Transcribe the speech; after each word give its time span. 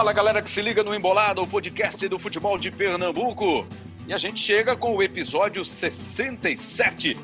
Fala 0.00 0.14
galera 0.14 0.40
que 0.40 0.50
se 0.50 0.62
liga 0.62 0.82
no 0.82 0.94
Embolada, 0.94 1.42
o 1.42 1.46
podcast 1.46 2.08
do 2.08 2.18
futebol 2.18 2.56
de 2.56 2.70
Pernambuco. 2.70 3.66
E 4.08 4.14
a 4.14 4.16
gente 4.16 4.40
chega 4.40 4.74
com 4.74 4.96
o 4.96 5.02
episódio 5.02 5.62
67 5.62 7.18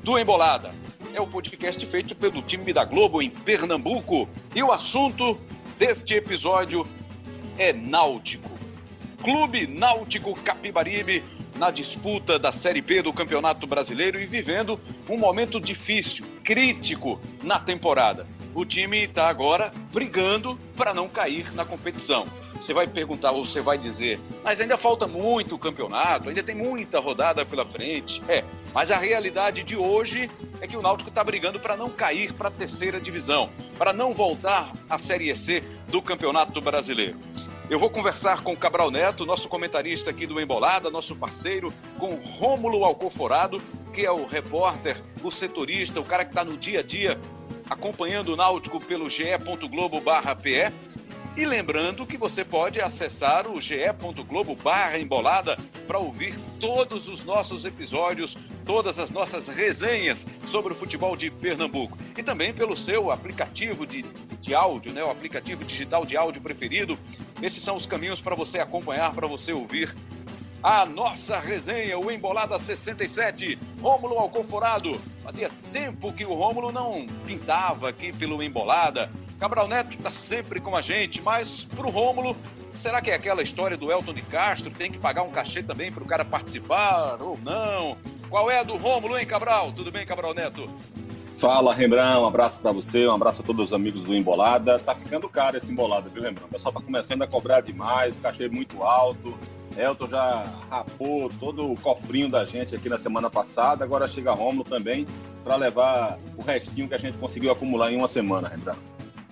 do 0.00 0.16
Embolada. 0.16 0.72
É 1.12 1.20
o 1.20 1.26
podcast 1.26 1.84
feito 1.86 2.14
pelo 2.14 2.40
time 2.40 2.72
da 2.72 2.84
Globo 2.84 3.20
em 3.20 3.28
Pernambuco. 3.28 4.28
E 4.54 4.62
o 4.62 4.70
assunto 4.70 5.36
deste 5.76 6.14
episódio 6.14 6.86
é 7.58 7.72
Náutico. 7.72 8.52
Clube 9.20 9.66
Náutico 9.66 10.38
Capibaribe 10.40 11.24
na 11.56 11.72
disputa 11.72 12.38
da 12.38 12.52
Série 12.52 12.80
B 12.80 13.02
do 13.02 13.12
Campeonato 13.12 13.66
Brasileiro 13.66 14.20
e 14.20 14.26
vivendo 14.26 14.78
um 15.08 15.18
momento 15.18 15.60
difícil, 15.60 16.24
crítico 16.44 17.20
na 17.42 17.58
temporada 17.58 18.24
o 18.54 18.64
time 18.64 19.04
está 19.04 19.28
agora 19.28 19.72
brigando 19.92 20.58
para 20.76 20.94
não 20.94 21.08
cair 21.08 21.52
na 21.54 21.64
competição. 21.64 22.24
Você 22.54 22.72
vai 22.72 22.86
perguntar 22.86 23.32
ou 23.32 23.44
você 23.44 23.60
vai 23.60 23.76
dizer, 23.76 24.18
mas 24.42 24.60
ainda 24.60 24.76
falta 24.76 25.06
muito 25.06 25.58
campeonato, 25.58 26.28
ainda 26.28 26.42
tem 26.42 26.54
muita 26.54 27.00
rodada 27.00 27.44
pela 27.44 27.64
frente. 27.64 28.22
É, 28.28 28.44
mas 28.72 28.90
a 28.90 28.96
realidade 28.96 29.64
de 29.64 29.76
hoje 29.76 30.30
é 30.60 30.66
que 30.66 30.76
o 30.76 30.82
Náutico 30.82 31.10
está 31.10 31.22
brigando 31.22 31.58
para 31.58 31.76
não 31.76 31.90
cair 31.90 32.32
para 32.32 32.48
a 32.48 32.52
terceira 32.52 33.00
divisão, 33.00 33.50
para 33.76 33.92
não 33.92 34.12
voltar 34.12 34.72
à 34.88 34.96
Série 34.96 35.34
C 35.34 35.62
do 35.88 36.00
Campeonato 36.00 36.60
Brasileiro. 36.60 37.18
Eu 37.68 37.78
vou 37.78 37.88
conversar 37.88 38.42
com 38.42 38.52
o 38.52 38.56
Cabral 38.56 38.90
Neto, 38.90 39.24
nosso 39.24 39.48
comentarista 39.48 40.10
aqui 40.10 40.26
do 40.26 40.38
Embolada, 40.38 40.90
nosso 40.90 41.16
parceiro, 41.16 41.72
com 41.98 42.14
Rômulo 42.14 42.84
Alcoforado, 42.84 43.60
que 43.92 44.04
é 44.04 44.10
o 44.10 44.26
repórter, 44.26 45.02
o 45.22 45.30
setorista, 45.30 45.98
o 45.98 46.04
cara 46.04 46.24
que 46.24 46.30
está 46.30 46.44
no 46.44 46.58
dia 46.58 46.80
a 46.80 46.82
dia 46.82 47.18
acompanhando 47.68 48.32
o 48.32 48.36
Náutico 48.36 48.80
pelo 48.80 49.08
ge.globo.pe. 49.08 50.72
E 51.36 51.44
lembrando 51.44 52.06
que 52.06 52.16
você 52.16 52.44
pode 52.44 52.80
acessar 52.80 53.48
o 53.48 53.60
ge.globo 53.60 54.54
barra 54.54 55.00
embolada 55.00 55.58
para 55.84 55.98
ouvir 55.98 56.38
todos 56.60 57.08
os 57.08 57.24
nossos 57.24 57.64
episódios, 57.64 58.36
todas 58.64 59.00
as 59.00 59.10
nossas 59.10 59.48
resenhas 59.48 60.26
sobre 60.46 60.72
o 60.72 60.76
futebol 60.76 61.16
de 61.16 61.32
Pernambuco. 61.32 61.98
E 62.16 62.22
também 62.22 62.52
pelo 62.52 62.76
seu 62.76 63.10
aplicativo 63.10 63.84
de, 63.84 64.04
de 64.40 64.54
áudio, 64.54 64.92
né, 64.92 65.02
o 65.02 65.10
aplicativo 65.10 65.64
digital 65.64 66.06
de 66.06 66.16
áudio 66.16 66.40
preferido. 66.40 66.96
Esses 67.42 67.64
são 67.64 67.74
os 67.74 67.84
caminhos 67.84 68.20
para 68.20 68.36
você 68.36 68.60
acompanhar, 68.60 69.12
para 69.12 69.26
você 69.26 69.52
ouvir 69.52 69.92
a 70.64 70.86
nossa 70.86 71.38
resenha, 71.38 71.98
o 71.98 72.10
Embolada 72.10 72.58
67, 72.58 73.58
Rômulo 73.82 74.18
Alconforado. 74.18 74.98
Fazia 75.22 75.50
tempo 75.70 76.10
que 76.10 76.24
o 76.24 76.32
Rômulo 76.32 76.72
não 76.72 77.06
pintava 77.26 77.90
aqui 77.90 78.14
pelo 78.14 78.42
Embolada. 78.42 79.10
Cabral 79.38 79.68
Neto 79.68 79.92
está 79.92 80.10
sempre 80.10 80.60
com 80.60 80.74
a 80.74 80.80
gente, 80.80 81.20
mas 81.20 81.66
para 81.66 81.86
o 81.86 81.90
Rômulo, 81.90 82.34
será 82.74 83.02
que 83.02 83.10
é 83.10 83.14
aquela 83.14 83.42
história 83.42 83.76
do 83.76 83.92
Elton 83.92 84.14
de 84.14 84.22
Castro? 84.22 84.70
Tem 84.70 84.90
que 84.90 84.96
pagar 84.96 85.22
um 85.22 85.30
cachê 85.30 85.62
também 85.62 85.92
para 85.92 86.02
o 86.02 86.06
cara 86.06 86.24
participar 86.24 87.20
ou 87.20 87.38
não? 87.44 87.98
Qual 88.30 88.50
é 88.50 88.60
a 88.60 88.62
do 88.62 88.78
Rômulo, 88.78 89.18
hein, 89.18 89.26
Cabral? 89.26 89.70
Tudo 89.70 89.92
bem, 89.92 90.06
Cabral 90.06 90.32
Neto? 90.32 90.66
Fala, 91.36 91.74
Rembrandt, 91.74 92.20
um 92.20 92.26
abraço 92.26 92.58
para 92.58 92.72
você, 92.72 93.06
um 93.06 93.12
abraço 93.12 93.42
a 93.42 93.44
todos 93.44 93.66
os 93.66 93.72
amigos 93.74 94.00
do 94.02 94.14
Embolada. 94.14 94.78
Tá 94.78 94.94
ficando 94.94 95.28
caro 95.28 95.58
esse 95.58 95.70
Embolada, 95.70 96.08
viu, 96.08 96.22
Rembrandt? 96.22 96.46
O 96.46 96.48
pessoal 96.48 96.72
tá 96.72 96.80
começando 96.80 97.20
a 97.20 97.26
cobrar 97.26 97.60
demais, 97.60 98.16
o 98.16 98.20
cachê 98.20 98.44
é 98.44 98.48
muito 98.48 98.82
alto. 98.82 99.38
Elton 99.76 100.08
já 100.08 100.44
rapou 100.70 101.30
todo 101.40 101.72
o 101.72 101.76
cofrinho 101.76 102.28
da 102.28 102.44
gente 102.44 102.74
aqui 102.74 102.88
na 102.88 102.98
semana 102.98 103.28
passada, 103.28 103.84
agora 103.84 104.06
chega 104.06 104.32
Romulo 104.32 104.64
também 104.64 105.06
para 105.42 105.56
levar 105.56 106.18
o 106.36 106.42
restinho 106.42 106.88
que 106.88 106.94
a 106.94 106.98
gente 106.98 107.18
conseguiu 107.18 107.50
acumular 107.50 107.92
em 107.92 107.96
uma 107.96 108.08
semana, 108.08 108.48
Rembrandt. 108.48 108.80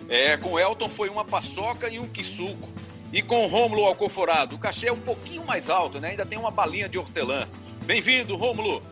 É, 0.08 0.36
com 0.36 0.58
Elton 0.58 0.88
foi 0.88 1.08
uma 1.08 1.24
paçoca 1.24 1.88
e 1.88 1.98
um 1.98 2.06
quisuco. 2.06 2.68
E 3.12 3.22
com 3.22 3.46
Rômulo 3.46 3.84
Alcoforado, 3.84 4.56
o 4.56 4.58
cachê 4.58 4.88
é 4.88 4.92
um 4.92 5.00
pouquinho 5.00 5.44
mais 5.44 5.68
alto, 5.68 6.00
né? 6.00 6.10
Ainda 6.10 6.24
tem 6.24 6.38
uma 6.38 6.50
balinha 6.50 6.88
de 6.88 6.98
hortelã. 6.98 7.46
Bem-vindo, 7.84 8.36
Rômulo! 8.36 8.82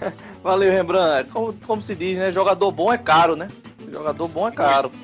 Valeu, 0.42 0.72
Rembrandt. 0.72 1.30
Como, 1.30 1.52
como 1.52 1.82
se 1.82 1.94
diz, 1.94 2.16
né? 2.16 2.30
Jogador 2.30 2.70
bom 2.70 2.92
é 2.92 2.98
caro, 2.98 3.36
né? 3.36 3.50
Jogador 3.90 4.28
bom 4.28 4.48
é 4.48 4.52
caro. 4.52 4.90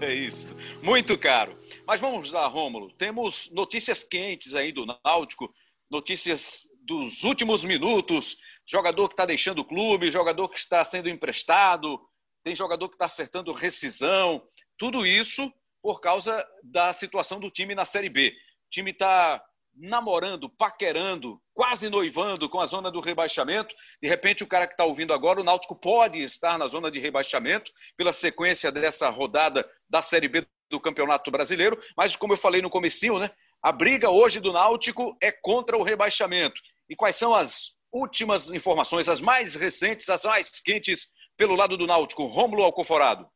É 0.00 0.12
isso. 0.12 0.54
Muito 0.82 1.16
caro. 1.16 1.52
Mas 1.90 1.98
vamos 1.98 2.30
lá, 2.30 2.46
Rômulo. 2.46 2.92
Temos 2.92 3.50
notícias 3.50 4.04
quentes 4.04 4.54
aí 4.54 4.70
do 4.70 4.86
Náutico, 5.04 5.52
notícias 5.90 6.64
dos 6.86 7.24
últimos 7.24 7.64
minutos. 7.64 8.36
Jogador 8.64 9.08
que 9.08 9.14
está 9.14 9.26
deixando 9.26 9.58
o 9.58 9.64
clube, 9.64 10.08
jogador 10.08 10.48
que 10.48 10.56
está 10.56 10.84
sendo 10.84 11.10
emprestado, 11.10 12.00
tem 12.44 12.54
jogador 12.54 12.88
que 12.88 12.94
está 12.94 13.06
acertando 13.06 13.52
rescisão. 13.52 14.40
Tudo 14.78 15.04
isso 15.04 15.52
por 15.82 16.00
causa 16.00 16.46
da 16.62 16.92
situação 16.92 17.40
do 17.40 17.50
time 17.50 17.74
na 17.74 17.84
Série 17.84 18.08
B. 18.08 18.36
O 18.68 18.70
time 18.70 18.92
está 18.92 19.44
namorando, 19.74 20.48
paquerando, 20.48 21.42
quase 21.52 21.88
noivando 21.88 22.48
com 22.48 22.60
a 22.60 22.66
zona 22.66 22.88
do 22.88 23.00
rebaixamento. 23.00 23.74
De 24.00 24.08
repente, 24.08 24.44
o 24.44 24.46
cara 24.46 24.68
que 24.68 24.74
está 24.74 24.84
ouvindo 24.84 25.12
agora, 25.12 25.40
o 25.40 25.44
Náutico 25.44 25.74
pode 25.74 26.22
estar 26.22 26.56
na 26.56 26.68
zona 26.68 26.88
de 26.88 27.00
rebaixamento 27.00 27.72
pela 27.96 28.12
sequência 28.12 28.70
dessa 28.70 29.08
rodada 29.08 29.68
da 29.88 30.00
Série 30.02 30.28
B 30.28 30.46
do 30.70 30.80
Campeonato 30.80 31.30
Brasileiro. 31.30 31.80
Mas, 31.96 32.16
como 32.16 32.32
eu 32.32 32.38
falei 32.38 32.62
no 32.62 32.70
comecinho, 32.70 33.18
né? 33.18 33.30
A 33.62 33.72
briga 33.72 34.08
hoje 34.08 34.40
do 34.40 34.52
Náutico 34.52 35.16
é 35.20 35.30
contra 35.30 35.76
o 35.76 35.82
rebaixamento. 35.82 36.60
E 36.88 36.96
quais 36.96 37.16
são 37.16 37.34
as 37.34 37.74
últimas 37.92 38.50
informações, 38.50 39.08
as 39.08 39.20
mais 39.20 39.54
recentes, 39.54 40.08
as 40.08 40.24
mais 40.24 40.60
quentes 40.60 41.08
pelo 41.36 41.54
lado 41.54 41.76
do 41.76 41.86
Náutico? 41.86 42.24
Rômulo 42.26 42.62
Alcoforado. 42.62 43.28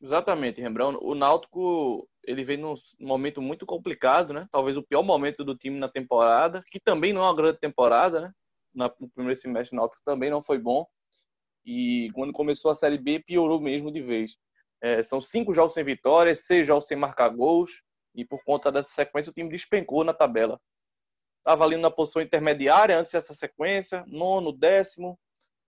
Exatamente, 0.00 0.60
Rembrandt. 0.60 0.98
O 1.02 1.14
Náutico 1.14 2.08
ele 2.24 2.44
vem 2.44 2.56
num 2.56 2.74
momento 3.00 3.40
muito 3.40 3.64
complicado, 3.64 4.32
né? 4.32 4.46
Talvez 4.50 4.76
o 4.76 4.82
pior 4.82 5.02
momento 5.02 5.44
do 5.44 5.56
time 5.56 5.78
na 5.78 5.88
temporada, 5.88 6.62
que 6.66 6.78
também 6.78 7.12
não 7.12 7.22
é 7.22 7.26
uma 7.26 7.34
grande 7.34 7.58
temporada, 7.58 8.20
né? 8.20 8.32
No 8.74 9.10
primeiro 9.10 9.40
semestre 9.40 9.76
o 9.76 9.80
Náutico 9.80 10.02
também 10.04 10.30
não 10.30 10.42
foi 10.42 10.58
bom. 10.58 10.86
E 11.64 12.10
quando 12.14 12.32
começou 12.32 12.70
a 12.70 12.74
Série 12.74 12.98
B, 12.98 13.20
piorou 13.20 13.60
mesmo 13.60 13.90
de 13.90 14.00
vez. 14.00 14.36
É, 14.82 15.02
são 15.02 15.20
cinco 15.20 15.52
jogos 15.52 15.74
sem 15.74 15.84
vitórias, 15.84 16.46
seis 16.46 16.66
jogos 16.66 16.86
sem 16.86 16.96
marcar 16.96 17.28
gols, 17.30 17.82
e 18.14 18.24
por 18.24 18.42
conta 18.44 18.70
dessa 18.70 18.90
sequência 18.90 19.30
o 19.30 19.34
time 19.34 19.50
despencou 19.50 20.04
na 20.04 20.14
tabela. 20.14 20.60
Estava 21.38 21.64
ali 21.64 21.76
na 21.76 21.90
posição 21.90 22.20
intermediária 22.20 22.98
antes 22.98 23.12
dessa 23.12 23.34
sequência, 23.34 24.04
nono, 24.06 24.52
décimo, 24.52 25.18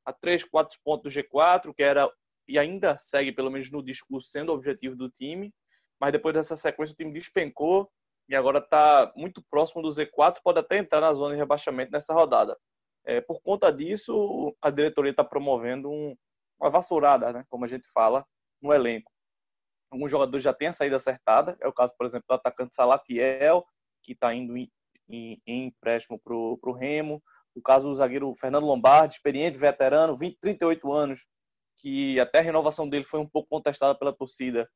a 0.05 0.13
três, 0.13 0.45
quatro 0.45 0.79
pontos 0.85 1.13
do 1.13 1.21
G4, 1.21 1.75
que 1.75 1.83
era 1.83 2.11
e 2.49 2.59
ainda 2.59 2.99
segue, 2.99 3.33
pelo 3.33 3.51
menos 3.51 3.71
no 3.71 3.83
discurso, 3.83 4.29
sendo 4.29 4.51
o 4.51 4.55
objetivo 4.57 4.97
do 4.97 5.09
time. 5.11 5.55
Mas 6.01 6.13
depois 6.13 6.35
dessa 6.35 6.57
sequência, 6.57 6.93
o 6.93 6.97
time 6.97 7.13
despencou 7.13 7.89
e 8.29 8.35
agora 8.35 8.59
está 8.59 9.13
muito 9.17 9.43
próximo 9.49 9.83
do 9.83 9.89
Z4, 9.89 10.39
pode 10.43 10.59
até 10.59 10.79
entrar 10.79 11.01
na 11.01 11.13
zona 11.13 11.35
de 11.35 11.41
rebaixamento 11.41 11.93
nessa 11.93 12.13
rodada. 12.13 12.57
É, 13.05 13.21
por 13.21 13.41
conta 13.41 13.73
disso, 13.73 14.55
a 14.61 14.71
diretoria 14.71 15.11
está 15.11 15.25
promovendo 15.25 15.91
um, 15.91 16.17
uma 16.61 16.71
vassourada, 16.71 17.33
né, 17.33 17.45
como 17.49 17.65
a 17.65 17.69
gente 17.69 17.89
fala, 17.93 18.25
no 18.63 18.73
elenco. 18.73 19.11
Alguns 19.91 20.11
jogadores 20.11 20.45
já 20.45 20.53
têm 20.53 20.69
a 20.69 20.73
saída 20.73 20.97
acertada, 20.97 21.57
é 21.61 21.67
o 21.67 21.73
caso, 21.73 21.95
por 21.97 22.07
exemplo, 22.07 22.27
do 22.29 22.35
atacante 22.35 22.75
Salatiel, 22.75 23.65
que 24.03 24.13
está 24.13 24.33
indo 24.35 24.57
em, 24.57 24.71
em, 25.09 25.43
em 25.47 25.67
empréstimo 25.67 26.19
para 26.19 26.35
o 26.35 26.73
Remo. 26.73 27.23
O 27.55 27.61
caso 27.61 27.89
do 27.89 27.95
zagueiro 27.95 28.33
Fernando 28.37 28.67
Lombardi, 28.67 29.15
experiente, 29.15 29.59
veterano, 29.59 30.17
20, 30.17 30.39
38 30.41 30.93
anos, 30.93 31.27
que 31.79 32.21
até 32.21 32.39
a 32.39 32.43
renovação 32.43 32.89
dele 32.89 33.05
foi 33.05 33.19
um 33.19 33.29
pouco 33.29 33.49
contestada 33.49 33.99
pela 33.99 34.13
torcida 34.13 34.69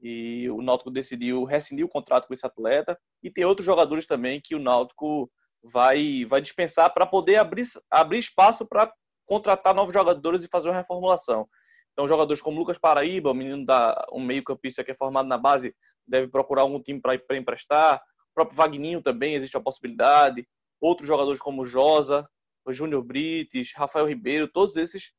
e 0.00 0.50
o 0.50 0.60
Náutico 0.60 0.90
decidiu 0.90 1.44
rescindir 1.44 1.84
o 1.84 1.88
contrato 1.88 2.26
com 2.26 2.34
esse 2.34 2.44
atleta 2.44 2.98
e 3.22 3.30
tem 3.30 3.44
outros 3.44 3.64
jogadores 3.64 4.04
também 4.04 4.40
que 4.42 4.54
o 4.54 4.58
Náutico 4.58 5.30
vai 5.62 6.24
vai 6.24 6.40
dispensar 6.40 6.92
para 6.92 7.06
poder 7.06 7.36
abrir, 7.36 7.64
abrir 7.88 8.18
espaço 8.18 8.66
para 8.66 8.92
contratar 9.24 9.74
novos 9.74 9.94
jogadores 9.94 10.42
e 10.42 10.48
fazer 10.48 10.68
uma 10.68 10.76
reformulação. 10.76 11.48
Então, 11.92 12.08
jogadores 12.08 12.40
como 12.40 12.58
Lucas 12.58 12.78
Paraíba, 12.78 13.30
o 13.30 13.34
menino 13.34 13.64
da 13.66 14.06
um 14.12 14.20
meio-campista 14.20 14.82
que 14.82 14.90
é 14.90 14.94
formado 14.94 15.28
na 15.28 15.36
base, 15.36 15.74
deve 16.06 16.28
procurar 16.28 16.62
algum 16.62 16.82
time 16.82 17.00
para 17.00 17.36
emprestar. 17.36 18.02
O 18.30 18.34
próprio 18.34 18.56
Vagninho 18.56 19.02
também 19.02 19.34
existe 19.34 19.56
a 19.56 19.60
possibilidade. 19.60 20.48
Outros 20.80 21.06
jogadores 21.06 21.40
como 21.40 21.64
Josa, 21.64 22.28
Júnior 22.70 23.02
Brites, 23.02 23.72
Rafael 23.74 24.06
Ribeiro, 24.06 24.48
todos 24.48 24.76
esses 24.76 25.12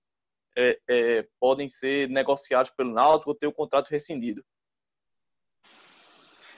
é, 0.57 0.79
é, 0.89 1.27
podem 1.39 1.69
ser 1.69 2.09
negociados 2.09 2.71
pelo 2.71 2.93
Náutico 2.93 3.29
ou 3.29 3.35
ter 3.35 3.47
o 3.47 3.53
contrato 3.53 3.89
rescindido. 3.89 4.43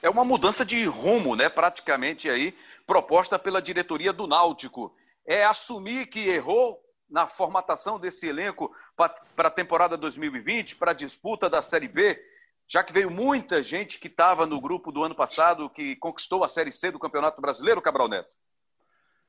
É 0.01 0.09
uma 0.09 0.23
mudança 0.23 0.63
de 0.63 0.83
rumo, 0.85 1.35
né? 1.35 1.49
Praticamente 1.49 2.29
aí 2.29 2.55
proposta 2.85 3.39
pela 3.39 3.61
diretoria 3.61 4.13
do 4.13 4.27
Náutico. 4.27 4.95
É 5.27 5.43
assumir 5.43 6.07
que 6.07 6.27
errou 6.27 6.79
na 7.15 7.27
formatação 7.27 7.97
desse 7.97 8.27
elenco 8.27 8.75
para 8.93 9.47
a 9.47 9.49
temporada 9.49 9.95
2020, 9.95 10.75
para 10.75 10.91
a 10.91 10.93
disputa 10.93 11.49
da 11.49 11.61
Série 11.61 11.87
B, 11.87 12.21
já 12.67 12.83
que 12.83 12.91
veio 12.91 13.09
muita 13.09 13.63
gente 13.63 13.97
que 13.97 14.07
estava 14.07 14.45
no 14.45 14.59
grupo 14.59 14.91
do 14.91 15.01
ano 15.01 15.15
passado 15.15 15.69
que 15.69 15.95
conquistou 15.95 16.43
a 16.43 16.49
Série 16.49 16.73
C 16.73 16.91
do 16.91 16.99
Campeonato 16.99 17.39
Brasileiro, 17.39 17.81
Cabral 17.81 18.09
Neto? 18.09 18.27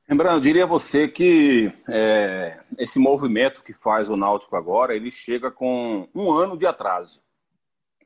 Lembrando, 0.09 0.35
eu 0.35 0.41
diria 0.41 0.65
a 0.65 0.67
você 0.67 1.07
que 1.07 1.71
é, 1.89 2.59
esse 2.77 2.99
movimento 2.99 3.63
que 3.63 3.73
faz 3.73 4.09
o 4.09 4.17
Náutico 4.17 4.57
agora, 4.57 4.93
ele 4.93 5.09
chega 5.09 5.49
com 5.49 6.09
um 6.13 6.29
ano 6.29 6.57
de 6.57 6.67
atraso. 6.67 7.23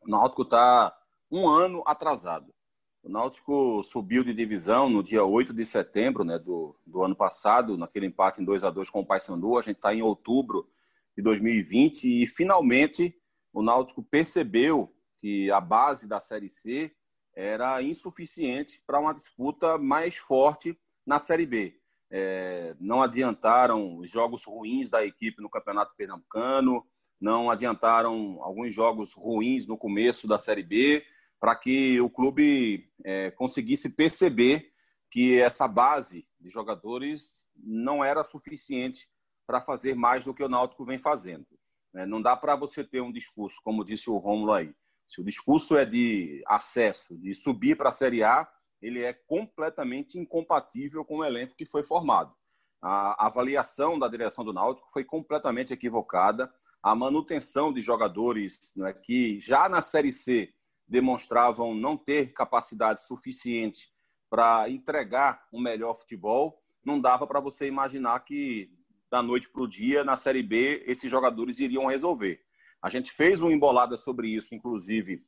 O 0.05 0.11
Náutico 0.11 0.43
está 0.43 0.95
um 1.31 1.49
ano 1.49 1.81
atrasado. 1.87 2.53
O 3.03 3.09
Náutico 3.09 3.83
subiu 3.83 4.23
de 4.23 4.33
divisão 4.33 4.87
no 4.87 5.01
dia 5.01 5.23
8 5.23 5.53
de 5.53 5.65
setembro 5.65 6.23
né, 6.23 6.37
do, 6.37 6.75
do 6.85 7.03
ano 7.03 7.15
passado, 7.15 7.75
naquele 7.75 8.05
empate 8.05 8.41
em 8.41 8.45
2 8.45 8.63
a 8.63 8.69
2 8.69 8.89
com 8.89 8.99
o 8.99 9.05
Paysandu. 9.05 9.57
A 9.57 9.61
gente 9.61 9.77
está 9.77 9.93
em 9.93 10.03
outubro 10.03 10.69
de 11.17 11.23
2020 11.23 12.23
e 12.23 12.27
finalmente 12.27 13.15
o 13.51 13.63
Náutico 13.63 14.03
percebeu 14.03 14.93
que 15.17 15.49
a 15.51 15.59
base 15.59 16.07
da 16.07 16.19
Série 16.19 16.47
C 16.47 16.95
era 17.35 17.81
insuficiente 17.81 18.81
para 18.85 18.99
uma 18.99 19.13
disputa 19.13 19.77
mais 19.77 20.17
forte 20.17 20.77
na 21.05 21.19
Série 21.19 21.45
B. 21.45 21.79
É, 22.09 22.75
não 22.79 23.01
adiantaram 23.01 23.97
os 23.97 24.11
jogos 24.11 24.45
ruins 24.45 24.89
da 24.89 25.03
equipe 25.03 25.41
no 25.41 25.49
Campeonato 25.49 25.95
Pernambucano, 25.95 26.85
não 27.19 27.49
adiantaram 27.49 28.39
alguns 28.41 28.73
jogos 28.73 29.13
ruins 29.13 29.65
no 29.65 29.77
começo 29.77 30.27
da 30.27 30.37
Série 30.37 30.63
B, 30.63 31.05
para 31.41 31.55
que 31.55 31.99
o 31.99 32.07
clube 32.07 32.87
é, 33.03 33.31
conseguisse 33.31 33.89
perceber 33.89 34.71
que 35.09 35.39
essa 35.41 35.67
base 35.67 36.27
de 36.39 36.51
jogadores 36.51 37.49
não 37.55 38.05
era 38.05 38.23
suficiente 38.23 39.09
para 39.47 39.59
fazer 39.59 39.95
mais 39.95 40.23
do 40.23 40.35
que 40.35 40.43
o 40.43 40.47
Náutico 40.47 40.85
vem 40.85 40.99
fazendo. 40.99 41.47
É, 41.95 42.05
não 42.05 42.21
dá 42.21 42.37
para 42.37 42.55
você 42.55 42.83
ter 42.83 43.01
um 43.01 43.11
discurso, 43.11 43.59
como 43.63 43.83
disse 43.83 44.07
o 44.07 44.17
Rômulo 44.17 44.53
aí. 44.53 44.71
Se 45.07 45.19
o 45.19 45.23
discurso 45.23 45.75
é 45.75 45.83
de 45.83 46.43
acesso, 46.45 47.17
de 47.17 47.33
subir 47.33 47.75
para 47.75 47.89
a 47.89 47.91
Série 47.91 48.23
A, 48.23 48.47
ele 48.79 49.01
é 49.01 49.11
completamente 49.11 50.19
incompatível 50.19 51.03
com 51.03 51.17
o 51.17 51.25
elenco 51.25 51.55
que 51.55 51.65
foi 51.65 51.83
formado. 51.83 52.35
A 52.79 53.25
avaliação 53.25 53.97
da 53.97 54.07
direção 54.07 54.45
do 54.45 54.53
Náutico 54.53 54.91
foi 54.91 55.03
completamente 55.03 55.73
equivocada. 55.73 56.53
A 56.83 56.95
manutenção 56.95 57.73
de 57.73 57.81
jogadores 57.81 58.71
né, 58.75 58.93
que 58.93 59.39
já 59.39 59.67
na 59.67 59.81
Série 59.81 60.11
C 60.11 60.53
demonstravam 60.91 61.73
não 61.73 61.95
ter 61.95 62.33
capacidade 62.33 63.01
suficiente 63.01 63.89
para 64.29 64.69
entregar 64.69 65.47
um 65.51 65.61
melhor 65.61 65.95
futebol, 65.95 66.61
não 66.83 66.99
dava 66.99 67.25
para 67.25 67.39
você 67.39 67.65
imaginar 67.65 68.19
que 68.19 68.69
da 69.09 69.23
noite 69.23 69.49
para 69.49 69.61
o 69.61 69.67
dia, 69.67 70.03
na 70.03 70.17
Série 70.17 70.43
B, 70.43 70.83
esses 70.85 71.09
jogadores 71.09 71.59
iriam 71.59 71.85
resolver. 71.85 72.41
A 72.81 72.89
gente 72.89 73.09
fez 73.09 73.39
uma 73.39 73.53
embolada 73.53 73.95
sobre 73.95 74.27
isso, 74.27 74.53
inclusive, 74.53 75.25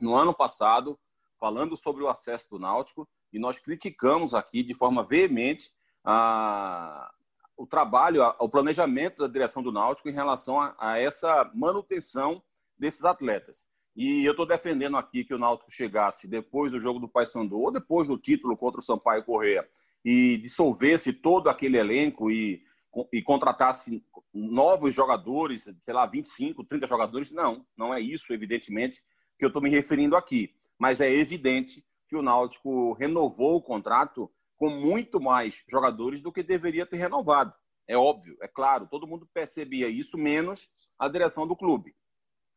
no 0.00 0.14
ano 0.14 0.32
passado, 0.32 0.96
falando 1.40 1.76
sobre 1.76 2.04
o 2.04 2.08
acesso 2.08 2.50
do 2.50 2.58
Náutico, 2.60 3.08
e 3.32 3.38
nós 3.38 3.58
criticamos 3.58 4.32
aqui 4.32 4.62
de 4.62 4.74
forma 4.74 5.02
veemente 5.02 5.72
a, 6.04 7.12
o 7.56 7.66
trabalho, 7.66 8.22
o 8.38 8.48
planejamento 8.48 9.18
da 9.18 9.28
direção 9.28 9.60
do 9.60 9.72
Náutico 9.72 10.08
em 10.08 10.12
relação 10.12 10.60
a, 10.60 10.74
a 10.78 10.98
essa 10.98 11.50
manutenção 11.52 12.42
desses 12.78 13.04
atletas. 13.04 13.69
E 13.96 14.24
eu 14.24 14.32
estou 14.32 14.46
defendendo 14.46 14.96
aqui 14.96 15.24
que 15.24 15.34
o 15.34 15.38
Náutico 15.38 15.70
chegasse 15.70 16.28
depois 16.28 16.72
do 16.72 16.80
jogo 16.80 16.98
do 16.98 17.08
Paysandu 17.08 17.58
ou 17.58 17.72
depois 17.72 18.08
do 18.08 18.16
título 18.16 18.56
contra 18.56 18.80
o 18.80 18.84
Sampaio 18.84 19.24
Correia 19.24 19.68
e 20.04 20.38
dissolvesse 20.38 21.12
todo 21.12 21.50
aquele 21.50 21.76
elenco 21.76 22.30
e, 22.30 22.62
e 23.12 23.20
contratasse 23.20 24.02
novos 24.32 24.94
jogadores, 24.94 25.68
sei 25.82 25.94
lá, 25.94 26.06
25, 26.06 26.64
30 26.64 26.86
jogadores. 26.86 27.32
Não, 27.32 27.66
não 27.76 27.92
é 27.92 28.00
isso, 28.00 28.32
evidentemente, 28.32 29.02
que 29.38 29.44
eu 29.44 29.48
estou 29.48 29.60
me 29.60 29.68
referindo 29.68 30.16
aqui 30.16 30.54
mas 30.80 31.02
é 31.02 31.12
evidente 31.12 31.84
que 32.08 32.16
o 32.16 32.22
Náutico 32.22 32.94
renovou 32.94 33.56
o 33.56 33.62
contrato 33.62 34.32
com 34.56 34.70
muito 34.70 35.20
mais 35.20 35.62
jogadores 35.68 36.22
do 36.22 36.32
que 36.32 36.42
deveria 36.42 36.86
ter 36.86 36.96
renovado. 36.96 37.52
É 37.86 37.98
óbvio, 37.98 38.36
é 38.40 38.48
claro, 38.48 38.88
todo 38.90 39.06
mundo 39.06 39.28
percebia 39.34 39.88
isso, 39.88 40.16
menos 40.16 40.70
a 40.98 41.06
direção 41.06 41.46
do 41.46 41.54
clube. 41.54 41.94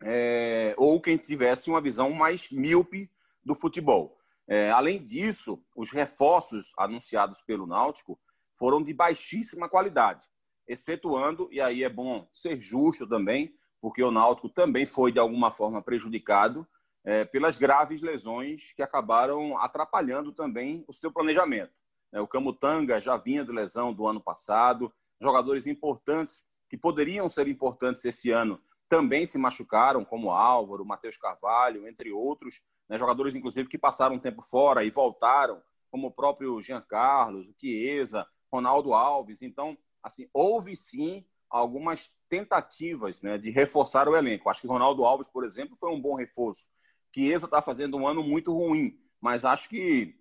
É, 0.05 0.73
ou 0.77 1.01
quem 1.01 1.17
tivesse 1.17 1.69
uma 1.69 1.81
visão 1.81 2.11
mais 2.11 2.49
míope 2.51 3.09
do 3.43 3.55
futebol. 3.55 4.17
É, 4.47 4.71
além 4.71 5.03
disso, 5.03 5.61
os 5.75 5.91
reforços 5.91 6.73
anunciados 6.77 7.41
pelo 7.41 7.65
Náutico 7.65 8.19
foram 8.57 8.81
de 8.81 8.93
baixíssima 8.93 9.69
qualidade, 9.69 10.25
excetuando, 10.67 11.47
e 11.51 11.61
aí 11.61 11.83
é 11.83 11.89
bom 11.89 12.27
ser 12.31 12.59
justo 12.59 13.07
também, 13.07 13.55
porque 13.81 14.03
o 14.03 14.11
Náutico 14.11 14.49
também 14.49 14.85
foi 14.85 15.11
de 15.11 15.19
alguma 15.19 15.51
forma 15.51 15.81
prejudicado 15.81 16.67
é, 17.03 17.25
pelas 17.25 17.57
graves 17.57 18.01
lesões 18.01 18.73
que 18.73 18.81
acabaram 18.81 19.57
atrapalhando 19.57 20.31
também 20.31 20.83
o 20.87 20.93
seu 20.93 21.11
planejamento. 21.11 21.73
É, 22.11 22.21
o 22.21 22.27
Camutanga 22.27 23.01
já 23.01 23.17
vinha 23.17 23.43
de 23.43 23.51
lesão 23.51 23.93
do 23.93 24.07
ano 24.07 24.21
passado, 24.21 24.93
jogadores 25.21 25.67
importantes 25.67 26.45
que 26.69 26.77
poderiam 26.77 27.27
ser 27.27 27.47
importantes 27.47 28.05
esse 28.05 28.31
ano 28.31 28.59
também 28.89 29.25
se 29.25 29.37
machucaram, 29.37 30.05
como 30.05 30.31
Álvaro, 30.31 30.85
Matheus 30.85 31.17
Carvalho, 31.17 31.87
entre 31.87 32.11
outros, 32.11 32.61
né, 32.87 32.97
jogadores 32.97 33.35
inclusive 33.35 33.69
que 33.69 33.77
passaram 33.77 34.15
um 34.15 34.19
tempo 34.19 34.41
fora 34.41 34.83
e 34.83 34.89
voltaram, 34.89 35.61
como 35.89 36.07
o 36.07 36.11
próprio 36.11 36.61
Jean 36.61 36.81
Carlos, 36.81 37.47
o 37.47 37.55
Chiesa, 37.59 38.25
Ronaldo 38.51 38.93
Alves. 38.93 39.41
Então, 39.41 39.77
assim, 40.01 40.27
houve 40.33 40.75
sim 40.75 41.25
algumas 41.49 42.11
tentativas 42.27 43.21
né, 43.21 43.37
de 43.37 43.51
reforçar 43.51 44.09
o 44.09 44.15
elenco. 44.15 44.49
Acho 44.49 44.61
que 44.61 44.67
Ronaldo 44.67 45.05
Alves, 45.05 45.29
por 45.29 45.43
exemplo, 45.43 45.75
foi 45.75 45.91
um 45.91 46.01
bom 46.01 46.15
reforço. 46.15 46.67
Chiesa 47.13 47.45
está 47.45 47.61
fazendo 47.61 47.95
um 47.95 48.07
ano 48.07 48.23
muito 48.23 48.51
ruim, 48.51 48.97
mas 49.21 49.45
acho 49.45 49.69
que 49.69 50.15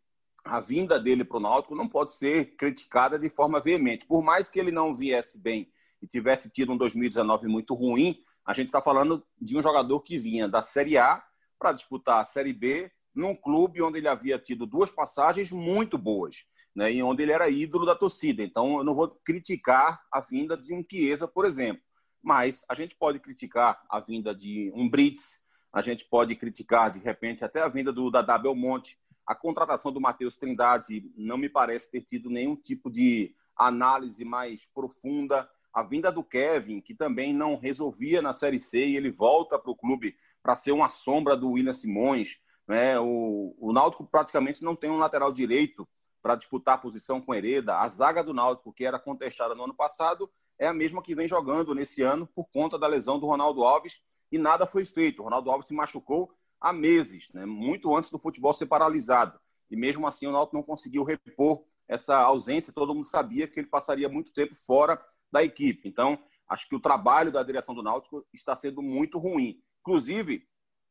a 0.44 0.60
vinda 0.60 0.98
dele 0.98 1.24
para 1.24 1.38
o 1.38 1.40
Náutico 1.40 1.74
não 1.74 1.88
pode 1.88 2.12
ser 2.12 2.56
criticada 2.56 3.18
de 3.18 3.30
forma 3.30 3.60
veemente. 3.60 4.06
Por 4.06 4.22
mais 4.22 4.48
que 4.48 4.58
ele 4.58 4.70
não 4.70 4.94
viesse 4.94 5.40
bem 5.40 5.72
e 6.00 6.06
tivesse 6.06 6.50
tido 6.50 6.72
um 6.72 6.76
2019 6.76 7.46
muito 7.46 7.74
ruim, 7.74 8.22
a 8.44 8.52
gente 8.52 8.66
está 8.66 8.82
falando 8.82 9.24
de 9.40 9.56
um 9.56 9.62
jogador 9.62 10.00
que 10.00 10.18
vinha 10.18 10.48
da 10.48 10.62
Série 10.62 10.98
A 10.98 11.22
para 11.58 11.72
disputar 11.72 12.20
a 12.20 12.24
Série 12.24 12.52
B 12.52 12.90
num 13.14 13.36
clube 13.36 13.82
onde 13.82 13.98
ele 13.98 14.08
havia 14.08 14.38
tido 14.38 14.66
duas 14.66 14.90
passagens 14.90 15.52
muito 15.52 15.98
boas, 15.98 16.46
né, 16.74 16.92
e 16.92 17.02
onde 17.02 17.22
ele 17.22 17.32
era 17.32 17.48
ídolo 17.48 17.84
da 17.84 17.94
torcida. 17.94 18.42
Então, 18.42 18.78
eu 18.78 18.84
não 18.84 18.94
vou 18.94 19.08
criticar 19.24 20.02
a 20.10 20.20
vinda 20.20 20.56
de 20.56 20.74
um 20.74 20.84
Chiesa, 20.88 21.28
por 21.28 21.44
exemplo, 21.44 21.82
mas 22.22 22.64
a 22.68 22.74
gente 22.74 22.96
pode 22.96 23.18
criticar 23.18 23.82
a 23.88 24.00
vinda 24.00 24.34
de 24.34 24.72
um 24.74 24.88
Brits, 24.88 25.40
a 25.72 25.80
gente 25.80 26.04
pode 26.04 26.36
criticar, 26.36 26.90
de 26.90 26.98
repente, 26.98 27.44
até 27.44 27.60
a 27.60 27.68
vinda 27.68 27.92
do 27.92 28.10
Dadá 28.10 28.36
Belmonte. 28.36 28.98
A 29.26 29.34
contratação 29.34 29.90
do 29.90 30.00
Matheus 30.00 30.36
Trindade 30.36 31.10
não 31.16 31.38
me 31.38 31.48
parece 31.48 31.90
ter 31.90 32.02
tido 32.02 32.28
nenhum 32.28 32.54
tipo 32.54 32.90
de 32.90 33.34
análise 33.56 34.22
mais 34.22 34.66
profunda. 34.74 35.48
A 35.72 35.82
vinda 35.82 36.12
do 36.12 36.22
Kevin, 36.22 36.80
que 36.80 36.94
também 36.94 37.32
não 37.32 37.56
resolvia 37.56 38.20
na 38.20 38.32
Série 38.32 38.58
C, 38.58 38.84
e 38.84 38.96
ele 38.96 39.10
volta 39.10 39.58
para 39.58 39.70
o 39.70 39.76
clube 39.76 40.16
para 40.42 40.56
ser 40.56 40.72
uma 40.72 40.88
sombra 40.88 41.36
do 41.36 41.52
William 41.52 41.72
Simões. 41.72 42.38
Né? 42.66 42.98
O, 42.98 43.54
o 43.58 43.72
Náutico 43.72 44.04
praticamente 44.04 44.62
não 44.62 44.76
tem 44.76 44.90
um 44.90 44.98
lateral 44.98 45.32
direito 45.32 45.88
para 46.22 46.36
disputar 46.36 46.74
a 46.74 46.78
posição 46.78 47.20
com 47.20 47.34
Hereda. 47.34 47.78
A 47.78 47.88
zaga 47.88 48.22
do 48.22 48.34
Náutico, 48.34 48.72
que 48.72 48.84
era 48.84 48.98
contestada 48.98 49.54
no 49.54 49.64
ano 49.64 49.74
passado, 49.74 50.30
é 50.58 50.66
a 50.66 50.72
mesma 50.72 51.02
que 51.02 51.14
vem 51.14 51.26
jogando 51.26 51.74
nesse 51.74 52.02
ano 52.02 52.26
por 52.26 52.48
conta 52.50 52.78
da 52.78 52.86
lesão 52.86 53.18
do 53.18 53.26
Ronaldo 53.26 53.64
Alves 53.64 54.00
e 54.30 54.38
nada 54.38 54.66
foi 54.66 54.84
feito. 54.84 55.20
O 55.20 55.24
Ronaldo 55.24 55.50
Alves 55.50 55.66
se 55.66 55.74
machucou 55.74 56.32
há 56.60 56.72
meses, 56.72 57.28
né? 57.34 57.44
muito 57.44 57.94
antes 57.96 58.10
do 58.10 58.18
futebol 58.18 58.52
ser 58.52 58.66
paralisado. 58.66 59.38
E 59.70 59.76
mesmo 59.76 60.06
assim 60.06 60.26
o 60.26 60.32
Náutico 60.32 60.56
não 60.56 60.62
conseguiu 60.62 61.02
repor 61.02 61.64
essa 61.88 62.16
ausência. 62.18 62.72
Todo 62.72 62.94
mundo 62.94 63.06
sabia 63.06 63.48
que 63.48 63.58
ele 63.58 63.66
passaria 63.66 64.08
muito 64.08 64.32
tempo 64.32 64.54
fora 64.54 65.02
da 65.32 65.42
equipe. 65.42 65.88
Então, 65.88 66.18
acho 66.48 66.68
que 66.68 66.76
o 66.76 66.80
trabalho 66.80 67.32
da 67.32 67.42
direção 67.42 67.74
do 67.74 67.82
Náutico 67.82 68.26
está 68.32 68.54
sendo 68.54 68.82
muito 68.82 69.18
ruim. 69.18 69.60
Inclusive, 69.80 70.46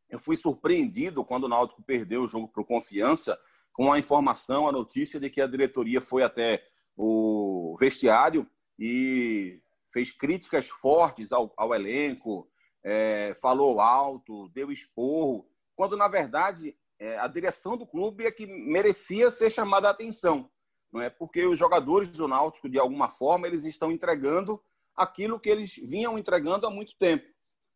eu 0.10 0.20
fui 0.20 0.36
surpreendido 0.36 1.24
quando 1.24 1.46
o 1.46 1.50
Náutico 1.50 1.84
perdeu 1.84 2.24
o 2.24 2.28
jogo 2.28 2.48
para 2.48 2.62
o 2.62 2.66
Confiança 2.66 3.40
com 3.72 3.94
a 3.94 4.00
informação, 4.00 4.68
a 4.68 4.72
notícia 4.72 5.20
de 5.20 5.30
que 5.30 5.40
a 5.40 5.48
diretoria 5.48 6.02
foi 6.02 6.24
até 6.24 6.62
o 6.98 7.78
vestiário 7.80 8.46
e 8.78 9.62
fez 9.94 10.12
críticas 10.12 10.68
fortes 10.68 11.32
ao, 11.32 11.54
ao 11.56 11.74
elenco, 11.74 12.50
é, 12.84 13.34
falou 13.42 13.80
alto, 13.80 14.50
deu 14.50 14.72
esporro, 14.72 15.48
quando 15.76 15.96
na 15.96 16.08
verdade 16.08 16.76
é, 17.00 17.18
a 17.18 17.28
direção 17.28 17.78
do 17.78 17.88
clube 17.88 18.26
é 18.26 18.32
que 18.32 18.46
merecia 18.46 19.32
ser 19.32 19.50
chamada 19.50 19.88
a 19.88 19.92
atenção, 19.92 20.50
não 20.92 21.02
é? 21.02 21.10
Porque 21.10 21.46
os 21.46 21.58
jogadores 21.58 22.12
do 22.12 22.28
Náutico 22.28 22.70
de 22.70 22.80
alguma 22.80 23.08
forma 23.08 23.48
eles 23.48 23.66
estão 23.66 23.92
entregando 23.92 24.62
aquilo 24.96 25.40
que 25.40 25.50
eles 25.50 25.76
vinham 25.76 26.18
entregando 26.18 26.68
há 26.68 26.70
muito 26.70 26.96
tempo. 26.98 27.26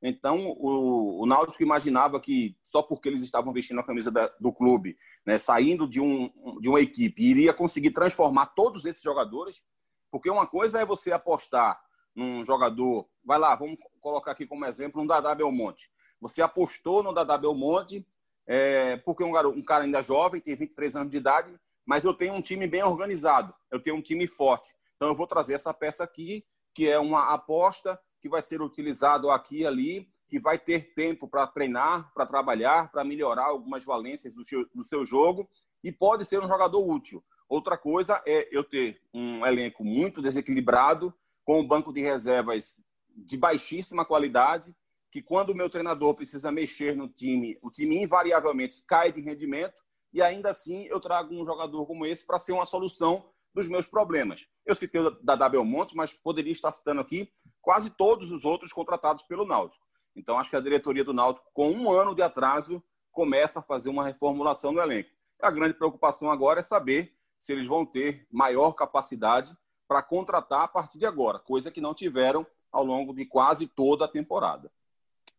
Então, 0.01 0.45
o, 0.57 1.24
o 1.24 1.25
Náutico 1.25 1.63
imaginava 1.63 2.19
que 2.19 2.55
só 2.63 2.84
porque 2.84 3.10
eles 3.10 3.22
estavam 3.22 3.53
vestindo 3.53 3.79
a 3.79 3.84
camisa 3.84 4.12
da, 4.12 4.27
do 4.39 4.51
clube, 4.51 4.98
né, 5.25 5.39
saindo 5.39 5.88
de, 5.88 6.00
um, 6.00 6.29
de 6.60 6.69
uma 6.69 6.79
equipe, 6.81 7.24
iria 7.24 7.53
conseguir 7.53 7.91
transformar 7.91 8.48
todos 8.48 8.86
esses 8.86 9.01
jogadores. 9.01 9.63
Porque 10.12 10.29
uma 10.29 10.45
coisa 10.45 10.79
é 10.81 10.86
você 10.86 11.12
apostar 11.12 11.79
num 12.15 12.45
jogador, 12.45 13.07
vai 13.24 13.38
lá, 13.38 13.55
vamos 13.55 13.77
colocar 14.00 14.31
aqui 14.31 14.45
como 14.45 14.65
exemplo 14.65 15.01
um 15.01 15.07
Dadá 15.07 15.34
Belmonte. 15.36 15.89
Você 16.22 16.41
apostou 16.41 17.03
no 17.03 17.13
Dadá 17.13 17.38
Belmonte, 17.38 18.07
é, 18.48 18.98
porque 18.98 19.24
um, 19.24 19.31
garoto, 19.31 19.57
um 19.57 19.63
cara 19.63 19.84
ainda 19.84 20.01
jovem, 20.01 20.39
tem 20.39 20.55
23 20.55 20.95
anos 20.95 21.12
de 21.12 21.17
idade, 21.17 21.53
mas 21.85 22.03
eu 22.03 22.13
tenho 22.13 22.33
um 22.33 22.41
time 22.41 22.67
bem 22.67 22.83
organizado, 22.83 23.53
eu 23.71 23.79
tenho 23.79 23.95
um 23.95 24.01
time 24.01 24.27
forte. 24.27 24.73
Então 24.95 25.09
eu 25.09 25.15
vou 25.15 25.27
trazer 25.27 25.53
essa 25.53 25.73
peça 25.73 26.03
aqui, 26.03 26.45
que 26.73 26.89
é 26.89 26.97
uma 26.97 27.33
aposta 27.33 27.99
que 28.19 28.29
vai 28.29 28.41
ser 28.41 28.61
utilizado 28.61 29.29
aqui 29.29 29.59
e 29.59 29.65
ali, 29.65 30.09
que 30.27 30.39
vai 30.39 30.57
ter 30.57 30.93
tempo 30.93 31.27
para 31.27 31.45
treinar, 31.45 32.11
para 32.13 32.25
trabalhar, 32.25 32.91
para 32.91 33.03
melhorar 33.03 33.45
algumas 33.45 33.85
valências 33.85 34.33
do 34.33 34.43
seu, 34.43 34.65
do 34.73 34.83
seu 34.83 35.05
jogo 35.05 35.47
e 35.83 35.91
pode 35.91 36.25
ser 36.25 36.41
um 36.41 36.47
jogador 36.47 36.85
útil. 36.85 37.23
Outra 37.47 37.77
coisa 37.77 38.21
é 38.25 38.49
eu 38.51 38.63
ter 38.63 38.99
um 39.13 39.45
elenco 39.45 39.83
muito 39.83 40.21
desequilibrado, 40.21 41.13
com 41.43 41.59
um 41.59 41.67
banco 41.67 41.93
de 41.93 42.01
reservas 42.01 42.81
de 43.15 43.37
baixíssima 43.37 44.03
qualidade, 44.03 44.75
que 45.11 45.21
quando 45.21 45.51
o 45.51 45.55
meu 45.55 45.69
treinador 45.69 46.15
precisa 46.15 46.51
mexer 46.51 46.95
no 46.95 47.07
time, 47.07 47.57
o 47.61 47.69
time 47.69 48.01
invariavelmente 48.01 48.83
cai 48.85 49.11
de 49.11 49.21
rendimento, 49.21 49.84
e 50.15 50.22
ainda 50.22 50.50
assim 50.50 50.86
eu 50.86 50.98
trago 50.98 51.36
um 51.36 51.45
jogador 51.45 51.86
como 51.86 52.05
esse 52.05 52.25
para 52.25 52.39
ser 52.39 52.53
uma 52.53 52.63
solução 52.63 53.25
dos 53.53 53.67
meus 53.67 53.86
problemas. 53.86 54.48
Eu 54.65 54.74
citei 54.74 55.01
o 55.01 55.12
da 55.12 55.50
Belmonte, 55.50 55.93
mas 55.93 56.13
poderia 56.13 56.53
estar 56.53 56.72
citando 56.72 57.01
aqui 57.01 57.29
quase 57.62 57.89
todos 57.89 58.31
os 58.31 58.45
outros 58.45 58.72
contratados 58.72 59.24
pelo 59.24 59.45
Náutico. 59.45 59.86
Então, 60.15 60.38
acho 60.38 60.50
que 60.50 60.55
a 60.55 60.62
diretoria 60.62 61.03
do 61.03 61.12
Náutico, 61.12 61.45
com 61.53 61.69
um 61.69 61.91
ano 61.91 62.15
de 62.15 62.22
atraso, 62.22 62.81
começa 63.12 63.60
a 63.60 63.62
fazer 63.62 63.89
uma 63.89 64.05
reformulação 64.05 64.72
no 64.72 64.79
elenco. 64.79 65.10
A 65.41 65.51
grande 65.51 65.74
preocupação 65.74 66.31
agora 66.31 66.62
é 66.62 66.63
saber 66.63 67.13
se 67.38 67.51
eles 67.51 67.67
vão 67.67 67.86
ter 67.86 68.25
maior 68.31 68.72
capacidade 68.72 69.53
para 69.86 70.01
contratar 70.01 70.62
a 70.62 70.67
partir 70.69 70.98
de 70.98 71.05
agora, 71.05 71.39
coisa 71.39 71.69
que 71.69 71.81
não 71.81 71.93
tiveram 71.93 72.48
ao 72.72 72.86
longo 72.86 73.13
de 73.13 73.25
quase 73.25 73.67
toda 73.67 74.05
a 74.05 74.07
temporada. 74.07 74.72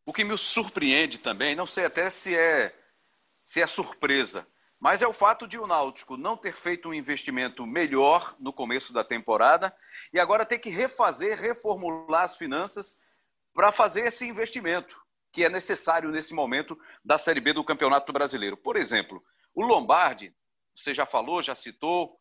O 0.05 0.13
que 0.13 0.23
me 0.23 0.37
surpreende 0.37 1.17
também, 1.17 1.57
não 1.57 1.67
sei 1.67 1.87
até 1.87 2.11
se 2.11 2.37
é 2.37 2.75
se 3.43 3.63
é 3.63 3.67
surpresa, 3.67 4.47
mas 4.81 5.03
é 5.03 5.07
o 5.07 5.13
fato 5.13 5.47
de 5.47 5.59
o 5.59 5.67
Náutico 5.67 6.17
não 6.17 6.37
ter 6.37 6.53
feito 6.53 6.89
um 6.89 6.95
investimento 6.95 7.67
melhor 7.67 8.37
no 8.39 8.53
começo 8.53 8.93
da 8.93 9.03
temporada 9.03 9.75
e 10.13 10.21
agora 10.21 10.45
ter 10.45 10.59
que 10.59 10.71
refazer, 10.71 11.39
reformular 11.39 12.25
as 12.25 12.37
finanças 12.37 12.97
para 13.55 13.73
fazer 13.73 14.07
esse 14.07 14.27
investimento 14.27 15.01
que 15.33 15.45
é 15.45 15.49
necessário 15.49 16.11
nesse 16.11 16.35
momento 16.35 16.79
da 17.05 17.19
Série 17.19 17.41
B 17.41 17.53
do 17.53 17.65
Campeonato 17.65 18.13
Brasileiro. 18.13 18.57
Por 18.57 18.77
exemplo, 18.77 19.23
o 19.55 19.63
Lombardi, 19.63 20.35
você 20.75 20.95
já 20.95 21.05
falou, 21.05 21.43
já 21.43 21.55
citou, 21.55 22.19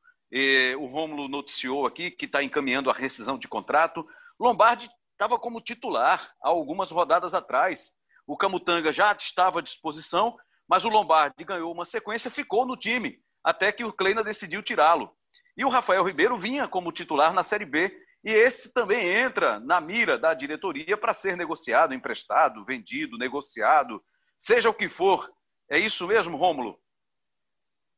o 0.79 0.85
Rômulo 0.85 1.27
noticiou 1.27 1.85
aqui 1.85 2.11
que 2.11 2.25
está 2.25 2.43
encaminhando 2.43 2.89
a 2.89 2.93
rescisão 2.93 3.37
de 3.37 3.47
contrato. 3.47 4.05
Lombardi 4.39 4.89
estava 5.13 5.39
como 5.39 5.61
titular 5.61 6.33
há 6.41 6.49
algumas 6.49 6.91
rodadas 6.91 7.33
atrás. 7.33 7.93
O 8.27 8.35
Camutanga 8.35 8.91
já 8.91 9.13
estava 9.13 9.59
à 9.59 9.61
disposição, 9.61 10.35
mas 10.67 10.85
o 10.85 10.89
Lombardi 10.89 11.43
ganhou 11.43 11.71
uma 11.71 11.85
sequência, 11.85 12.31
ficou 12.31 12.65
no 12.65 12.75
time, 12.75 13.19
até 13.43 13.71
que 13.71 13.83
o 13.83 13.93
Kleina 13.93 14.23
decidiu 14.23 14.63
tirá-lo. 14.63 15.15
E 15.57 15.63
o 15.63 15.69
Rafael 15.69 16.03
Ribeiro 16.03 16.37
vinha 16.37 16.67
como 16.67 16.91
titular 16.91 17.33
na 17.33 17.43
Série 17.43 17.65
B 17.65 18.05
e 18.25 18.31
esse 18.31 18.73
também 18.73 19.07
entra 19.07 19.59
na 19.59 19.79
mira 19.79 20.17
da 20.17 20.33
diretoria 20.33 20.97
para 20.97 21.13
ser 21.13 21.37
negociado, 21.37 21.93
emprestado, 21.93 22.65
vendido, 22.65 23.19
negociado, 23.19 24.03
seja 24.39 24.67
o 24.67 24.73
que 24.73 24.89
for. 24.89 25.31
É 25.69 25.77
isso 25.77 26.07
mesmo, 26.07 26.35
Rômulo? 26.35 26.79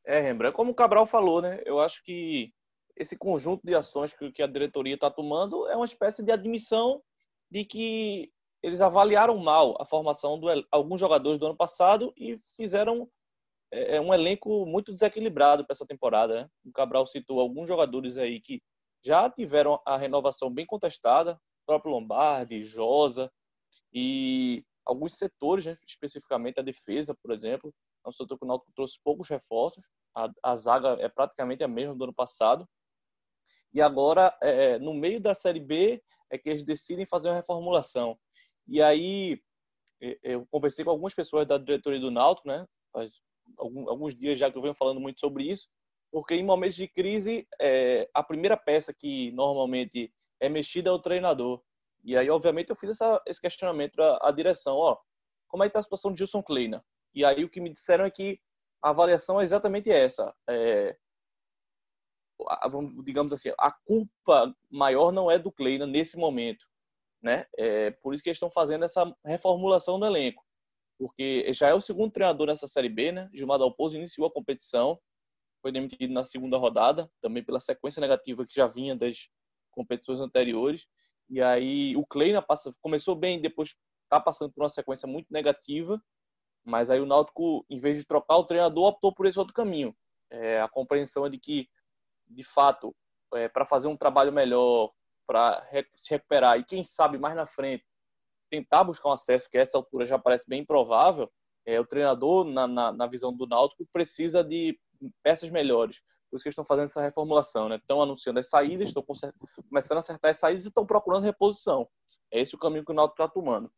É, 0.04 0.20
Rembrandt, 0.20 0.54
como 0.54 0.72
o 0.72 0.74
Cabral 0.74 1.06
falou, 1.06 1.40
né? 1.40 1.62
Eu 1.64 1.80
acho 1.80 2.02
que 2.04 2.52
esse 2.94 3.16
conjunto 3.16 3.62
de 3.64 3.74
ações 3.74 4.14
que 4.34 4.42
a 4.42 4.46
diretoria 4.46 4.94
está 4.94 5.10
tomando 5.10 5.66
é 5.68 5.76
uma 5.76 5.84
espécie 5.86 6.22
de 6.22 6.30
admissão 6.30 7.02
de 7.50 7.64
que 7.64 8.30
eles 8.62 8.80
avaliaram 8.80 9.36
mal 9.38 9.76
a 9.80 9.84
formação 9.84 10.38
de 10.38 10.66
alguns 10.70 11.00
jogadores 11.00 11.38
do 11.38 11.46
ano 11.46 11.56
passado 11.56 12.12
e 12.16 12.40
fizeram 12.56 13.08
é, 13.72 13.96
é 13.96 14.00
um 14.00 14.12
elenco 14.12 14.66
muito 14.66 14.92
desequilibrado 14.92 15.64
para 15.64 15.72
essa 15.72 15.86
temporada. 15.86 16.42
Né? 16.42 16.50
O 16.64 16.72
Cabral 16.72 17.06
citou 17.06 17.40
alguns 17.40 17.68
jogadores 17.68 18.16
aí 18.16 18.40
que 18.40 18.60
já 19.04 19.30
tiveram 19.30 19.80
a 19.86 19.96
renovação 19.96 20.52
bem 20.52 20.66
contestada, 20.66 21.34
o 21.34 21.66
próprio 21.66 21.92
Lombardi, 21.92 22.64
Josa 22.64 23.30
e 23.92 24.64
alguns 24.84 25.16
setores, 25.16 25.66
né, 25.66 25.78
especificamente 25.86 26.58
a 26.58 26.62
defesa, 26.62 27.14
por 27.22 27.32
exemplo. 27.32 27.72
Um 28.06 28.12
setor 28.12 28.38
que 28.38 28.46
o 28.46 28.62
trouxe 28.74 28.98
poucos 29.04 29.28
reforços, 29.28 29.84
a, 30.16 30.30
a, 30.42 30.56
zaga 30.56 30.96
é 30.98 31.08
praticamente 31.08 31.62
a 31.62 31.68
mesma 31.68 31.94
do 31.94 32.04
ano 32.04 32.14
passado. 32.14 32.66
E 33.72 33.82
agora, 33.82 34.34
é, 34.42 34.78
no 34.78 34.94
meio 34.94 35.20
da 35.20 35.34
Série 35.34 35.60
B, 35.60 36.02
é 36.30 36.38
que 36.38 36.48
eles 36.48 36.62
decidem 36.62 37.04
fazer 37.04 37.28
uma 37.28 37.36
reformulação. 37.36 38.18
E 38.68 38.82
aí, 38.82 39.40
eu 40.22 40.46
conversei 40.50 40.84
com 40.84 40.90
algumas 40.90 41.14
pessoas 41.14 41.46
da 41.46 41.58
diretoria 41.58 41.98
do 41.98 42.10
Náutico, 42.10 42.48
né, 42.48 42.66
faz 42.92 43.12
alguns 43.56 44.14
dias 44.14 44.38
já 44.38 44.50
que 44.50 44.58
eu 44.58 44.62
venho 44.62 44.74
falando 44.74 45.00
muito 45.00 45.18
sobre 45.18 45.44
isso, 45.44 45.68
porque 46.12 46.34
em 46.34 46.44
momentos 46.44 46.76
de 46.76 46.86
crise, 46.86 47.46
é, 47.60 48.08
a 48.14 48.22
primeira 48.22 48.56
peça 48.56 48.92
que 48.92 49.32
normalmente 49.32 50.12
é 50.40 50.48
mexida 50.48 50.90
é 50.90 50.92
o 50.92 50.98
treinador. 50.98 51.62
E 52.04 52.16
aí, 52.16 52.30
obviamente, 52.30 52.70
eu 52.70 52.76
fiz 52.76 52.90
essa, 52.90 53.20
esse 53.26 53.40
questionamento 53.40 54.00
à, 54.00 54.28
à 54.28 54.30
direção, 54.30 54.76
ó, 54.76 54.98
como 55.48 55.62
é 55.62 55.66
que 55.66 55.70
está 55.70 55.80
a 55.80 55.82
situação 55.82 56.12
de 56.12 56.18
Gilson 56.18 56.42
Kleina? 56.42 56.84
E 57.14 57.24
aí 57.24 57.44
o 57.44 57.50
que 57.50 57.60
me 57.60 57.72
disseram 57.72 58.04
é 58.04 58.10
que 58.10 58.38
a 58.82 58.90
avaliação 58.90 59.40
é 59.40 59.44
exatamente 59.44 59.90
essa. 59.90 60.34
É, 60.48 60.96
a, 62.48 62.68
digamos 63.02 63.32
assim, 63.32 63.50
a 63.58 63.72
culpa 63.72 64.54
maior 64.70 65.10
não 65.10 65.30
é 65.30 65.38
do 65.38 65.50
Kleina 65.50 65.86
nesse 65.86 66.16
momento. 66.16 66.64
Né? 67.22 67.46
É, 67.56 67.90
por 68.02 68.14
isso 68.14 68.22
que 68.22 68.28
eles 68.28 68.36
estão 68.36 68.50
fazendo 68.50 68.84
essa 68.84 69.12
reformulação 69.24 69.98
do 69.98 70.06
elenco. 70.06 70.44
Porque 70.98 71.52
já 71.52 71.68
é 71.68 71.74
o 71.74 71.80
segundo 71.80 72.12
treinador 72.12 72.46
nessa 72.46 72.66
Série 72.66 72.88
B, 72.88 73.12
né? 73.12 73.30
Gilmar 73.32 73.58
Dalpozo 73.58 73.96
iniciou 73.96 74.26
a 74.26 74.32
competição, 74.32 74.98
foi 75.62 75.72
demitido 75.72 76.12
na 76.12 76.24
segunda 76.24 76.56
rodada, 76.56 77.10
também 77.20 77.44
pela 77.44 77.60
sequência 77.60 78.00
negativa 78.00 78.46
que 78.46 78.54
já 78.54 78.66
vinha 78.66 78.96
das 78.96 79.28
competições 79.70 80.20
anteriores. 80.20 80.86
E 81.28 81.42
aí 81.42 81.96
o 81.96 82.06
Kleina 82.06 82.42
passa, 82.42 82.74
começou 82.80 83.14
bem, 83.14 83.40
depois 83.40 83.76
está 84.04 84.20
passando 84.20 84.52
por 84.52 84.62
uma 84.62 84.68
sequência 84.68 85.06
muito 85.06 85.26
negativa, 85.30 86.02
mas 86.64 86.90
aí 86.90 87.00
o 87.00 87.06
Náutico, 87.06 87.64
em 87.68 87.78
vez 87.78 87.98
de 87.98 88.04
trocar 88.04 88.36
o 88.36 88.44
treinador, 88.44 88.86
optou 88.86 89.12
por 89.14 89.26
esse 89.26 89.38
outro 89.38 89.54
caminho. 89.54 89.94
É, 90.30 90.60
a 90.60 90.68
compreensão 90.68 91.26
é 91.26 91.30
de 91.30 91.38
que, 91.38 91.68
de 92.26 92.42
fato, 92.42 92.94
é, 93.34 93.48
para 93.48 93.64
fazer 93.64 93.88
um 93.88 93.96
trabalho 93.96 94.32
melhor, 94.32 94.92
para 95.28 95.62
se 95.94 96.10
recuperar 96.10 96.58
e 96.58 96.64
quem 96.64 96.84
sabe 96.84 97.18
mais 97.18 97.36
na 97.36 97.46
frente 97.46 97.84
tentar 98.50 98.82
buscar 98.82 99.10
um 99.10 99.12
acesso, 99.12 99.48
que 99.50 99.58
a 99.58 99.60
essa 99.60 99.76
altura 99.76 100.06
já 100.06 100.18
parece 100.18 100.48
bem 100.48 100.62
improvável, 100.62 101.30
é, 101.66 101.78
o 101.78 101.84
treinador, 101.84 102.46
na, 102.46 102.66
na, 102.66 102.90
na 102.90 103.06
visão 103.06 103.30
do 103.30 103.46
Náutico, 103.46 103.86
precisa 103.92 104.42
de 104.42 104.80
peças 105.22 105.50
melhores. 105.50 106.00
Por 106.30 106.36
isso 106.36 106.42
que 106.42 106.48
estão 106.48 106.64
fazendo 106.64 106.86
essa 106.86 107.02
reformulação, 107.02 107.68
né? 107.68 107.76
Estão 107.76 108.00
anunciando 108.00 108.40
as 108.40 108.48
saídas, 108.48 108.88
estão 108.88 109.04
começando 109.68 109.96
a 109.96 109.98
acertar 109.98 110.30
as 110.30 110.38
saídas 110.38 110.64
e 110.64 110.68
estão 110.68 110.86
procurando 110.86 111.24
reposição. 111.24 111.86
É 112.30 112.40
esse 112.40 112.54
o 112.54 112.58
caminho 112.58 112.84
que 112.84 112.90
o 112.90 112.94
Náutico 112.94 113.22
está 113.22 113.32
tomando. 113.32 113.70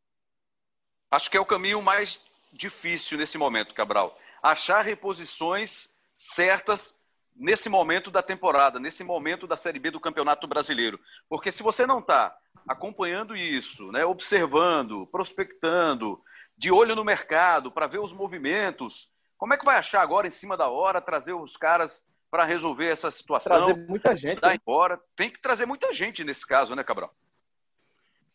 Acho 1.10 1.28
que 1.28 1.36
é 1.36 1.40
o 1.40 1.46
caminho 1.46 1.82
mais 1.82 2.20
difícil 2.52 3.18
nesse 3.18 3.36
momento, 3.36 3.74
Cabral. 3.74 4.16
Achar 4.40 4.82
reposições 4.82 5.90
certas 6.12 6.94
nesse 7.40 7.70
momento 7.70 8.10
da 8.10 8.22
temporada, 8.22 8.78
nesse 8.78 9.02
momento 9.02 9.46
da 9.46 9.56
Série 9.56 9.78
B 9.78 9.90
do 9.90 9.98
Campeonato 9.98 10.46
Brasileiro. 10.46 11.00
Porque 11.28 11.50
se 11.50 11.62
você 11.62 11.86
não 11.86 11.98
está 11.98 12.36
acompanhando 12.68 13.34
isso, 13.34 13.90
né, 13.90 14.04
observando, 14.04 15.06
prospectando, 15.06 16.20
de 16.56 16.70
olho 16.70 16.94
no 16.94 17.04
mercado 17.04 17.72
para 17.72 17.86
ver 17.86 17.98
os 17.98 18.12
movimentos, 18.12 19.10
como 19.38 19.54
é 19.54 19.56
que 19.56 19.64
vai 19.64 19.76
achar 19.76 20.02
agora, 20.02 20.26
em 20.26 20.30
cima 20.30 20.54
da 20.54 20.68
hora, 20.68 21.00
trazer 21.00 21.32
os 21.32 21.56
caras 21.56 22.04
para 22.30 22.44
resolver 22.44 22.86
essa 22.86 23.10
situação? 23.10 23.56
Trazer 23.56 23.88
muita 23.88 24.14
gente. 24.14 24.40
Dar 24.40 24.50
né? 24.50 24.58
embora. 24.60 25.00
Tem 25.16 25.30
que 25.30 25.40
trazer 25.40 25.64
muita 25.64 25.94
gente 25.94 26.22
nesse 26.22 26.46
caso, 26.46 26.76
né, 26.76 26.84
Cabral? 26.84 27.14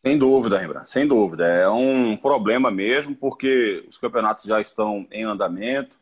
Sem 0.04 0.18
dúvida, 0.18 0.58
Rembrandt, 0.58 0.90
sem 0.90 1.08
dúvida. 1.08 1.46
É 1.46 1.70
um 1.70 2.18
problema 2.18 2.72
mesmo, 2.72 3.16
porque 3.16 3.86
os 3.88 4.00
campeonatos 4.00 4.44
já 4.44 4.60
estão 4.60 5.08
em 5.12 5.24
andamento. 5.24 5.96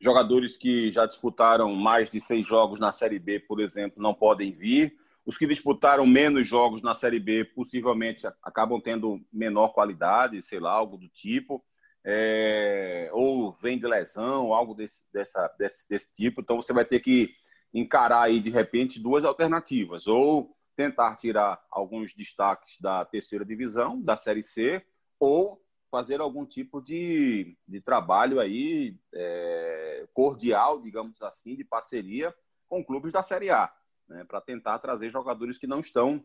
Jogadores 0.00 0.56
que 0.56 0.90
já 0.90 1.06
disputaram 1.06 1.74
mais 1.74 2.10
de 2.10 2.20
seis 2.20 2.46
jogos 2.46 2.80
na 2.80 2.90
Série 2.90 3.18
B, 3.18 3.38
por 3.40 3.60
exemplo, 3.60 4.02
não 4.02 4.14
podem 4.14 4.52
vir. 4.52 4.96
Os 5.26 5.36
que 5.36 5.46
disputaram 5.46 6.06
menos 6.06 6.48
jogos 6.48 6.82
na 6.82 6.94
Série 6.94 7.20
B 7.20 7.44
possivelmente 7.44 8.26
acabam 8.42 8.80
tendo 8.80 9.20
menor 9.32 9.68
qualidade, 9.68 10.40
sei 10.42 10.58
lá, 10.58 10.72
algo 10.72 10.96
do 10.96 11.08
tipo 11.08 11.62
é, 12.04 13.10
ou 13.12 13.52
vem 13.52 13.78
de 13.78 13.86
lesão, 13.86 14.52
algo 14.52 14.74
desse, 14.74 15.04
dessa, 15.12 15.48
desse, 15.58 15.88
desse 15.88 16.12
tipo. 16.12 16.40
Então 16.40 16.56
você 16.56 16.72
vai 16.72 16.84
ter 16.84 17.00
que 17.00 17.34
encarar 17.72 18.22
aí 18.22 18.40
de 18.40 18.50
repente 18.50 19.00
duas 19.00 19.24
alternativas, 19.24 20.06
ou 20.06 20.56
tentar 20.74 21.16
tirar 21.16 21.62
alguns 21.70 22.14
destaques 22.14 22.80
da 22.80 23.04
terceira 23.04 23.44
divisão, 23.44 24.00
da 24.00 24.16
Série 24.16 24.42
C, 24.42 24.82
ou 25.18 25.60
fazer 25.90 26.20
algum 26.20 26.46
tipo 26.46 26.80
de, 26.80 27.56
de 27.66 27.80
trabalho 27.80 28.40
aí 28.40 28.96
é, 29.12 30.06
cordial, 30.14 30.80
digamos 30.80 31.22
assim, 31.22 31.56
de 31.56 31.64
parceria 31.64 32.34
com 32.68 32.84
clubes 32.84 33.12
da 33.12 33.22
Série 33.22 33.50
A, 33.50 33.72
né, 34.08 34.24
para 34.24 34.40
tentar 34.40 34.78
trazer 34.78 35.10
jogadores 35.10 35.58
que 35.58 35.66
não 35.66 35.80
estão 35.80 36.24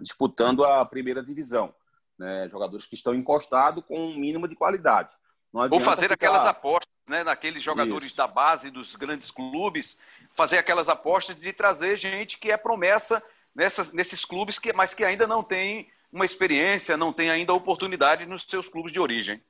disputando 0.00 0.64
a 0.64 0.84
primeira 0.84 1.22
divisão 1.22 1.74
né? 2.20 2.46
jogadores 2.50 2.86
que 2.86 2.94
estão 2.94 3.14
encostados 3.14 3.82
com 3.86 3.98
um 3.98 4.14
mínimo 4.14 4.46
de 4.46 4.54
qualidade. 4.54 5.08
Ou 5.52 5.80
fazer 5.80 6.02
ficar... 6.02 6.14
aquelas 6.14 6.44
apostas 6.44 6.92
né, 7.08 7.24
naqueles 7.24 7.62
jogadores 7.62 8.08
Isso. 8.08 8.16
da 8.16 8.26
base 8.26 8.70
dos 8.70 8.94
grandes 8.94 9.30
clubes, 9.30 9.98
fazer 10.36 10.58
aquelas 10.58 10.88
apostas 10.88 11.34
de 11.34 11.52
trazer 11.52 11.96
gente 11.96 12.38
que 12.38 12.52
é 12.52 12.56
promessa 12.58 13.22
nessas, 13.54 13.90
nesses 13.90 14.24
clubes, 14.24 14.58
que, 14.58 14.72
mas 14.72 14.92
que 14.92 15.02
ainda 15.02 15.26
não 15.26 15.42
tem 15.42 15.90
uma 16.12 16.24
experiência, 16.24 16.96
não 16.96 17.12
tem 17.12 17.30
ainda 17.30 17.52
oportunidade 17.52 18.26
nos 18.26 18.42
seus 18.42 18.68
clubes 18.68 18.92
de 18.92 19.00
origem. 19.00 19.40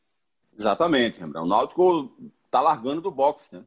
Exatamente, 0.57 1.21
Rembrandt. 1.21 1.47
O 1.47 1.49
Náutico 1.49 2.12
está 2.45 2.61
largando 2.61 3.00
do 3.00 3.11
boxe, 3.11 3.55
né? 3.55 3.64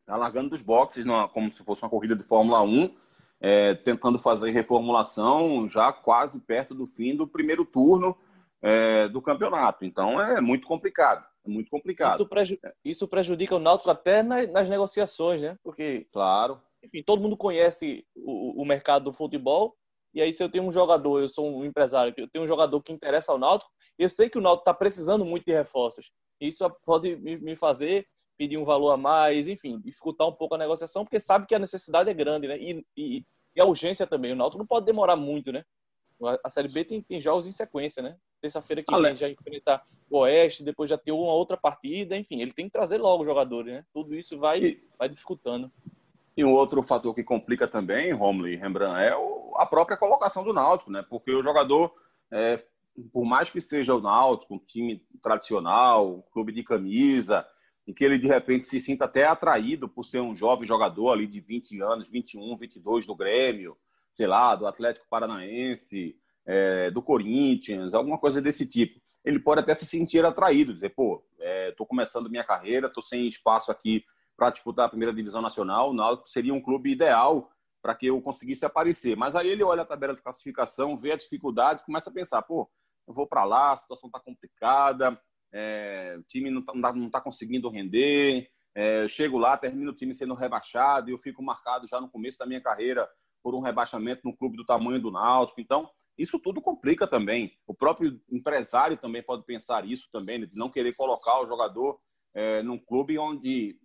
Está 0.00 0.16
largando 0.16 0.50
dos 0.50 0.62
boxes, 0.62 1.04
numa, 1.04 1.28
como 1.28 1.50
se 1.50 1.64
fosse 1.64 1.82
uma 1.82 1.90
corrida 1.90 2.16
de 2.16 2.22
Fórmula 2.22 2.62
1, 2.62 2.94
é, 3.40 3.74
tentando 3.74 4.18
fazer 4.18 4.50
reformulação 4.50 5.68
já 5.68 5.92
quase 5.92 6.40
perto 6.40 6.74
do 6.74 6.86
fim 6.86 7.16
do 7.16 7.26
primeiro 7.26 7.64
turno 7.64 8.16
é, 8.60 9.08
do 9.08 9.22
campeonato. 9.22 9.84
Então 9.84 10.20
é 10.20 10.40
muito 10.40 10.66
complicado. 10.66 11.24
É 11.44 11.48
muito 11.48 11.70
complicado. 11.70 12.16
Isso, 12.16 12.26
preju 12.26 12.58
isso 12.84 13.08
prejudica 13.08 13.56
o 13.56 13.60
Náutico 13.60 13.90
até 13.90 14.22
nas, 14.22 14.50
nas, 14.50 14.68
negociações, 14.68 15.42
né? 15.42 15.56
Porque, 15.62 16.06
claro. 16.12 16.60
Enfim, 16.82 17.02
todo 17.02 17.22
mundo 17.22 17.36
conhece 17.36 18.04
o, 18.14 18.62
o 18.62 18.64
mercado 18.64 19.04
do 19.04 19.12
futebol. 19.12 19.76
E 20.12 20.20
aí, 20.20 20.34
se 20.34 20.42
eu 20.42 20.50
tenho 20.50 20.64
um 20.64 20.72
jogador, 20.72 21.20
eu 21.20 21.28
sou 21.28 21.48
um 21.48 21.64
empresário, 21.64 22.12
eu 22.16 22.28
tenho 22.28 22.44
um 22.44 22.48
jogador 22.48 22.82
que 22.82 22.92
interessa 22.92 23.32
ao 23.32 23.38
Náutico, 23.38 23.70
eu 23.98 24.08
sei 24.08 24.28
que 24.28 24.38
o 24.38 24.40
Náutico 24.40 24.62
está 24.62 24.74
precisando 24.74 25.24
muito 25.24 25.44
de 25.44 25.52
reforços. 25.52 26.10
Isso 26.40 26.68
pode 26.84 27.16
me 27.16 27.54
fazer 27.54 28.06
pedir 28.36 28.56
um 28.56 28.64
valor 28.64 28.90
a 28.90 28.96
mais, 28.96 29.46
enfim, 29.46 29.78
dificultar 29.78 30.26
um 30.26 30.32
pouco 30.32 30.54
a 30.54 30.58
negociação, 30.58 31.04
porque 31.04 31.20
sabe 31.20 31.46
que 31.46 31.54
a 31.54 31.58
necessidade 31.58 32.08
é 32.08 32.14
grande, 32.14 32.48
né? 32.48 32.56
E, 32.58 32.82
e, 32.96 33.24
e 33.54 33.60
a 33.60 33.66
urgência 33.66 34.06
também. 34.06 34.32
O 34.32 34.36
Náutico 34.36 34.58
não 34.58 34.66
pode 34.66 34.86
demorar 34.86 35.14
muito, 35.14 35.52
né? 35.52 35.62
A 36.42 36.48
Série 36.50 36.68
B 36.68 36.84
tem, 36.84 37.02
tem 37.02 37.20
jogos 37.20 37.46
em 37.46 37.52
sequência, 37.52 38.02
né? 38.02 38.16
Terça-feira 38.40 38.82
que 38.82 38.94
vem 38.98 39.16
já 39.16 39.28
enfrentar 39.28 39.86
o 40.08 40.18
Oeste, 40.18 40.62
depois 40.62 40.88
já 40.88 40.96
ter 40.96 41.12
uma 41.12 41.32
outra 41.32 41.56
partida, 41.56 42.16
enfim, 42.16 42.40
ele 42.40 42.52
tem 42.52 42.66
que 42.66 42.72
trazer 42.72 42.98
logo 42.98 43.22
os 43.22 43.28
jogadores, 43.28 43.74
né? 43.74 43.84
Tudo 43.92 44.14
isso 44.14 44.38
vai, 44.38 44.62
e, 44.62 44.88
vai 44.98 45.08
dificultando. 45.08 45.70
E 46.40 46.44
um 46.44 46.54
outro 46.54 46.82
fator 46.82 47.14
que 47.14 47.22
complica 47.22 47.68
também, 47.68 48.12
Romulo 48.12 48.48
e 48.48 48.56
Rembrandt, 48.56 48.98
é 48.98 49.12
a 49.56 49.66
própria 49.66 49.94
colocação 49.94 50.42
do 50.42 50.54
Náutico, 50.54 50.90
né? 50.90 51.04
Porque 51.06 51.30
o 51.30 51.42
jogador, 51.42 51.92
é, 52.32 52.58
por 53.12 53.26
mais 53.26 53.50
que 53.50 53.60
seja 53.60 53.94
o 53.94 54.00
Náutico, 54.00 54.54
um 54.54 54.58
time 54.58 55.04
tradicional, 55.20 56.16
um 56.16 56.22
clube 56.32 56.50
de 56.50 56.62
camisa, 56.62 57.46
e 57.86 57.92
que 57.92 58.02
ele 58.02 58.16
de 58.16 58.26
repente 58.26 58.64
se 58.64 58.80
sinta 58.80 59.04
até 59.04 59.26
atraído 59.26 59.86
por 59.86 60.02
ser 60.02 60.20
um 60.20 60.34
jovem 60.34 60.66
jogador 60.66 61.10
ali 61.10 61.26
de 61.26 61.42
20 61.42 61.78
anos, 61.82 62.08
21, 62.08 62.56
22 62.56 63.04
do 63.04 63.14
Grêmio, 63.14 63.76
sei 64.10 64.26
lá, 64.26 64.56
do 64.56 64.66
Atlético 64.66 65.06
Paranaense, 65.10 66.16
é, 66.46 66.90
do 66.90 67.02
Corinthians, 67.02 67.92
alguma 67.92 68.16
coisa 68.16 68.40
desse 68.40 68.64
tipo. 68.64 68.98
Ele 69.22 69.40
pode 69.40 69.60
até 69.60 69.74
se 69.74 69.84
sentir 69.84 70.24
atraído, 70.24 70.72
dizer, 70.72 70.94
pô, 70.94 71.22
estou 71.68 71.84
é, 71.84 71.88
começando 71.88 72.30
minha 72.30 72.44
carreira, 72.44 72.86
estou 72.86 73.02
sem 73.02 73.26
espaço 73.26 73.70
aqui 73.70 74.02
para 74.40 74.48
disputar 74.48 74.86
a 74.86 74.88
primeira 74.88 75.12
divisão 75.12 75.42
nacional, 75.42 75.90
o 75.90 75.92
Náutico 75.92 76.26
seria 76.26 76.54
um 76.54 76.62
clube 76.62 76.90
ideal 76.90 77.50
para 77.82 77.94
que 77.94 78.06
eu 78.06 78.22
conseguisse 78.22 78.64
aparecer. 78.64 79.14
Mas 79.14 79.36
aí 79.36 79.46
ele 79.46 79.62
olha 79.62 79.82
a 79.82 79.84
tabela 79.84 80.14
de 80.14 80.22
classificação, 80.22 80.96
vê 80.96 81.12
a 81.12 81.16
dificuldade, 81.16 81.84
começa 81.84 82.08
a 82.08 82.12
pensar, 82.12 82.40
pô, 82.40 82.66
eu 83.06 83.12
vou 83.12 83.26
para 83.26 83.44
lá, 83.44 83.72
a 83.72 83.76
situação 83.76 84.06
está 84.08 84.18
complicada, 84.18 85.20
é, 85.52 86.16
o 86.18 86.22
time 86.22 86.48
não 86.48 86.60
está 86.60 86.72
tá 87.12 87.20
conseguindo 87.20 87.68
render, 87.68 88.48
é, 88.74 89.04
eu 89.04 89.10
chego 89.10 89.36
lá, 89.36 89.58
termino 89.58 89.90
o 89.90 89.94
time 89.94 90.14
sendo 90.14 90.32
rebaixado 90.32 91.10
e 91.10 91.12
eu 91.12 91.18
fico 91.18 91.42
marcado 91.42 91.86
já 91.86 92.00
no 92.00 92.08
começo 92.08 92.38
da 92.38 92.46
minha 92.46 92.62
carreira 92.62 93.06
por 93.42 93.54
um 93.54 93.60
rebaixamento 93.60 94.22
no 94.24 94.34
clube 94.34 94.56
do 94.56 94.64
tamanho 94.64 95.02
do 95.02 95.10
Náutico. 95.10 95.60
Então, 95.60 95.86
isso 96.16 96.38
tudo 96.38 96.62
complica 96.62 97.06
também. 97.06 97.52
O 97.66 97.74
próprio 97.74 98.18
empresário 98.30 98.96
também 98.96 99.22
pode 99.22 99.44
pensar 99.44 99.84
isso 99.84 100.08
também, 100.10 100.38
né, 100.38 100.46
de 100.46 100.56
não 100.56 100.70
querer 100.70 100.94
colocar 100.94 101.42
o 101.42 101.46
jogador 101.46 102.00
é, 102.32 102.62
num 102.62 102.78
clube 102.78 103.18
onde, 103.18 103.78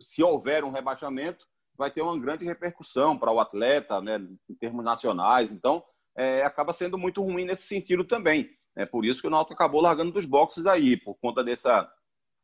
se 0.00 0.22
houver 0.22 0.64
um 0.64 0.70
rebaixamento, 0.70 1.46
vai 1.76 1.90
ter 1.90 2.02
uma 2.02 2.18
grande 2.18 2.44
repercussão 2.44 3.18
para 3.18 3.32
o 3.32 3.40
atleta, 3.40 4.00
né, 4.00 4.18
em 4.48 4.54
termos 4.54 4.84
nacionais. 4.84 5.52
Então, 5.52 5.84
é, 6.16 6.42
acaba 6.42 6.72
sendo 6.72 6.96
muito 6.96 7.22
ruim 7.22 7.44
nesse 7.44 7.66
sentido 7.66 8.04
também. 8.04 8.50
É 8.74 8.84
por 8.84 9.04
isso 9.04 9.20
que 9.20 9.26
o 9.26 9.30
Náutico 9.30 9.54
acabou 9.54 9.80
largando 9.80 10.12
dos 10.12 10.24
boxes 10.24 10.66
aí, 10.66 10.96
por 10.96 11.14
conta 11.14 11.42
dessa, 11.44 11.90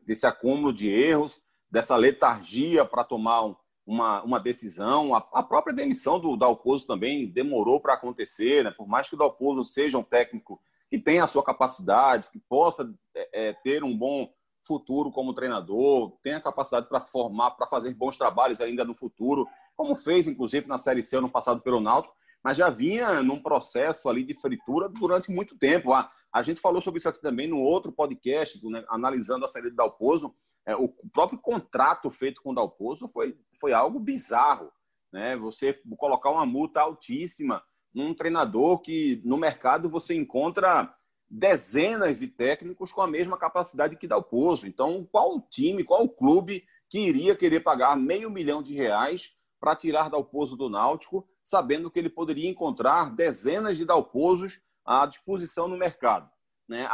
desse 0.00 0.26
acúmulo 0.26 0.72
de 0.72 0.90
erros, 0.90 1.42
dessa 1.70 1.96
letargia 1.96 2.84
para 2.84 3.04
tomar 3.04 3.44
um, 3.44 3.56
uma, 3.86 4.22
uma 4.22 4.40
decisão. 4.40 5.14
A, 5.14 5.18
a, 5.32 5.42
própria 5.42 5.74
demissão 5.74 6.20
do 6.20 6.36
Dalpozo 6.36 6.86
também 6.86 7.26
demorou 7.26 7.80
para 7.80 7.94
acontecer, 7.94 8.64
né? 8.64 8.70
por 8.70 8.86
mais 8.86 9.08
que 9.08 9.14
o 9.14 9.18
Dalpozo 9.18 9.64
seja 9.64 9.98
um 9.98 10.02
técnico 10.02 10.60
que 10.90 10.98
tenha 10.98 11.24
a 11.24 11.26
sua 11.26 11.42
capacidade, 11.42 12.28
que 12.30 12.38
possa 12.38 12.92
é, 13.14 13.48
é 13.48 13.52
ter 13.52 13.82
um 13.82 13.96
bom 13.96 14.30
futuro 14.66 15.10
como 15.10 15.34
treinador, 15.34 16.18
tenha 16.22 16.40
capacidade 16.40 16.88
para 16.88 17.00
formar, 17.00 17.52
para 17.52 17.66
fazer 17.66 17.94
bons 17.94 18.16
trabalhos 18.16 18.60
ainda 18.60 18.84
no 18.84 18.94
futuro, 18.94 19.46
como 19.76 19.94
fez, 19.96 20.26
inclusive, 20.26 20.68
na 20.68 20.78
Série 20.78 21.02
C 21.02 21.16
ano 21.16 21.28
passado 21.28 21.60
pelo 21.60 21.80
Náutico, 21.80 22.14
mas 22.42 22.56
já 22.56 22.70
vinha 22.70 23.22
num 23.22 23.40
processo 23.40 24.08
ali 24.08 24.24
de 24.24 24.34
fritura 24.34 24.88
durante 24.88 25.30
muito 25.30 25.56
tempo. 25.56 25.92
A, 25.92 26.10
a 26.32 26.42
gente 26.42 26.60
falou 26.60 26.82
sobre 26.82 26.98
isso 26.98 27.08
aqui 27.08 27.20
também 27.20 27.46
no 27.48 27.60
outro 27.60 27.92
podcast, 27.92 28.60
né, 28.68 28.84
analisando 28.88 29.44
a 29.44 29.48
saída 29.48 29.70
do 29.70 29.76
Dalpozo, 29.76 30.34
é, 30.66 30.76
o 30.76 30.88
próprio 31.12 31.40
contrato 31.40 32.10
feito 32.10 32.40
com 32.42 32.50
o 32.50 32.54
Dalpozo 32.54 33.08
foi, 33.08 33.36
foi 33.60 33.72
algo 33.72 33.98
bizarro. 33.98 34.70
Né? 35.12 35.36
Você 35.36 35.74
colocar 35.96 36.30
uma 36.30 36.46
multa 36.46 36.80
altíssima 36.80 37.62
num 37.92 38.14
treinador 38.14 38.80
que 38.80 39.20
no 39.24 39.36
mercado 39.36 39.88
você 39.90 40.14
encontra 40.14 40.94
dezenas 41.34 42.18
de 42.18 42.28
técnicos 42.28 42.92
com 42.92 43.00
a 43.00 43.06
mesma 43.06 43.38
capacidade 43.38 43.96
que 43.96 44.06
Dalpozo. 44.06 44.66
Então, 44.66 45.08
qual 45.10 45.40
time, 45.40 45.82
qual 45.82 46.06
clube 46.06 46.62
que 46.90 46.98
iria 46.98 47.34
querer 47.34 47.60
pagar 47.60 47.96
meio 47.96 48.30
milhão 48.30 48.62
de 48.62 48.74
reais 48.74 49.30
para 49.58 49.74
tirar 49.74 50.10
Dalpozo 50.10 50.58
do 50.58 50.68
Náutico, 50.68 51.26
sabendo 51.42 51.90
que 51.90 51.98
ele 51.98 52.10
poderia 52.10 52.50
encontrar 52.50 53.14
dezenas 53.14 53.78
de 53.78 53.86
Dalpozos 53.86 54.60
à 54.84 55.06
disposição 55.06 55.66
no 55.66 55.78
mercado? 55.78 56.30
Né? 56.68 56.86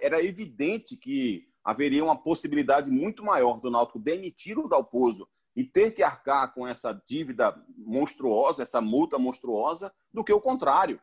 Era 0.00 0.20
evidente 0.24 0.96
que 0.96 1.46
haveria 1.62 2.02
uma 2.02 2.20
possibilidade 2.20 2.90
muito 2.90 3.24
maior 3.24 3.60
do 3.60 3.70
Náutico 3.70 4.00
demitir 4.00 4.58
o 4.58 4.68
Dalpozo 4.68 5.28
e 5.54 5.62
ter 5.62 5.92
que 5.92 6.02
arcar 6.02 6.52
com 6.52 6.66
essa 6.66 6.92
dívida 7.06 7.56
monstruosa, 7.76 8.64
essa 8.64 8.80
multa 8.80 9.20
monstruosa, 9.20 9.94
do 10.12 10.24
que 10.24 10.32
o 10.32 10.40
contrário. 10.40 11.00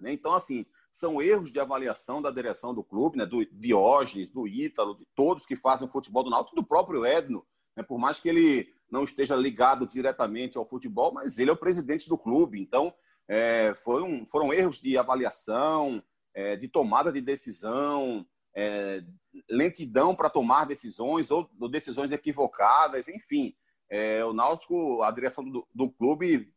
Né? 0.00 0.12
Então, 0.12 0.34
assim, 0.34 0.66
são 0.96 1.20
erros 1.20 1.52
de 1.52 1.60
avaliação 1.60 2.22
da 2.22 2.30
direção 2.30 2.72
do 2.72 2.82
clube, 2.82 3.18
né? 3.18 3.26
do 3.26 3.44
Diógenes, 3.52 4.30
do 4.30 4.48
Ítalo, 4.48 4.96
de 4.96 5.06
todos 5.14 5.44
que 5.44 5.54
fazem 5.54 5.86
o 5.86 5.90
futebol 5.90 6.24
do 6.24 6.30
Náutico, 6.30 6.56
do 6.56 6.64
próprio 6.64 7.04
Edno, 7.04 7.46
né? 7.76 7.82
por 7.82 7.98
mais 7.98 8.18
que 8.18 8.30
ele 8.30 8.74
não 8.90 9.04
esteja 9.04 9.36
ligado 9.36 9.86
diretamente 9.86 10.56
ao 10.56 10.64
futebol, 10.64 11.12
mas 11.12 11.38
ele 11.38 11.50
é 11.50 11.52
o 11.52 11.56
presidente 11.56 12.08
do 12.08 12.16
clube. 12.16 12.58
Então, 12.58 12.94
é, 13.28 13.74
foram, 13.76 14.24
foram 14.26 14.54
erros 14.54 14.80
de 14.80 14.96
avaliação, 14.96 16.02
é, 16.32 16.56
de 16.56 16.66
tomada 16.66 17.12
de 17.12 17.20
decisão, 17.20 18.26
é, 18.54 19.04
lentidão 19.50 20.16
para 20.16 20.30
tomar 20.30 20.64
decisões 20.64 21.30
ou, 21.30 21.46
ou, 21.60 21.68
decisões 21.68 22.10
equivocadas, 22.10 23.06
enfim. 23.06 23.54
É, 23.90 24.24
o 24.24 24.32
Náutico, 24.32 25.02
a 25.02 25.10
direção 25.10 25.44
do, 25.44 25.68
do, 25.74 25.90
clube, 25.90 26.50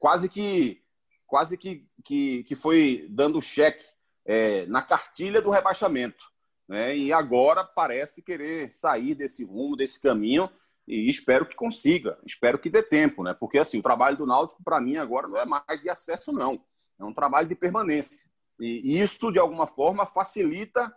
quase 0.00 0.28
que 0.28 0.82
quase 1.30 1.56
que, 1.56 1.86
que, 2.04 2.42
que 2.42 2.56
foi 2.56 3.06
dando 3.08 3.40
cheque 3.40 3.86
é, 4.26 4.66
na 4.66 4.82
cartilha 4.82 5.40
do 5.40 5.48
rebaixamento. 5.48 6.22
Né? 6.68 6.96
E 6.96 7.12
agora 7.12 7.64
parece 7.64 8.20
querer 8.20 8.72
sair 8.72 9.14
desse 9.14 9.44
rumo, 9.44 9.76
desse 9.76 10.00
caminho, 10.00 10.50
e 10.86 11.08
espero 11.08 11.46
que 11.46 11.54
consiga, 11.54 12.18
espero 12.26 12.58
que 12.58 12.68
dê 12.68 12.82
tempo, 12.82 13.22
né? 13.22 13.32
porque 13.32 13.58
assim, 13.58 13.78
o 13.78 13.82
trabalho 13.82 14.16
do 14.16 14.26
Náutico, 14.26 14.62
para 14.64 14.80
mim, 14.80 14.96
agora 14.96 15.28
não 15.28 15.36
é 15.36 15.46
mais 15.46 15.80
de 15.80 15.88
acesso, 15.88 16.32
não. 16.32 16.60
É 16.98 17.04
um 17.04 17.14
trabalho 17.14 17.48
de 17.48 17.54
permanência. 17.54 18.28
E 18.58 19.00
isso, 19.00 19.30
de 19.30 19.38
alguma 19.38 19.66
forma, 19.68 20.04
facilita, 20.04 20.92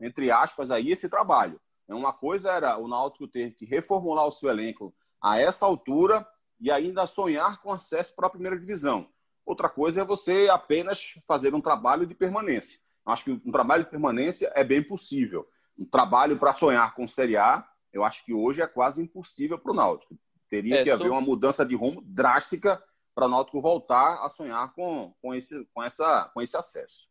entre 0.00 0.30
aspas, 0.30 0.70
aí, 0.70 0.90
esse 0.90 1.08
trabalho. 1.08 1.60
É 1.86 1.94
uma 1.94 2.12
coisa 2.12 2.50
era 2.52 2.78
o 2.78 2.88
Náutico 2.88 3.28
ter 3.28 3.54
que 3.54 3.66
reformular 3.66 4.26
o 4.26 4.30
seu 4.30 4.48
elenco 4.48 4.94
a 5.22 5.38
essa 5.38 5.66
altura 5.66 6.26
e 6.58 6.70
ainda 6.70 7.06
sonhar 7.06 7.60
com 7.60 7.72
acesso 7.72 8.14
para 8.14 8.26
a 8.26 8.30
primeira 8.30 8.58
divisão. 8.58 9.08
Outra 9.50 9.68
coisa 9.68 10.02
é 10.02 10.04
você 10.04 10.46
apenas 10.48 11.14
fazer 11.26 11.56
um 11.56 11.60
trabalho 11.60 12.06
de 12.06 12.14
permanência. 12.14 12.78
Acho 13.04 13.24
que 13.24 13.32
um 13.32 13.50
trabalho 13.50 13.82
de 13.82 13.90
permanência 13.90 14.52
é 14.54 14.62
bem 14.62 14.80
possível. 14.80 15.44
Um 15.76 15.84
trabalho 15.84 16.38
para 16.38 16.54
sonhar 16.54 16.94
com 16.94 17.08
Série 17.08 17.36
A, 17.36 17.68
eu 17.92 18.04
acho 18.04 18.24
que 18.24 18.32
hoje 18.32 18.62
é 18.62 18.66
quase 18.68 19.02
impossível 19.02 19.58
para 19.58 19.72
o 19.72 19.74
Náutico. 19.74 20.16
Teria 20.48 20.76
é, 20.76 20.84
que 20.84 20.90
haver 20.92 21.10
uma 21.10 21.20
mudança 21.20 21.66
de 21.66 21.74
rumo 21.74 22.00
drástica 22.06 22.80
para 23.12 23.26
o 23.26 23.28
Náutico 23.28 23.60
voltar 23.60 24.24
a 24.24 24.30
sonhar 24.30 24.72
com, 24.72 25.12
com, 25.20 25.34
esse, 25.34 25.66
com, 25.74 25.82
essa, 25.82 26.30
com 26.32 26.40
esse 26.40 26.56
acesso. 26.56 27.08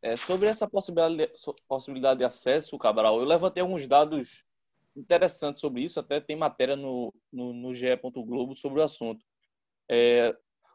É, 0.00 0.14
sobre 0.14 0.46
essa 0.46 0.68
possibilidade, 0.68 1.32
possibilidade 1.66 2.18
de 2.18 2.24
acesso, 2.24 2.78
Cabral, 2.78 3.18
eu 3.18 3.24
levantei 3.24 3.60
alguns 3.60 3.88
dados 3.88 4.44
interessantes 4.94 5.60
sobre 5.60 5.82
isso, 5.82 5.98
até 5.98 6.20
tem 6.20 6.36
matéria 6.36 6.76
no, 6.76 7.12
no, 7.32 7.52
no 7.52 7.74
GE. 7.74 7.88
Globo 8.24 8.54
sobre 8.54 8.78
o 8.78 8.84
assunto. 8.84 9.24
É, 9.90 10.32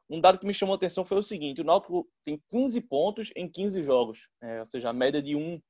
um 0.10 0.22
dado 0.22 0.40
que 0.40 0.46
me 0.46 0.54
chamou 0.54 0.74
a 0.74 0.78
atenção 0.78 1.04
foi 1.04 1.18
o 1.18 1.24
seguinte: 1.24 1.62
o 1.62 1.64
Náutico 1.64 2.08
tem 2.24 2.42
15 2.50 2.82
pontos 2.82 3.32
em 3.36 3.50
15 3.50 3.82
jogos, 3.84 4.28
é, 4.42 4.60
ou 4.60 4.66
seja, 4.66 4.90
a 4.90 4.94
média 4.94 5.22
de 5.22 5.36
um, 5.36 5.62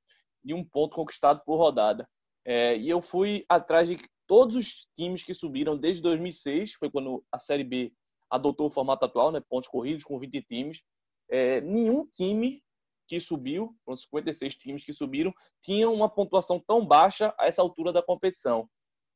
de 0.43 0.54
um 0.54 0.63
ponto 0.63 0.95
conquistado 0.95 1.41
por 1.45 1.58
rodada. 1.58 2.08
É, 2.45 2.78
e 2.78 2.89
eu 2.89 3.02
fui 3.02 3.45
atrás 3.50 3.89
de 3.89 3.97
todos 4.26 4.56
os 4.56 4.88
times 4.95 5.23
que 5.23 5.34
subiram 5.34 5.78
desde 5.78 6.02
2006, 6.02 6.73
foi 6.73 6.89
quando 6.91 7.23
a 7.32 7.39
Série 7.39 7.63
B 7.63 7.93
adotou 8.30 8.67
o 8.67 8.71
formato 8.71 9.06
atual, 9.06 9.32
né, 9.32 9.41
pontos 9.50 9.69
corridos 9.69 10.04
com 10.04 10.19
20 10.19 10.41
times. 10.43 10.84
É, 11.30 11.62
nenhum 11.62 12.06
time 12.06 12.62
que 13.08 13.19
subiu, 13.19 13.76
os 13.86 14.02
56 14.02 14.56
times 14.56 14.84
que 14.84 14.93
subiram, 14.93 15.34
tinham 15.62 15.93
uma 15.93 16.10
pontuação 16.10 16.60
tão 16.60 16.86
baixa 16.86 17.34
a 17.39 17.47
essa 17.47 17.62
altura 17.62 17.93
da 17.93 18.04
competição. 18.04 18.69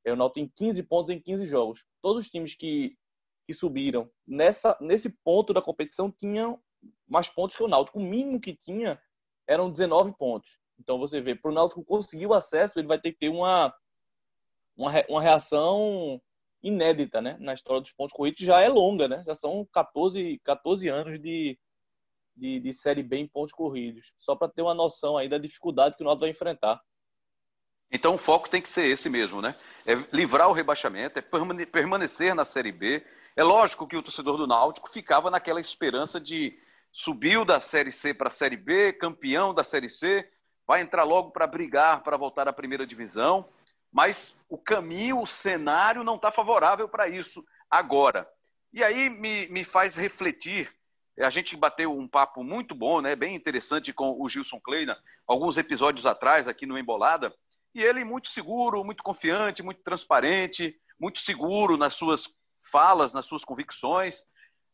Eu 0.03 0.15
noto 0.15 0.39
em 0.39 0.49
15 0.55 0.81
pontos 0.83 1.09
em 1.09 1.19
15 1.19 1.45
jogos. 1.45 1.83
Todos 2.01 2.23
os 2.23 2.29
times 2.29 2.55
que, 2.55 2.97
que 3.45 3.53
subiram 3.53 4.09
nessa, 4.25 4.77
nesse 4.79 5.09
ponto 5.09 5.53
da 5.53 5.61
competição 5.61 6.11
tinham 6.11 6.61
mais 7.07 7.29
pontos 7.29 7.55
que 7.55 7.63
o 7.63 7.67
Náutico. 7.67 7.99
O 7.99 8.03
mínimo 8.03 8.39
que 8.39 8.53
tinha 8.53 9.01
eram 9.47 9.69
19 9.69 10.13
pontos. 10.17 10.59
Então 10.79 10.97
você 10.97 11.21
vê, 11.21 11.35
para 11.35 11.51
o 11.51 11.53
Náutico 11.53 11.83
conseguir 11.83 12.25
o 12.25 12.33
acesso, 12.33 12.79
ele 12.79 12.87
vai 12.87 12.99
ter 12.99 13.11
que 13.11 13.19
ter 13.19 13.29
uma, 13.29 13.73
uma, 14.75 15.21
reação 15.21 16.21
inédita 16.63 17.21
né? 17.21 17.37
na 17.39 17.53
história 17.53 17.81
dos 17.81 17.91
pontos 17.91 18.13
corridos. 18.13 18.41
Já 18.41 18.61
é 18.61 18.69
longa, 18.69 19.07
né? 19.07 19.23
já 19.25 19.35
são 19.35 19.67
14, 19.71 20.39
14 20.43 20.87
anos 20.87 21.19
de, 21.19 21.57
de, 22.35 22.59
de 22.59 22.73
Série 22.73 23.03
B 23.03 23.17
em 23.17 23.27
pontos 23.27 23.53
corridos. 23.53 24.13
Só 24.19 24.35
para 24.35 24.51
ter 24.51 24.61
uma 24.61 24.73
noção 24.73 25.17
aí 25.17 25.29
da 25.29 25.37
dificuldade 25.37 25.95
que 25.95 26.01
o 26.01 26.05
Náutico 26.05 26.21
vai 26.21 26.29
enfrentar. 26.29 26.81
Então 27.91 28.15
o 28.15 28.17
foco 28.17 28.49
tem 28.49 28.61
que 28.61 28.69
ser 28.69 28.85
esse 28.85 29.09
mesmo, 29.09 29.41
né? 29.41 29.53
É 29.85 29.93
livrar 30.13 30.49
o 30.49 30.53
rebaixamento, 30.53 31.19
é 31.19 31.65
permanecer 31.65 32.33
na 32.33 32.45
Série 32.45 32.71
B. 32.71 33.05
É 33.35 33.43
lógico 33.43 33.87
que 33.87 33.95
o 33.95 34.01
torcedor 34.01 34.37
do 34.37 34.47
Náutico 34.47 34.89
ficava 34.89 35.31
naquela 35.31 35.61
esperança 35.61 36.19
de 36.19 36.57
subiu 36.91 37.45
da 37.45 37.61
Série 37.61 37.91
C 37.91 38.13
para 38.13 38.27
a 38.27 38.31
Série 38.31 38.57
B, 38.57 38.93
campeão 38.93 39.53
da 39.53 39.63
Série 39.63 39.89
C, 39.89 40.29
vai 40.67 40.81
entrar 40.81 41.03
logo 41.03 41.31
para 41.31 41.47
brigar 41.47 42.03
para 42.03 42.17
voltar 42.17 42.47
à 42.47 42.53
primeira 42.53 42.85
divisão, 42.85 43.47
mas 43.91 44.35
o 44.49 44.57
caminho, 44.57 45.19
o 45.19 45.27
cenário 45.27 46.03
não 46.03 46.15
está 46.15 46.31
favorável 46.31 46.87
para 46.89 47.07
isso 47.07 47.45
agora. 47.69 48.27
E 48.73 48.83
aí 48.83 49.09
me, 49.09 49.47
me 49.47 49.63
faz 49.63 49.95
refletir 49.95 50.73
a 51.19 51.29
gente 51.29 51.55
bateu 51.55 51.95
um 51.95 52.07
papo 52.07 52.43
muito 52.43 52.73
bom, 52.73 53.01
né, 53.01 53.15
bem 53.15 53.35
interessante 53.35 53.93
com 53.93 54.15
o 54.19 54.27
Gilson 54.27 54.59
Kleina, 54.59 54.97
alguns 55.27 55.57
episódios 55.57 56.05
atrás 56.05 56.47
aqui 56.47 56.65
no 56.65 56.77
Embolada, 56.77 57.33
e 57.73 57.83
ele 57.83 58.03
muito 58.03 58.29
seguro, 58.29 58.83
muito 58.83 59.03
confiante, 59.03 59.63
muito 59.63 59.81
transparente, 59.81 60.75
muito 60.99 61.19
seguro 61.19 61.77
nas 61.77 61.93
suas 61.93 62.27
falas, 62.61 63.13
nas 63.13 63.25
suas 63.25 63.43
convicções. 63.43 64.23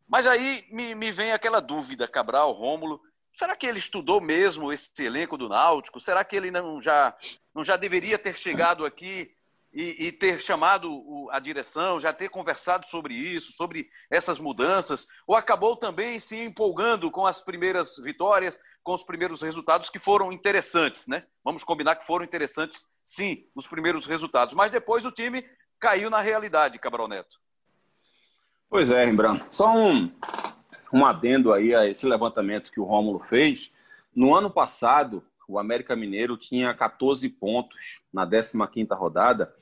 Mas 0.07 0.25
aí 0.27 0.65
me, 0.71 0.95
me 0.95 1.11
vem 1.11 1.31
aquela 1.31 1.59
dúvida, 1.59 2.07
Cabral, 2.07 2.53
Rômulo, 2.53 3.01
será 3.33 3.55
que 3.55 3.67
ele 3.67 3.79
estudou 3.79 4.21
mesmo 4.21 4.71
esse 4.71 4.91
elenco 5.03 5.37
do 5.37 5.49
Náutico? 5.49 5.99
Será 5.99 6.23
que 6.23 6.35
ele 6.35 6.49
não 6.49 6.81
já, 6.81 7.15
não 7.53 7.63
já 7.63 7.75
deveria 7.75 8.17
ter 8.17 8.37
chegado 8.37 8.85
aqui 8.85 9.31
e, 9.73 10.07
e, 10.07 10.11
ter 10.11 10.41
chamado 10.41 11.29
a 11.29 11.39
direção, 11.39 11.99
já 11.99 12.11
ter 12.13 12.29
conversado 12.29 12.87
sobre 12.87 13.13
isso, 13.13 13.51
sobre 13.51 13.89
essas 14.09 14.39
mudanças, 14.39 15.05
ou 15.27 15.35
acabou 15.35 15.75
também 15.75 16.19
se 16.19 16.35
empolgando 16.35 17.11
com 17.11 17.27
as 17.27 17.43
primeiras 17.43 17.97
vitórias, 17.97 18.57
com 18.81 18.93
os 18.93 19.03
primeiros 19.03 19.41
resultados 19.41 19.89
que 19.89 19.99
foram 19.99 20.31
interessantes, 20.31 21.05
né? 21.05 21.25
Vamos 21.43 21.63
combinar 21.63 21.97
que 21.97 22.05
foram 22.05 22.25
interessantes, 22.25 22.85
sim, 23.03 23.45
os 23.53 23.67
primeiros 23.67 24.05
resultados, 24.05 24.55
mas 24.55 24.71
depois 24.71 25.05
o 25.05 25.11
time 25.11 25.47
caiu 25.79 26.09
na 26.09 26.21
realidade, 26.21 26.79
Cabral 26.79 27.07
Neto. 27.07 27.37
Pois 28.69 28.91
é, 28.91 29.05
Rembrandt. 29.05 29.45
Só 29.49 29.73
um, 29.73 30.11
um 30.91 31.05
adendo 31.05 31.53
aí 31.53 31.73
a 31.73 31.87
esse 31.87 32.05
levantamento 32.05 32.69
que 32.69 32.81
o 32.81 32.83
Rômulo 32.83 33.17
fez. 33.17 33.71
No 34.13 34.35
ano 34.35 34.51
passado, 34.51 35.23
o 35.47 35.57
América 35.57 35.95
Mineiro 35.95 36.35
tinha 36.35 36.73
14 36.73 37.29
pontos 37.29 38.01
na 38.11 38.27
15ª 38.27 38.93
rodada. 38.97 39.53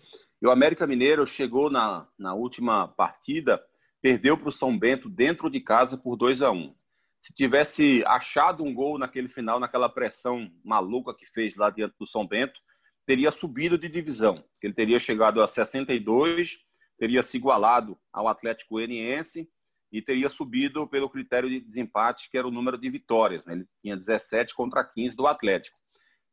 E 0.41 0.47
o 0.47 0.51
América 0.51 0.87
Mineiro 0.87 1.27
chegou 1.27 1.69
na, 1.69 2.07
na 2.17 2.33
última 2.33 2.87
partida, 2.87 3.63
perdeu 4.01 4.35
para 4.35 4.49
o 4.49 4.51
São 4.51 4.77
Bento 4.77 5.07
dentro 5.07 5.51
de 5.51 5.59
casa 5.59 5.97
por 5.97 6.15
2 6.15 6.41
a 6.41 6.49
1 6.49 6.73
Se 7.21 7.33
tivesse 7.33 8.03
achado 8.07 8.63
um 8.63 8.73
gol 8.73 8.97
naquele 8.97 9.27
final, 9.27 9.59
naquela 9.59 9.87
pressão 9.87 10.51
maluca 10.63 11.15
que 11.15 11.27
fez 11.27 11.55
lá 11.55 11.69
diante 11.69 11.95
do 11.99 12.07
São 12.07 12.25
Bento, 12.25 12.59
teria 13.05 13.31
subido 13.31 13.77
de 13.77 13.87
divisão. 13.87 14.43
Ele 14.63 14.73
teria 14.73 14.97
chegado 14.97 15.43
a 15.43 15.47
62, 15.47 16.64
teria 16.97 17.21
se 17.23 17.37
igualado 17.37 17.97
ao 18.11 18.27
Atlético 18.27 18.75
Goianiense 18.75 19.49
e 19.91 20.01
teria 20.01 20.29
subido 20.29 20.87
pelo 20.87 21.09
critério 21.09 21.49
de 21.49 21.59
desempate, 21.59 22.29
que 22.29 22.37
era 22.37 22.47
o 22.47 22.51
número 22.51 22.77
de 22.77 22.89
vitórias. 22.89 23.45
Né? 23.45 23.53
Ele 23.53 23.67
tinha 23.81 23.95
17 23.95 24.53
contra 24.53 24.83
15 24.83 25.15
do 25.15 25.27
Atlético. 25.27 25.77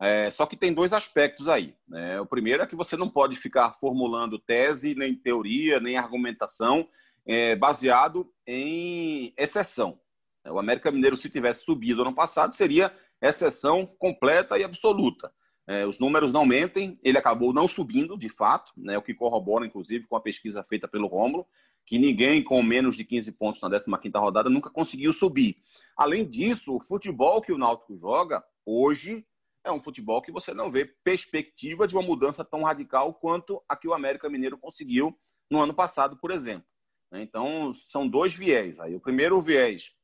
É, 0.00 0.30
só 0.30 0.46
que 0.46 0.56
tem 0.56 0.72
dois 0.72 0.92
aspectos 0.92 1.46
aí. 1.46 1.76
Né? 1.86 2.20
O 2.20 2.26
primeiro 2.26 2.62
é 2.62 2.66
que 2.66 2.74
você 2.74 2.96
não 2.96 3.08
pode 3.08 3.36
ficar 3.36 3.72
formulando 3.74 4.38
tese, 4.38 4.94
nem 4.96 5.14
teoria, 5.14 5.78
nem 5.78 5.96
argumentação 5.96 6.88
é, 7.24 7.54
baseado 7.54 8.28
em 8.46 9.32
exceção. 9.36 9.96
O 10.44 10.58
América 10.58 10.90
Mineiro, 10.90 11.16
se 11.16 11.30
tivesse 11.30 11.64
subido 11.64 12.02
ano 12.02 12.14
passado, 12.14 12.52
seria 12.52 12.92
exceção 13.20 13.86
completa 13.98 14.58
e 14.58 14.64
absoluta. 14.64 15.32
É, 15.72 15.86
os 15.86 15.98
números 15.98 16.30
não 16.30 16.44
mentem, 16.44 16.98
ele 17.02 17.16
acabou 17.16 17.50
não 17.50 17.66
subindo, 17.66 18.18
de 18.18 18.28
fato, 18.28 18.70
né, 18.76 18.98
o 18.98 19.02
que 19.02 19.14
corrobora, 19.14 19.64
inclusive, 19.64 20.06
com 20.06 20.14
a 20.14 20.20
pesquisa 20.20 20.62
feita 20.62 20.86
pelo 20.86 21.06
Rômulo, 21.06 21.46
que 21.86 21.98
ninguém 21.98 22.44
com 22.44 22.62
menos 22.62 22.94
de 22.94 23.06
15 23.06 23.32
pontos 23.38 23.62
na 23.62 23.70
15ª 23.70 24.20
rodada 24.20 24.50
nunca 24.50 24.68
conseguiu 24.68 25.14
subir. 25.14 25.56
Além 25.96 26.28
disso, 26.28 26.76
o 26.76 26.80
futebol 26.80 27.40
que 27.40 27.50
o 27.50 27.56
Náutico 27.56 27.96
joga 27.96 28.44
hoje 28.66 29.24
é 29.64 29.72
um 29.72 29.82
futebol 29.82 30.20
que 30.20 30.30
você 30.30 30.52
não 30.52 30.70
vê 30.70 30.84
perspectiva 30.84 31.88
de 31.88 31.96
uma 31.96 32.02
mudança 32.02 32.44
tão 32.44 32.64
radical 32.64 33.14
quanto 33.14 33.62
a 33.66 33.74
que 33.74 33.88
o 33.88 33.94
América 33.94 34.28
Mineiro 34.28 34.58
conseguiu 34.58 35.18
no 35.50 35.58
ano 35.58 35.72
passado, 35.72 36.18
por 36.18 36.30
exemplo. 36.30 36.66
Então, 37.14 37.72
são 37.88 38.06
dois 38.06 38.34
viés. 38.34 38.78
Aí, 38.78 38.94
o 38.94 39.00
primeiro 39.00 39.40
viés 39.40 39.94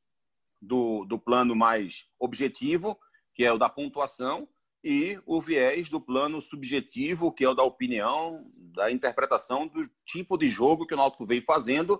do, 0.59 1.05
do 1.05 1.19
plano 1.19 1.55
mais 1.55 2.07
objetivo, 2.19 2.99
que 3.35 3.45
é 3.45 3.53
o 3.53 3.57
da 3.59 3.69
pontuação, 3.69 4.47
e 4.83 5.19
o 5.25 5.41
viés 5.41 5.89
do 5.89 5.99
plano 5.99 6.41
subjetivo, 6.41 7.31
que 7.31 7.43
é 7.43 7.49
o 7.49 7.53
da 7.53 7.63
opinião, 7.63 8.43
da 8.73 8.91
interpretação 8.91 9.67
do 9.67 9.89
tipo 10.05 10.37
de 10.37 10.47
jogo 10.47 10.85
que 10.85 10.93
o 10.93 10.97
Náutico 10.97 11.25
vem 11.25 11.41
fazendo 11.41 11.99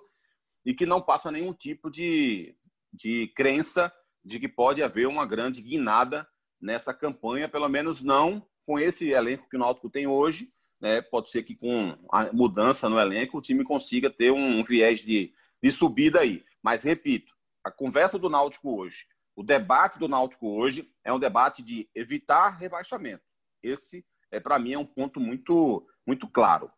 e 0.65 0.73
que 0.73 0.85
não 0.85 1.01
passa 1.01 1.31
nenhum 1.31 1.53
tipo 1.53 1.89
de, 1.89 2.55
de 2.93 3.27
crença 3.35 3.91
de 4.23 4.39
que 4.39 4.47
pode 4.47 4.81
haver 4.81 5.07
uma 5.07 5.25
grande 5.25 5.61
guinada 5.61 6.27
nessa 6.61 6.93
campanha, 6.93 7.49
pelo 7.49 7.67
menos 7.67 8.03
não 8.03 8.45
com 8.65 8.77
esse 8.77 9.09
elenco 9.09 9.49
que 9.49 9.55
o 9.55 9.59
Náutico 9.59 9.89
tem 9.89 10.07
hoje. 10.07 10.47
Né? 10.81 11.01
Pode 11.01 11.29
ser 11.29 11.43
que 11.43 11.55
com 11.55 11.97
a 12.11 12.31
mudança 12.31 12.87
no 12.87 12.99
elenco 12.99 13.37
o 13.37 13.41
time 13.41 13.63
consiga 13.63 14.09
ter 14.09 14.31
um 14.31 14.63
viés 14.63 15.01
de, 15.01 15.33
de 15.61 15.71
subida 15.71 16.21
aí. 16.21 16.43
Mas, 16.61 16.83
repito, 16.83 17.33
a 17.63 17.71
conversa 17.71 18.17
do 18.17 18.29
Náutico 18.29 18.77
hoje, 18.77 19.05
o 19.39 19.43
debate 19.43 19.97
do 19.97 20.09
Náutico 20.09 20.49
hoje 20.49 20.91
é 21.01 21.13
um 21.13 21.17
debate 21.17 21.63
de 21.63 21.89
evitar 21.95 22.57
rebaixamento. 22.57 23.23
Esse, 23.63 24.05
é 24.29 24.37
para 24.37 24.59
mim, 24.59 24.73
é 24.73 24.77
um 24.77 24.85
ponto 24.85 25.17
muito, 25.17 25.87
muito 26.05 26.27
claro. 26.27 26.69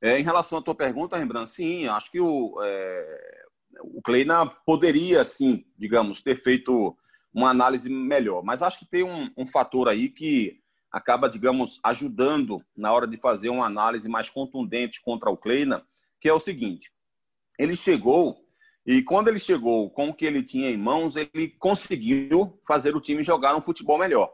É, 0.00 0.18
em 0.18 0.22
relação 0.22 0.58
à 0.58 0.62
tua 0.62 0.74
pergunta, 0.74 1.18
Rembrandt, 1.18 1.50
sim, 1.50 1.86
acho 1.86 2.10
que 2.10 2.18
o, 2.18 2.58
é, 2.64 3.44
o 3.82 4.00
Kleina 4.00 4.46
poderia, 4.46 5.26
sim, 5.26 5.66
digamos, 5.76 6.22
ter 6.22 6.42
feito 6.42 6.96
uma 7.34 7.50
análise 7.50 7.90
melhor. 7.90 8.42
Mas 8.42 8.62
acho 8.62 8.78
que 8.78 8.86
tem 8.86 9.02
um, 9.02 9.30
um 9.36 9.46
fator 9.46 9.86
aí 9.86 10.08
que 10.08 10.58
acaba, 10.90 11.28
digamos, 11.28 11.78
ajudando 11.84 12.64
na 12.74 12.94
hora 12.94 13.06
de 13.06 13.18
fazer 13.18 13.50
uma 13.50 13.66
análise 13.66 14.08
mais 14.08 14.30
contundente 14.30 15.02
contra 15.02 15.28
o 15.28 15.36
Kleina, 15.36 15.86
que 16.18 16.30
é 16.30 16.32
o 16.32 16.40
seguinte: 16.40 16.90
ele 17.58 17.76
chegou 17.76 18.45
e 18.86 19.02
quando 19.02 19.28
ele 19.28 19.38
chegou 19.38 19.90
com 19.90 20.10
o 20.10 20.14
que 20.14 20.24
ele 20.24 20.42
tinha 20.42 20.70
em 20.70 20.76
mãos, 20.76 21.16
ele 21.16 21.48
conseguiu 21.58 22.60
fazer 22.64 22.94
o 22.94 23.00
time 23.00 23.24
jogar 23.24 23.56
um 23.56 23.60
futebol 23.60 23.98
melhor. 23.98 24.32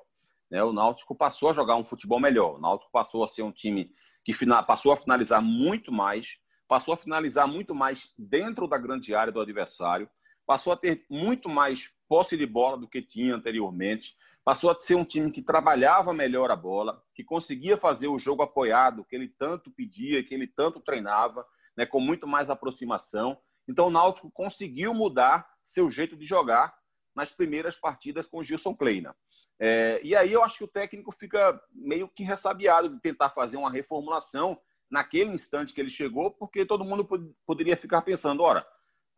Né? 0.50 0.62
O 0.62 0.72
Náutico 0.72 1.14
passou 1.14 1.48
a 1.48 1.54
jogar 1.54 1.76
um 1.76 1.84
futebol 1.84 2.20
melhor. 2.20 2.56
O 2.56 2.60
Náutico 2.60 2.92
passou 2.92 3.24
a 3.24 3.28
ser 3.28 3.42
um 3.42 3.50
time 3.50 3.90
que 4.22 4.32
passou 4.66 4.92
a 4.92 4.96
finalizar 4.96 5.40
muito 5.40 5.90
mais, 5.90 6.36
passou 6.68 6.92
a 6.92 6.96
finalizar 6.98 7.48
muito 7.48 7.74
mais 7.74 8.10
dentro 8.18 8.68
da 8.68 8.76
grande 8.76 9.14
área 9.14 9.32
do 9.32 9.40
adversário, 9.40 10.08
passou 10.46 10.74
a 10.74 10.76
ter 10.76 11.06
muito 11.08 11.48
mais 11.48 11.90
posse 12.06 12.36
de 12.36 12.44
bola 12.44 12.76
do 12.76 12.86
que 12.86 13.00
tinha 13.00 13.34
anteriormente, 13.34 14.14
passou 14.44 14.70
a 14.70 14.78
ser 14.78 14.96
um 14.96 15.04
time 15.04 15.30
que 15.30 15.40
trabalhava 15.40 16.12
melhor 16.12 16.50
a 16.50 16.56
bola, 16.56 17.02
que 17.14 17.24
conseguia 17.24 17.78
fazer 17.78 18.08
o 18.08 18.18
jogo 18.18 18.42
apoiado, 18.42 19.04
que 19.04 19.16
ele 19.16 19.28
tanto 19.28 19.70
pedia, 19.70 20.22
que 20.22 20.34
ele 20.34 20.46
tanto 20.46 20.78
treinava, 20.78 21.46
né, 21.74 21.86
com 21.86 22.00
muito 22.00 22.26
mais 22.26 22.50
aproximação. 22.50 23.38
Então 23.68 23.86
o 23.86 23.90
Náutico 23.90 24.30
conseguiu 24.30 24.92
mudar 24.92 25.48
seu 25.62 25.90
jeito 25.90 26.16
de 26.16 26.26
jogar 26.26 26.74
nas 27.14 27.30
primeiras 27.30 27.76
partidas 27.76 28.26
com 28.26 28.38
o 28.38 28.44
Gilson 28.44 28.74
Kleina. 28.74 29.14
É, 29.58 30.00
e 30.02 30.16
aí 30.16 30.32
eu 30.32 30.42
acho 30.42 30.58
que 30.58 30.64
o 30.64 30.68
técnico 30.68 31.12
fica 31.12 31.60
meio 31.70 32.08
que 32.08 32.24
ressabiado 32.24 32.88
de 32.88 33.00
tentar 33.00 33.30
fazer 33.30 33.56
uma 33.56 33.70
reformulação 33.70 34.58
naquele 34.90 35.30
instante 35.30 35.72
que 35.72 35.80
ele 35.80 35.90
chegou, 35.90 36.30
porque 36.30 36.66
todo 36.66 36.84
mundo 36.84 37.08
poderia 37.46 37.76
ficar 37.76 38.02
pensando, 38.02 38.42
ora, 38.42 38.66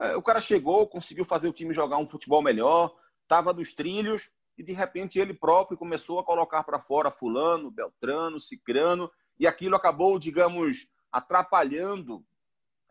é, 0.00 0.16
o 0.16 0.22
cara 0.22 0.40
chegou, 0.40 0.86
conseguiu 0.86 1.24
fazer 1.24 1.48
o 1.48 1.52
time 1.52 1.72
jogar 1.72 1.96
um 1.96 2.06
futebol 2.06 2.42
melhor, 2.42 2.94
estava 3.22 3.54
dos 3.54 3.72
trilhos 3.72 4.30
e 4.56 4.62
de 4.62 4.72
repente 4.72 5.18
ele 5.18 5.34
próprio 5.34 5.78
começou 5.78 6.18
a 6.18 6.24
colocar 6.24 6.62
para 6.62 6.80
fora 6.80 7.10
fulano, 7.10 7.70
beltrano, 7.70 8.38
cicrano 8.38 9.10
e 9.38 9.46
aquilo 9.46 9.76
acabou, 9.76 10.18
digamos, 10.18 10.86
atrapalhando 11.10 12.24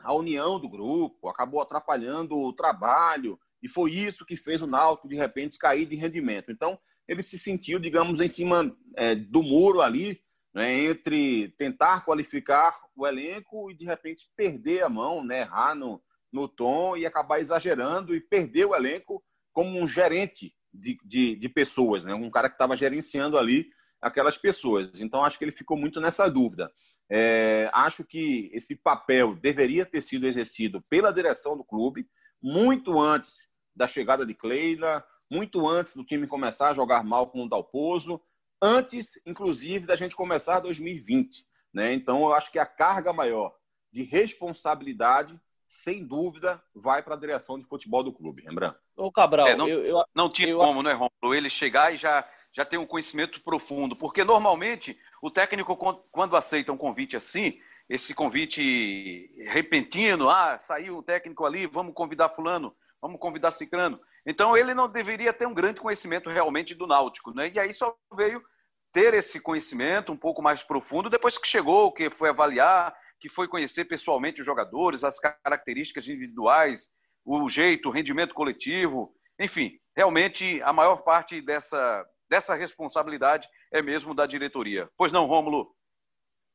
a 0.03 0.13
união 0.13 0.59
do 0.59 0.69
grupo, 0.69 1.29
acabou 1.29 1.61
atrapalhando 1.61 2.37
o 2.37 2.53
trabalho 2.53 3.39
e 3.61 3.69
foi 3.69 3.91
isso 3.91 4.25
que 4.25 4.35
fez 4.35 4.61
o 4.61 4.67
Náutico 4.67 5.07
de 5.07 5.15
repente 5.15 5.57
cair 5.57 5.85
de 5.85 5.95
rendimento. 5.95 6.51
Então, 6.51 6.77
ele 7.07 7.23
se 7.23 7.37
sentiu, 7.39 7.79
digamos, 7.79 8.19
em 8.19 8.27
cima 8.27 8.75
é, 8.97 9.15
do 9.15 9.41
muro 9.41 9.81
ali, 9.81 10.21
né, 10.53 10.71
entre 10.71 11.49
tentar 11.57 12.05
qualificar 12.05 12.75
o 12.95 13.07
elenco 13.07 13.71
e 13.71 13.75
de 13.75 13.85
repente 13.85 14.29
perder 14.35 14.83
a 14.83 14.89
mão, 14.89 15.23
né, 15.23 15.41
errar 15.41 15.73
no, 15.73 16.01
no 16.31 16.47
tom 16.47 16.95
e 16.95 17.05
acabar 17.05 17.39
exagerando 17.39 18.13
e 18.15 18.21
perder 18.21 18.65
o 18.65 18.75
elenco 18.75 19.23
como 19.51 19.79
um 19.79 19.87
gerente 19.87 20.53
de, 20.71 20.97
de, 21.03 21.35
de 21.35 21.49
pessoas, 21.49 22.05
né, 22.05 22.13
um 22.13 22.29
cara 22.29 22.49
que 22.49 22.55
estava 22.55 22.77
gerenciando 22.77 23.37
ali 23.37 23.67
aquelas 24.01 24.37
pessoas. 24.37 24.99
Então 24.99 25.23
acho 25.23 25.37
que 25.37 25.45
ele 25.45 25.51
ficou 25.51 25.77
muito 25.77 25.99
nessa 25.99 26.27
dúvida. 26.29 26.71
É, 27.15 27.69
acho 27.73 28.03
que 28.03 28.49
esse 28.55 28.75
papel 28.75 29.35
deveria 29.35 29.85
ter 29.85 30.01
sido 30.01 30.25
exercido 30.25 30.81
pela 30.89 31.13
direção 31.13 31.55
do 31.55 31.63
clube 31.63 32.09
muito 32.41 32.99
antes 32.99 33.49
da 33.75 33.85
chegada 33.85 34.25
de 34.25 34.33
Cleila, 34.33 35.05
muito 35.29 35.67
antes 35.69 35.95
do 35.95 36.03
time 36.03 36.25
começar 36.25 36.69
a 36.69 36.73
jogar 36.73 37.03
mal 37.03 37.27
com 37.27 37.45
o 37.45 37.47
Dalpozo, 37.47 38.19
antes, 38.59 39.19
inclusive, 39.27 39.85
da 39.85 39.95
gente 39.95 40.15
começar 40.15 40.59
2020. 40.59 41.45
Né? 41.71 41.93
Então, 41.93 42.19
eu 42.23 42.33
acho 42.33 42.51
que 42.51 42.57
a 42.57 42.65
carga 42.65 43.13
maior 43.13 43.53
de 43.91 44.01
responsabilidade, 44.01 45.39
sem 45.67 46.03
dúvida, 46.03 46.63
vai 46.73 47.03
para 47.03 47.13
a 47.13 47.19
direção 47.19 47.59
de 47.59 47.65
futebol 47.65 48.01
do 48.01 48.11
clube, 48.11 48.41
lembrando. 48.43 48.75
Ô, 48.95 49.11
Cabral, 49.11 49.47
é, 49.47 49.55
não, 49.55 49.67
eu, 49.67 49.85
eu, 49.85 50.03
não 50.15 50.31
tinha 50.31 50.49
eu, 50.49 50.57
como, 50.57 50.81
né, 50.81 50.93
Romulo, 50.93 51.35
ele 51.35 51.47
chegar 51.47 51.93
e 51.93 51.97
já, 51.97 52.27
já 52.51 52.65
ter 52.65 52.79
um 52.79 52.87
conhecimento 52.87 53.39
profundo, 53.41 53.95
porque 53.95 54.23
normalmente 54.23 54.97
o 55.23 55.31
técnico, 55.31 55.77
quando 56.11 56.35
aceita 56.35 56.73
um 56.73 56.77
convite 56.77 57.15
assim, 57.15 57.57
esse 57.87 58.13
convite 58.13 59.31
repentino, 59.47 60.29
ah, 60.29 60.59
saiu 60.59 60.97
o 60.97 61.01
técnico 61.01 61.45
ali, 61.45 61.65
vamos 61.65 61.93
convidar 61.93 62.27
fulano, 62.27 62.75
vamos 63.01 63.21
convidar 63.21 63.53
ciclano. 63.53 63.97
Então 64.27 64.57
ele 64.57 64.73
não 64.73 64.89
deveria 64.89 65.31
ter 65.31 65.47
um 65.47 65.53
grande 65.53 65.79
conhecimento 65.79 66.29
realmente 66.29 66.75
do 66.75 66.85
Náutico, 66.85 67.33
né? 67.33 67.49
E 67.55 67.57
aí 67.57 67.71
só 67.71 67.95
veio 68.13 68.43
ter 68.91 69.13
esse 69.13 69.39
conhecimento 69.39 70.11
um 70.11 70.17
pouco 70.17 70.41
mais 70.41 70.61
profundo 70.61 71.09
depois 71.09 71.37
que 71.37 71.47
chegou, 71.47 71.93
que 71.93 72.09
foi 72.09 72.27
avaliar, 72.27 72.93
que 73.17 73.29
foi 73.29 73.47
conhecer 73.47 73.85
pessoalmente 73.85 74.41
os 74.41 74.45
jogadores, 74.45 75.05
as 75.05 75.21
características 75.21 76.05
individuais, 76.09 76.89
o 77.23 77.47
jeito, 77.47 77.87
o 77.87 77.93
rendimento 77.93 78.35
coletivo, 78.35 79.15
enfim, 79.39 79.79
realmente 79.95 80.61
a 80.63 80.73
maior 80.73 80.97
parte 80.97 81.41
dessa, 81.41 82.05
dessa 82.33 82.55
responsabilidade 82.55 83.47
é 83.71 83.79
mesmo 83.79 84.15
da 84.15 84.25
diretoria. 84.25 84.89
Pois 84.97 85.11
não, 85.11 85.27
Rômulo? 85.27 85.71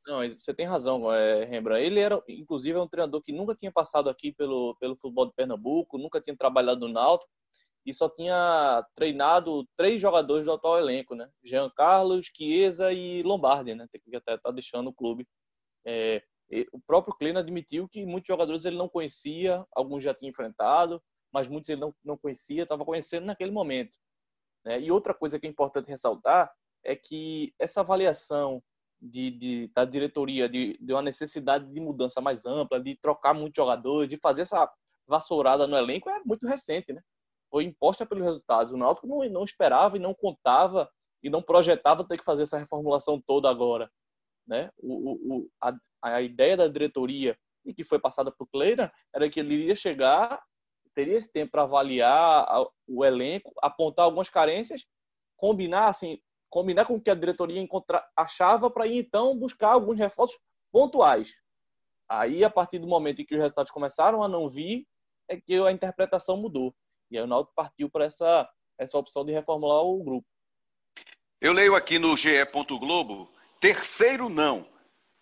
Não, 0.04 0.28
você 0.36 0.52
tem 0.52 0.66
razão, 0.66 1.12
é, 1.12 1.44
Rembrandt. 1.44 1.86
Ele 1.86 2.00
era, 2.00 2.20
inclusive, 2.26 2.76
é 2.76 2.82
um 2.82 2.88
treinador 2.88 3.22
que 3.22 3.30
nunca 3.30 3.54
tinha 3.54 3.70
passado 3.70 4.10
aqui 4.10 4.32
pelo, 4.32 4.74
pelo 4.80 4.96
futebol 4.96 5.26
de 5.26 5.34
Pernambuco, 5.34 5.96
nunca 5.96 6.20
tinha 6.20 6.36
trabalhado 6.36 6.80
no 6.80 6.92
Náutico 6.92 7.30
e 7.86 7.94
só 7.94 8.08
tinha 8.08 8.84
treinado 8.96 9.68
três 9.76 10.02
jogadores 10.02 10.46
do 10.46 10.52
atual 10.52 10.80
elenco, 10.80 11.14
né? 11.14 11.30
Jean 11.44 11.70
Carlos, 11.70 12.28
Chiesa 12.34 12.92
e 12.92 13.22
Lombardi, 13.22 13.76
né? 13.76 13.86
Que 13.88 14.16
até 14.16 14.34
está 14.34 14.50
deixando 14.50 14.88
o 14.88 14.92
clube. 14.92 15.28
É, 15.86 16.24
o 16.72 16.80
próprio 16.80 17.14
Klein 17.14 17.36
admitiu 17.36 17.88
que 17.88 18.04
muitos 18.04 18.26
jogadores 18.26 18.64
ele 18.64 18.76
não 18.76 18.88
conhecia, 18.88 19.64
alguns 19.76 20.02
já 20.02 20.12
tinha 20.12 20.30
enfrentado, 20.30 21.00
mas 21.32 21.46
muitos 21.46 21.70
ele 21.70 21.80
não, 21.80 21.94
não 22.02 22.18
conhecia, 22.18 22.64
estava 22.64 22.84
conhecendo 22.84 23.26
naquele 23.26 23.52
momento. 23.52 23.96
Né? 24.68 24.78
E 24.82 24.92
outra 24.92 25.14
coisa 25.14 25.40
que 25.40 25.46
é 25.46 25.50
importante 25.50 25.88
ressaltar 25.88 26.52
é 26.84 26.94
que 26.94 27.54
essa 27.58 27.80
avaliação 27.80 28.62
de, 29.00 29.30
de, 29.30 29.68
da 29.74 29.86
diretoria 29.86 30.46
de, 30.46 30.76
de 30.78 30.92
uma 30.92 31.00
necessidade 31.00 31.72
de 31.72 31.80
mudança 31.80 32.20
mais 32.20 32.44
ampla, 32.44 32.78
de 32.78 32.94
trocar 32.96 33.32
muitos 33.32 33.56
jogadores, 33.56 34.10
de 34.10 34.18
fazer 34.18 34.42
essa 34.42 34.70
vassourada 35.06 35.66
no 35.66 35.74
elenco 35.74 36.10
é 36.10 36.20
muito 36.22 36.46
recente, 36.46 36.92
né? 36.92 37.00
Foi 37.50 37.64
imposta 37.64 38.04
pelos 38.04 38.22
resultados. 38.22 38.74
O 38.74 38.76
Náutico 38.76 39.06
não, 39.06 39.26
não 39.30 39.42
esperava 39.42 39.96
e 39.96 40.00
não 40.00 40.12
contava 40.12 40.90
e 41.22 41.30
não 41.30 41.40
projetava 41.40 42.04
ter 42.04 42.18
que 42.18 42.24
fazer 42.24 42.42
essa 42.42 42.58
reformulação 42.58 43.18
toda 43.26 43.48
agora, 43.48 43.90
né? 44.46 44.70
O, 44.76 45.38
o, 45.38 45.50
a, 45.62 45.72
a 46.02 46.20
ideia 46.20 46.58
da 46.58 46.68
diretoria 46.68 47.38
e 47.64 47.72
que 47.72 47.84
foi 47.84 47.98
passada 47.98 48.30
por 48.30 48.46
Cleira 48.48 48.92
era 49.14 49.30
que 49.30 49.40
ele 49.40 49.54
iria 49.54 49.74
chegar, 49.74 50.42
teria 50.98 51.16
esse 51.16 51.28
tempo 51.28 51.52
para 51.52 51.62
avaliar 51.62 52.44
o 52.84 53.04
elenco, 53.04 53.52
apontar 53.62 54.04
algumas 54.04 54.28
carências, 54.28 54.84
combinar 55.36 55.86
assim, 55.86 56.20
combinar 56.50 56.86
com 56.86 56.94
o 56.94 57.00
que 57.00 57.08
a 57.08 57.14
diretoria 57.14 57.60
encontra, 57.60 58.04
achava 58.16 58.68
para 58.68 58.84
ir 58.84 58.98
então 58.98 59.38
buscar 59.38 59.68
alguns 59.68 59.96
reforços 59.96 60.40
pontuais. 60.72 61.36
Aí, 62.08 62.42
a 62.42 62.50
partir 62.50 62.80
do 62.80 62.88
momento 62.88 63.22
em 63.22 63.24
que 63.24 63.36
os 63.36 63.40
resultados 63.40 63.70
começaram 63.70 64.24
a 64.24 64.28
não 64.28 64.48
vir, 64.48 64.88
é 65.28 65.40
que 65.40 65.54
a 65.62 65.70
interpretação 65.70 66.36
mudou. 66.36 66.74
E 67.12 67.16
aí 67.16 67.22
o 67.22 67.28
Náutico 67.28 67.54
partiu 67.54 67.88
para 67.88 68.06
essa, 68.06 68.50
essa 68.76 68.98
opção 68.98 69.24
de 69.24 69.30
reformular 69.30 69.84
o 69.84 70.02
grupo. 70.02 70.26
Eu 71.40 71.52
leio 71.52 71.76
aqui 71.76 71.96
no 72.00 72.16
GE. 72.16 72.44
Globo, 72.80 73.30
terceiro 73.60 74.28
não. 74.28 74.66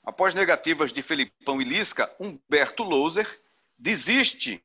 Após 0.02 0.32
negativas 0.32 0.90
de 0.90 1.02
Felipão 1.02 1.60
e 1.60 1.64
Lisca, 1.64 2.10
Humberto 2.18 2.82
Louser 2.82 3.42
desiste 3.76 4.64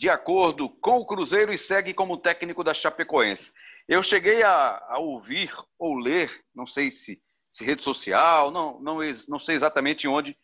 de 0.00 0.08
acordo 0.08 0.66
com 0.66 0.96
o 0.96 1.04
Cruzeiro 1.04 1.52
e 1.52 1.58
segue 1.58 1.92
como 1.92 2.16
técnico 2.16 2.64
da 2.64 2.72
Chapecoense. 2.72 3.52
Eu 3.86 4.02
cheguei 4.02 4.42
a, 4.42 4.82
a 4.88 4.98
ouvir 4.98 5.52
ou 5.78 5.98
ler, 5.98 6.30
não 6.54 6.66
sei 6.66 6.90
se, 6.90 7.20
se 7.52 7.66
rede 7.66 7.84
social, 7.84 8.50
não, 8.50 8.80
não, 8.80 9.00
não 9.28 9.38
sei 9.38 9.56
exatamente 9.56 10.08
onde, 10.08 10.34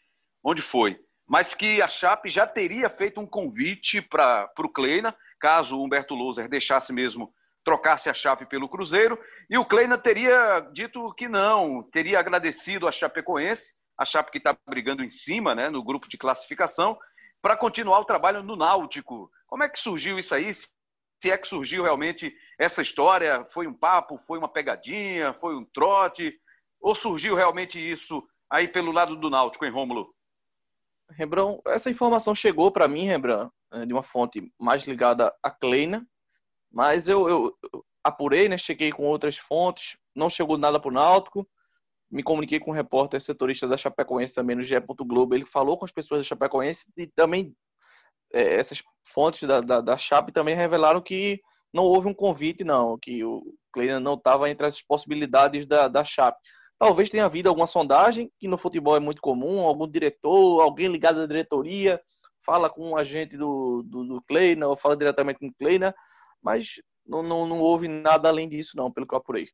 onde 0.44 0.60
foi, 0.60 1.00
mas 1.26 1.54
que 1.54 1.80
a 1.80 1.88
Chape 1.88 2.28
já 2.28 2.46
teria 2.46 2.90
feito 2.90 3.18
um 3.18 3.26
convite 3.26 4.02
para 4.02 4.46
o 4.58 4.68
Kleina, 4.68 5.16
caso 5.40 5.78
o 5.78 5.82
Humberto 5.82 6.14
Loser 6.14 6.50
deixasse 6.50 6.92
mesmo 6.92 7.32
trocasse 7.64 8.10
a 8.10 8.14
Chape 8.14 8.44
pelo 8.44 8.68
Cruzeiro, 8.68 9.18
e 9.48 9.56
o 9.56 9.64
Kleina 9.64 9.96
teria 9.96 10.60
dito 10.70 11.14
que 11.14 11.28
não, 11.28 11.82
teria 11.82 12.20
agradecido 12.20 12.86
a 12.86 12.92
Chapecoense, 12.92 13.72
a 13.98 14.04
Chape 14.04 14.30
que 14.30 14.38
está 14.38 14.54
brigando 14.68 15.02
em 15.02 15.10
cima, 15.10 15.54
né, 15.54 15.70
no 15.70 15.82
grupo 15.82 16.06
de 16.10 16.18
classificação, 16.18 16.98
para 17.40 17.56
continuar 17.56 18.00
o 18.00 18.04
trabalho 18.04 18.42
no 18.42 18.54
Náutico. 18.54 19.30
Como 19.46 19.62
é 19.62 19.68
que 19.68 19.78
surgiu 19.78 20.18
isso 20.18 20.34
aí? 20.34 20.52
se 21.22 21.30
é 21.30 21.38
que 21.38 21.48
surgiu 21.48 21.82
realmente 21.82 22.34
essa 22.58 22.82
história, 22.82 23.44
foi 23.46 23.66
um 23.66 23.74
papo, 23.74 24.18
foi 24.18 24.38
uma 24.38 24.52
pegadinha, 24.52 25.32
foi 25.34 25.56
um 25.56 25.64
trote, 25.64 26.38
ou 26.80 26.94
surgiu 26.94 27.34
realmente 27.34 27.78
isso 27.78 28.22
aí 28.50 28.68
pelo 28.68 28.92
lado 28.92 29.16
do 29.16 29.30
Náutico, 29.30 29.64
em 29.64 29.70
Rômulo? 29.70 30.14
Rebrão, 31.10 31.60
essa 31.66 31.90
informação 31.90 32.34
chegou 32.34 32.70
para 32.70 32.88
mim, 32.88 33.04
Rebrão, 33.04 33.50
eh, 33.72 33.86
de 33.86 33.92
uma 33.92 34.02
fonte 34.02 34.52
mais 34.58 34.82
ligada 34.82 35.34
à 35.42 35.50
Kleina, 35.50 36.06
mas 36.70 37.08
eu, 37.08 37.28
eu, 37.28 37.56
apurei, 38.04 38.48
né, 38.48 38.58
cheguei 38.58 38.92
com 38.92 39.04
outras 39.04 39.36
fontes, 39.36 39.96
não 40.14 40.28
chegou 40.28 40.58
nada 40.58 40.78
para 40.78 40.90
o 40.90 40.94
Náutico, 40.94 41.48
me 42.10 42.22
comuniquei 42.22 42.60
com 42.60 42.70
um 42.70 42.74
repórter 42.74 43.20
setorista 43.20 43.66
da 43.66 43.76
Chapecoense 43.76 44.34
também 44.34 44.54
no 44.54 44.62
GE. 44.62 44.76
Globo, 45.00 45.34
ele 45.34 45.44
falou 45.44 45.76
com 45.76 45.84
as 45.84 45.90
pessoas 45.90 46.20
da 46.20 46.24
Chapecoense 46.24 46.86
e 46.96 47.06
também 47.06 47.52
é, 48.32 48.54
essas 48.54 48.82
fontes 49.04 49.46
da, 49.48 49.60
da, 49.60 49.80
da 49.80 49.96
Chape 49.96 50.32
também 50.32 50.54
revelaram 50.54 51.00
que 51.00 51.40
não 51.72 51.84
houve 51.84 52.08
um 52.08 52.14
convite, 52.14 52.64
não, 52.64 52.98
que 52.98 53.24
o 53.24 53.54
Kleina 53.72 54.00
não 54.00 54.14
estava 54.14 54.48
entre 54.48 54.66
as 54.66 54.80
possibilidades 54.80 55.66
da, 55.66 55.88
da 55.88 56.04
Chape. 56.04 56.38
Talvez 56.78 57.08
tenha 57.08 57.24
havido 57.24 57.48
alguma 57.48 57.66
sondagem, 57.66 58.30
que 58.38 58.48
no 58.48 58.58
futebol 58.58 58.96
é 58.96 59.00
muito 59.00 59.20
comum, 59.20 59.60
algum 59.60 59.88
diretor, 59.88 60.60
alguém 60.60 60.88
ligado 60.88 61.20
à 61.20 61.26
diretoria, 61.26 62.00
fala 62.44 62.70
com 62.70 62.90
um 62.90 62.96
agente 62.96 63.36
do, 63.36 63.82
do, 63.82 64.04
do 64.04 64.22
Kleina, 64.22 64.68
ou 64.68 64.76
fala 64.76 64.96
diretamente 64.96 65.40
com 65.40 65.48
o 65.48 65.54
Kleina, 65.54 65.94
mas 66.42 66.80
não, 67.04 67.22
não, 67.22 67.46
não 67.46 67.60
houve 67.60 67.88
nada 67.88 68.28
além 68.28 68.48
disso, 68.48 68.76
não, 68.76 68.90
pelo 68.90 69.06
que 69.06 69.14
eu 69.14 69.18
apurei. 69.18 69.48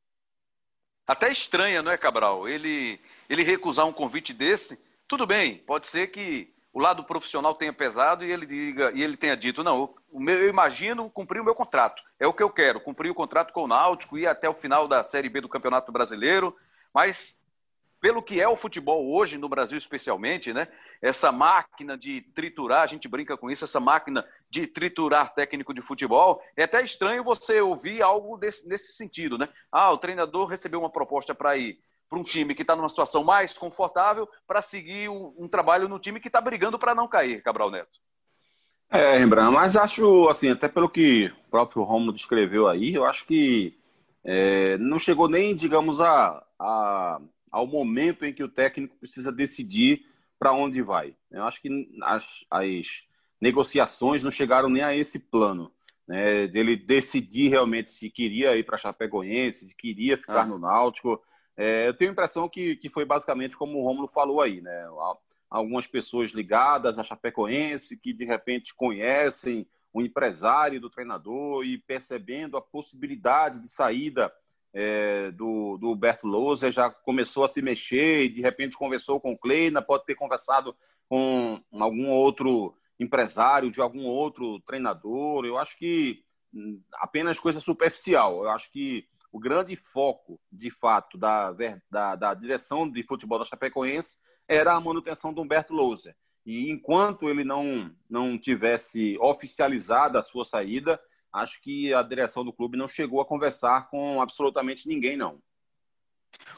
Até 1.07 1.31
estranha, 1.31 1.83
não 1.83 1.91
é, 1.91 1.99
Cabral? 1.99 2.49
Ele, 2.49 3.01
ele 3.29 3.43
recusar 3.43 3.87
um 3.87 3.93
convite 3.93 4.33
desse, 4.33 4.79
tudo 5.09 5.27
bem, 5.27 5.59
pode 5.59 5.87
ser 5.89 6.09
que 6.09 6.52
o 6.73 6.81
lado 6.81 7.05
profissional 7.05 7.55
tenha 7.55 7.73
pesado 7.73 8.25
e 8.25 8.33
ele 8.33 8.47
diga 8.47 8.91
e 8.95 9.03
ele 9.03 9.17
tenha 9.17 9.37
dito 9.37 9.63
não, 9.63 9.95
eu 10.13 10.49
imagino 10.49 11.11
cumprir 11.11 11.41
o 11.41 11.45
meu 11.45 11.55
contrato, 11.55 12.03
é 12.19 12.27
o 12.27 12.33
que 12.33 12.43
eu 12.43 12.51
quero, 12.51 12.81
cumprir 12.81 13.11
o 13.11 13.15
contrato 13.15 13.53
com 13.53 13.65
o 13.65 13.69
Náutico 13.69 14.19
e 14.19 14.27
até 14.27 14.49
o 14.49 14.55
final 14.55 14.89
da 14.89 15.03
Série 15.03 15.29
B 15.29 15.41
do 15.41 15.49
Campeonato 15.49 15.93
Brasileiro, 15.93 16.57
mas 16.95 17.39
pelo 18.01 18.21
que 18.21 18.41
é 18.41 18.49
o 18.49 18.57
futebol 18.57 19.15
hoje 19.15 19.39
no 19.39 19.49
Brasil 19.49 19.79
especialmente, 19.79 20.53
né? 20.53 20.67
Essa 21.01 21.31
máquina 21.31 21.97
de 21.97 22.21
triturar, 22.35 22.83
a 22.83 22.87
gente 22.89 23.07
brinca 23.07 23.37
com 23.37 23.49
isso, 23.49 23.65
essa 23.65 23.79
máquina 23.79 24.27
de 24.51 24.67
triturar 24.67 25.33
técnico 25.35 25.73
de 25.73 25.81
futebol, 25.81 26.43
é 26.57 26.65
até 26.65 26.83
estranho 26.83 27.23
você 27.23 27.61
ouvir 27.61 28.03
algo 28.03 28.37
desse, 28.37 28.67
nesse 28.67 28.95
sentido, 28.95 29.39
né? 29.39 29.49
Ah, 29.71 29.93
o 29.93 29.99
treinador 29.99 30.49
recebeu 30.49 30.81
uma 30.81 30.91
proposta 30.91 31.33
para 31.33 31.57
ir 31.57 31.79
para 32.13 32.21
um 32.21 32.23
time 32.23 32.55
que 32.55 32.61
está 32.61 32.77
numa 32.77 32.91
situação 32.91 33.25
mais 33.25 33.57
confortável 33.57 34.29
para 34.47 34.61
seguir 34.61 35.09
um, 35.09 35.49
trabalho 35.49 35.89
no 35.89 35.99
time 35.99 36.21
que 36.21 36.29
está 36.29 36.43
brigando 36.43 36.79
para 36.79 36.95
não 36.95 37.09
cair, 37.09 37.43
Cabral 37.43 37.71
Neto. 37.71 37.99
É, 38.91 39.17
Rembrandt, 39.17 39.55
mas 39.55 39.77
acho, 39.77 40.29
assim, 40.29 40.51
até 40.51 40.69
pelo 40.69 40.91
que 40.91 41.33
o 41.47 41.51
próprio 41.51 41.83
Romulo 41.83 42.13
descreveu 42.13 42.69
aí, 42.69 42.93
eu 42.93 43.07
acho 43.07 43.25
que 43.25 43.79
é, 44.23 44.77
não 44.77 44.99
chegou 44.99 45.27
nem, 45.27 45.57
digamos, 45.57 46.03
a, 46.03 46.45
a, 46.59 47.19
ao 47.51 47.67
momento 47.67 48.27
em 48.27 48.35
que 48.35 48.45
o 48.45 48.49
técnico 48.49 48.95
precisa 48.99 49.33
decidir 49.33 50.05
para 50.39 50.53
onde 50.53 50.83
vai. 50.83 51.15
Eu 51.31 51.45
acho 51.45 51.63
que 51.63 51.89
as, 52.03 52.45
as 52.51 52.87
negociações 53.41 54.23
não 54.23 54.31
chegaram 54.31 54.69
nem 54.69 54.83
a 54.83 54.95
esse 54.95 55.19
plano. 55.19 55.73
né, 56.07 56.47
dele 56.47 56.77
decidir 56.77 57.49
realmente 57.49 57.91
se 57.91 58.11
queria 58.11 58.55
ir 58.55 58.65
para 58.65 58.77
Chapecoense, 58.77 59.69
se 59.69 59.75
queria 59.75 60.19
ficar 60.19 60.43
ah. 60.43 60.47
no 60.47 60.59
Náutico. 60.59 61.23
É, 61.57 61.87
eu 61.87 61.95
tenho 61.95 62.11
a 62.11 62.13
impressão 62.13 62.49
que, 62.49 62.77
que 62.77 62.89
foi 62.89 63.05
basicamente 63.05 63.57
como 63.57 63.79
o 63.79 63.85
Romulo 63.85 64.09
falou 64.09 64.41
aí, 64.41 64.61
né? 64.61 64.89
Algumas 65.51 65.87
pessoas 65.87 66.31
ligadas 66.31 66.99
a 66.99 67.05
Chapecoense 67.05 67.97
que 67.97 68.13
de 68.13 68.25
repente 68.25 68.75
conhecem 68.75 69.67
o 69.93 70.01
empresário 70.01 70.81
do 70.81 70.89
treinador 70.89 71.65
e 71.65 71.77
percebendo 71.77 72.57
a 72.57 72.63
possibilidade 72.63 73.61
de 73.61 73.69
saída 73.69 74.33
é, 74.73 75.31
do, 75.33 75.77
do 75.77 75.91
Humberto 75.91 76.27
Lousa, 76.27 76.73
já 76.73 76.89
começou 76.89 77.45
a 77.45 77.49
se 77.49 77.61
mexer 77.61 78.25
e 78.25 78.29
de 78.31 78.41
repente 78.41 78.77
conversou 78.77 79.21
com 79.21 79.33
o 79.33 79.37
Kleina, 79.37 79.83
pode 79.83 80.07
ter 80.07 80.15
conversado 80.15 80.75
com 81.09 81.61
algum 81.73 82.09
outro 82.09 82.75
empresário, 82.99 83.71
de 83.71 83.81
algum 83.81 84.05
outro 84.05 84.61
treinador. 84.61 85.45
Eu 85.45 85.59
acho 85.59 85.77
que 85.77 86.25
hum, 86.55 86.81
apenas 86.95 87.39
coisa 87.39 87.61
superficial. 87.61 88.45
Eu 88.45 88.51
acho 88.51 88.71
que 88.71 89.07
o 89.33 89.41
grande 89.41 89.75
foco, 89.75 90.39
de 90.53 90.71
fato, 90.71 91.17
da, 91.17 91.53
da, 91.91 92.15
da 92.15 92.35
direção 92.35 92.89
de 92.89 93.03
futebol 93.03 93.39
da 93.39 93.47
Chapecoense 93.47 94.19
era 94.47 94.75
a 94.75 94.81
manutenção 94.81 95.33
do 95.33 95.41
Humberto 95.41 95.73
Louser. 95.73 96.15
E 96.45 96.71
enquanto 96.71 97.31
ele 97.31 97.43
não, 97.43 97.91
não 98.11 98.39
tivesse 98.39 99.17
oficializado 99.19 100.19
a 100.19 100.23
sua 100.23 100.45
saída, 100.45 101.01
acho 101.33 101.61
que 101.63 101.95
a 101.95 102.03
direção 102.03 102.45
do 102.45 102.53
clube 102.53 102.77
não 102.77 102.87
chegou 102.87 103.21
a 103.21 103.27
conversar 103.27 103.89
com 103.89 104.21
absolutamente 104.21 104.87
ninguém, 104.87 105.17
não. 105.17 105.41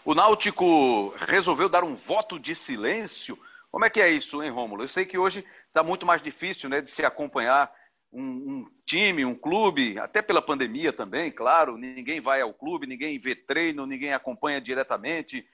O 0.05 0.15
Náutico 0.15 1.15
resolveu 1.17 1.69
dar 1.69 1.85
um 1.85 1.95
voto 1.95 2.39
de 2.39 2.55
silêncio. 2.55 3.39
Como 3.71 3.85
é 3.85 3.91
que 3.91 4.01
é 4.01 4.11
isso, 4.11 4.43
hein, 4.43 4.51
Rômulo? 4.51 4.83
Eu 4.83 4.89
sei 4.89 5.05
que 5.05 5.19
hoje 5.19 5.45
está 5.69 5.83
muito 5.83 6.07
mais 6.07 6.23
difícil 6.23 6.69
né, 6.69 6.81
de 6.81 6.91
se 6.91 7.05
acompanhar 7.05 7.73
um, 8.15 8.23
um, 8.23 8.71
time, 8.87 9.25
um 9.25 9.35
clube, 9.35 9.99
até 9.99 10.23
pela 10.23 10.41
pandemia 10.41 10.93
também, 10.93 11.31
claro. 11.33 11.77
Ninguém 11.77 12.21
vai 12.21 12.41
ao 12.41 12.55
clube, 12.55 12.87
ninguém 12.87 13.19
vê 13.19 13.35
treino, 13.35 13.87
ninguém 13.87 14.13
acompanha 14.13 14.61
diretamente. 14.61 15.45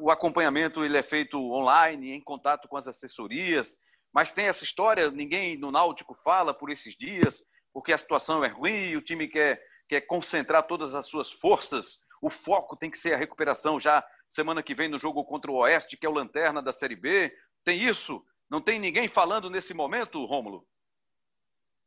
O 0.00 0.10
acompanhamento 0.10 0.84
ele 0.84 0.98
é 0.98 1.02
feito 1.02 1.38
online, 1.52 2.12
em 2.12 2.20
contato 2.20 2.68
com 2.68 2.76
as 2.76 2.88
assessorias, 2.88 3.76
mas 4.12 4.32
tem 4.32 4.46
essa 4.46 4.64
história, 4.64 5.10
ninguém 5.10 5.56
no 5.56 5.70
Náutico 5.70 6.14
fala 6.14 6.52
por 6.52 6.70
esses 6.70 6.96
dias, 6.96 7.42
porque 7.72 7.92
a 7.92 7.98
situação 7.98 8.44
é 8.44 8.48
ruim, 8.48 8.96
o 8.96 9.02
time 9.02 9.28
quer, 9.28 9.62
quer 9.88 10.00
concentrar 10.02 10.64
todas 10.64 10.94
as 10.94 11.06
suas 11.06 11.30
forças, 11.32 12.00
o 12.20 12.28
foco 12.28 12.76
tem 12.76 12.90
que 12.90 12.98
ser 12.98 13.14
a 13.14 13.16
recuperação 13.16 13.78
já 13.78 14.04
semana 14.28 14.62
que 14.62 14.74
vem 14.74 14.88
no 14.88 14.98
jogo 14.98 15.24
contra 15.24 15.50
o 15.50 15.56
Oeste, 15.56 15.96
que 15.96 16.04
é 16.04 16.08
o 16.08 16.12
lanterna 16.12 16.60
da 16.60 16.72
Série 16.72 16.96
B. 16.96 17.32
Tem 17.64 17.82
isso? 17.82 18.22
Não 18.50 18.60
tem 18.60 18.78
ninguém 18.78 19.08
falando 19.08 19.48
nesse 19.48 19.72
momento, 19.72 20.24
Rômulo? 20.24 20.66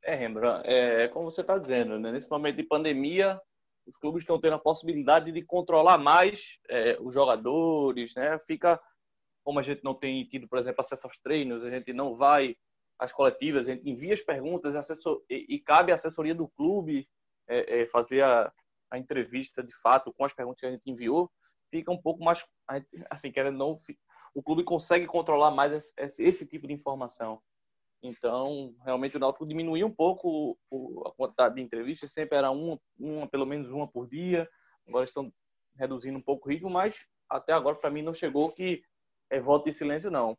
É, 0.03 0.15
Rembrandt, 0.15 0.67
é, 0.67 1.07
como 1.09 1.29
você 1.29 1.41
está 1.41 1.57
dizendo, 1.57 1.99
né? 1.99 2.11
nesse 2.11 2.29
momento 2.29 2.55
de 2.55 2.63
pandemia, 2.63 3.39
os 3.85 3.97
clubes 3.97 4.23
estão 4.23 4.39
tendo 4.39 4.55
a 4.55 4.59
possibilidade 4.59 5.31
de 5.31 5.41
controlar 5.43 5.97
mais 5.97 6.57
é, 6.69 6.97
os 6.99 7.13
jogadores, 7.13 8.15
né? 8.15 8.37
Fica, 8.39 8.81
como 9.43 9.59
a 9.59 9.61
gente 9.61 9.83
não 9.83 9.93
tem 9.93 10.23
tido, 10.25 10.47
por 10.47 10.57
exemplo, 10.57 10.81
acesso 10.81 11.07
aos 11.07 11.17
treinos, 11.17 11.63
a 11.63 11.69
gente 11.69 11.93
não 11.93 12.15
vai 12.15 12.55
às 12.99 13.11
coletivas, 13.11 13.67
a 13.67 13.73
gente 13.73 13.89
envia 13.89 14.13
as 14.13 14.21
perguntas 14.21 14.75
assessor, 14.75 15.23
e, 15.29 15.45
e, 15.55 15.59
cabe 15.59 15.91
à 15.91 15.95
assessoria 15.95 16.35
do 16.35 16.47
clube 16.47 17.07
é, 17.47 17.81
é, 17.81 17.85
fazer 17.87 18.21
a, 18.23 18.51
a, 18.91 18.97
entrevista 18.99 19.63
de 19.63 19.73
fato 19.81 20.13
com 20.13 20.23
as 20.23 20.33
perguntas 20.33 20.59
que 20.59 20.67
a 20.67 20.71
gente 20.71 20.89
enviou, 20.89 21.29
fica 21.71 21.91
um 21.91 21.99
pouco 21.99 22.23
mais, 22.23 22.45
assim, 23.09 23.31
querendo 23.31 23.57
não, 23.57 23.79
o 24.35 24.43
clube 24.43 24.63
consegue 24.63 25.07
controlar 25.07 25.51
mais 25.51 25.91
esse, 25.97 26.23
esse 26.23 26.45
tipo 26.45 26.67
de 26.67 26.73
informação. 26.73 27.41
Então, 28.03 28.75
realmente 28.83 29.17
o 29.17 29.19
Náutico 29.19 29.45
diminuiu 29.45 29.85
um 29.85 29.93
pouco 29.93 30.57
a 31.05 31.11
quantidade 31.11 31.55
de 31.55 31.61
entrevistas, 31.61 32.11
sempre 32.11 32.37
era 32.37 32.49
uma, 32.49 32.79
uma, 32.99 33.27
pelo 33.27 33.45
menos 33.45 33.69
uma 33.69 33.87
por 33.87 34.07
dia. 34.07 34.49
Agora 34.87 35.03
estão 35.03 35.31
reduzindo 35.75 36.17
um 36.17 36.21
pouco 36.21 36.47
o 36.47 36.51
ritmo, 36.51 36.69
mas 36.69 36.99
até 37.29 37.53
agora 37.53 37.75
para 37.75 37.91
mim 37.91 38.01
não 38.01 38.13
chegou 38.13 38.51
que 38.51 38.83
é 39.29 39.39
voto 39.39 39.65
de 39.65 39.73
silêncio 39.73 40.09
não. 40.09 40.37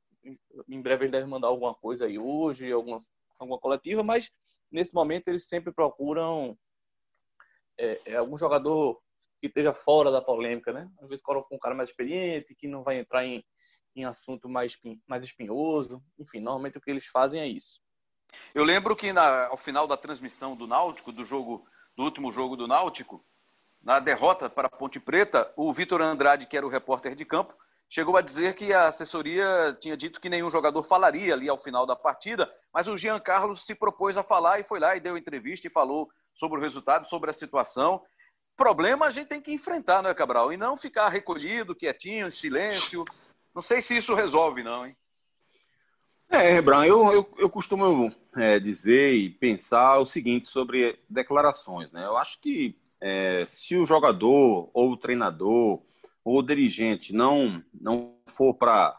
Em 0.69 0.81
breve 0.81 1.05
eles 1.05 1.13
devem 1.13 1.29
mandar 1.29 1.49
alguma 1.49 1.75
coisa 1.75 2.07
aí 2.07 2.19
hoje, 2.19 2.71
alguma, 2.71 2.99
alguma 3.39 3.59
coletiva, 3.59 4.03
mas 4.03 4.31
nesse 4.71 4.93
momento 4.93 5.29
eles 5.29 5.49
sempre 5.49 5.73
procuram 5.73 6.59
é, 7.79 8.01
é 8.07 8.17
algum 8.17 8.37
jogador 8.37 9.01
que 9.41 9.47
esteja 9.47 9.73
fora 9.73 10.11
da 10.11 10.23
polêmica, 10.23 10.73
né? 10.73 10.89
Às 11.01 11.09
vezes 11.09 11.23
colocam 11.23 11.57
um 11.57 11.61
cara 11.61 11.75
mais 11.75 11.91
experiente, 11.91 12.55
que 12.55 12.69
não 12.69 12.83
vai 12.83 12.99
entrar 12.99 13.25
em, 13.25 13.45
em 13.95 14.05
assunto 14.05 14.49
mais, 14.49 14.79
mais 15.07 15.25
espinhoso. 15.25 16.03
Enfim, 16.19 16.41
normalmente 16.41 16.79
o 16.79 16.81
que 16.81 16.91
eles 16.91 17.07
fazem 17.07 17.41
é 17.41 17.47
isso. 17.47 17.81
Eu 18.55 18.65
lembro 18.65 18.97
que 18.97 19.13
na, 19.13 19.47
ao 19.47 19.57
final 19.57 19.87
da 19.87 19.97
transmissão 19.97 20.57
do 20.57 20.67
Náutico, 20.67 21.13
do 21.13 21.25
jogo, 21.25 21.67
do 21.97 22.05
último 22.05 22.33
jogo 22.33 22.57
do 22.57 22.67
Náutico, 22.67 23.25
na 23.83 23.99
derrota 23.99 24.49
para 24.49 24.69
a 24.69 24.71
Ponte 24.71 25.01
Preta, 25.01 25.53
o 25.57 25.73
Vitor 25.73 26.01
Andrade, 26.01 26.47
que 26.47 26.57
era 26.57 26.67
o 26.67 26.71
repórter 26.71 27.15
de 27.15 27.25
campo, 27.25 27.55
chegou 27.89 28.17
a 28.17 28.23
dizer 28.23 28.55
que 28.55 28.73
a 28.73 28.87
assessoria 28.87 29.77
tinha 29.79 29.97
dito 29.97 30.21
que 30.21 30.31
nenhum 30.31 30.49
jogador 30.49 30.83
falaria 30.83 31.35
ali 31.35 31.49
ao 31.49 31.59
final 31.59 31.85
da 31.85 31.95
partida, 31.95 32.51
mas 32.73 32.87
o 32.87 32.97
Jean 32.97 33.21
Carlos 33.21 33.67
se 33.67 33.75
propôs 33.75 34.17
a 34.17 34.23
falar 34.23 34.61
e 34.61 34.65
foi 34.65 34.81
lá 34.81 34.97
e 34.97 35.01
deu 35.01 35.17
entrevista 35.17 35.67
e 35.67 35.71
falou 35.71 36.11
sobre 36.33 36.59
o 36.59 36.63
resultado, 36.63 37.09
sobre 37.09 37.31
a 37.31 37.35
situação. 37.35 38.03
Problema 38.57 39.07
a 39.07 39.11
gente 39.11 39.29
tem 39.29 39.43
que 39.43 39.53
enfrentar, 39.53 40.03
não 40.03 40.11
é, 40.11 40.15
Cabral? 40.15 40.53
E 40.53 40.57
não 40.57 40.77
ficar 40.77 41.09
recolhido, 41.09 41.75
quietinho, 41.75 42.29
em 42.29 42.31
silêncio, 42.31 43.05
não 43.55 43.63
sei 43.63 43.81
se 43.81 43.97
isso 43.97 44.15
resolve, 44.15 44.63
não, 44.63 44.87
hein? 44.87 44.97
É, 46.29 46.51
Rebran, 46.51 46.87
eu, 46.87 47.13
eu, 47.13 47.35
eu 47.37 47.51
costumo 47.51 48.11
é, 48.35 48.59
dizer 48.59 49.13
e 49.13 49.29
pensar 49.29 49.99
o 49.99 50.07
seguinte 50.07 50.49
sobre 50.49 50.99
declarações, 51.09 51.93
né? 51.93 52.07
Eu 52.07 52.17
acho 52.17 52.41
que 52.41 52.81
é, 53.01 53.45
se 53.47 53.77
o 53.77 53.85
jogador 53.85 54.71
ou 54.73 54.93
o 54.93 54.97
treinador 54.97 55.83
ou 56.25 56.39
o 56.39 56.43
dirigente 56.43 57.13
não, 57.13 57.63
não 57.79 58.17
for 58.29 58.55
para 58.55 58.97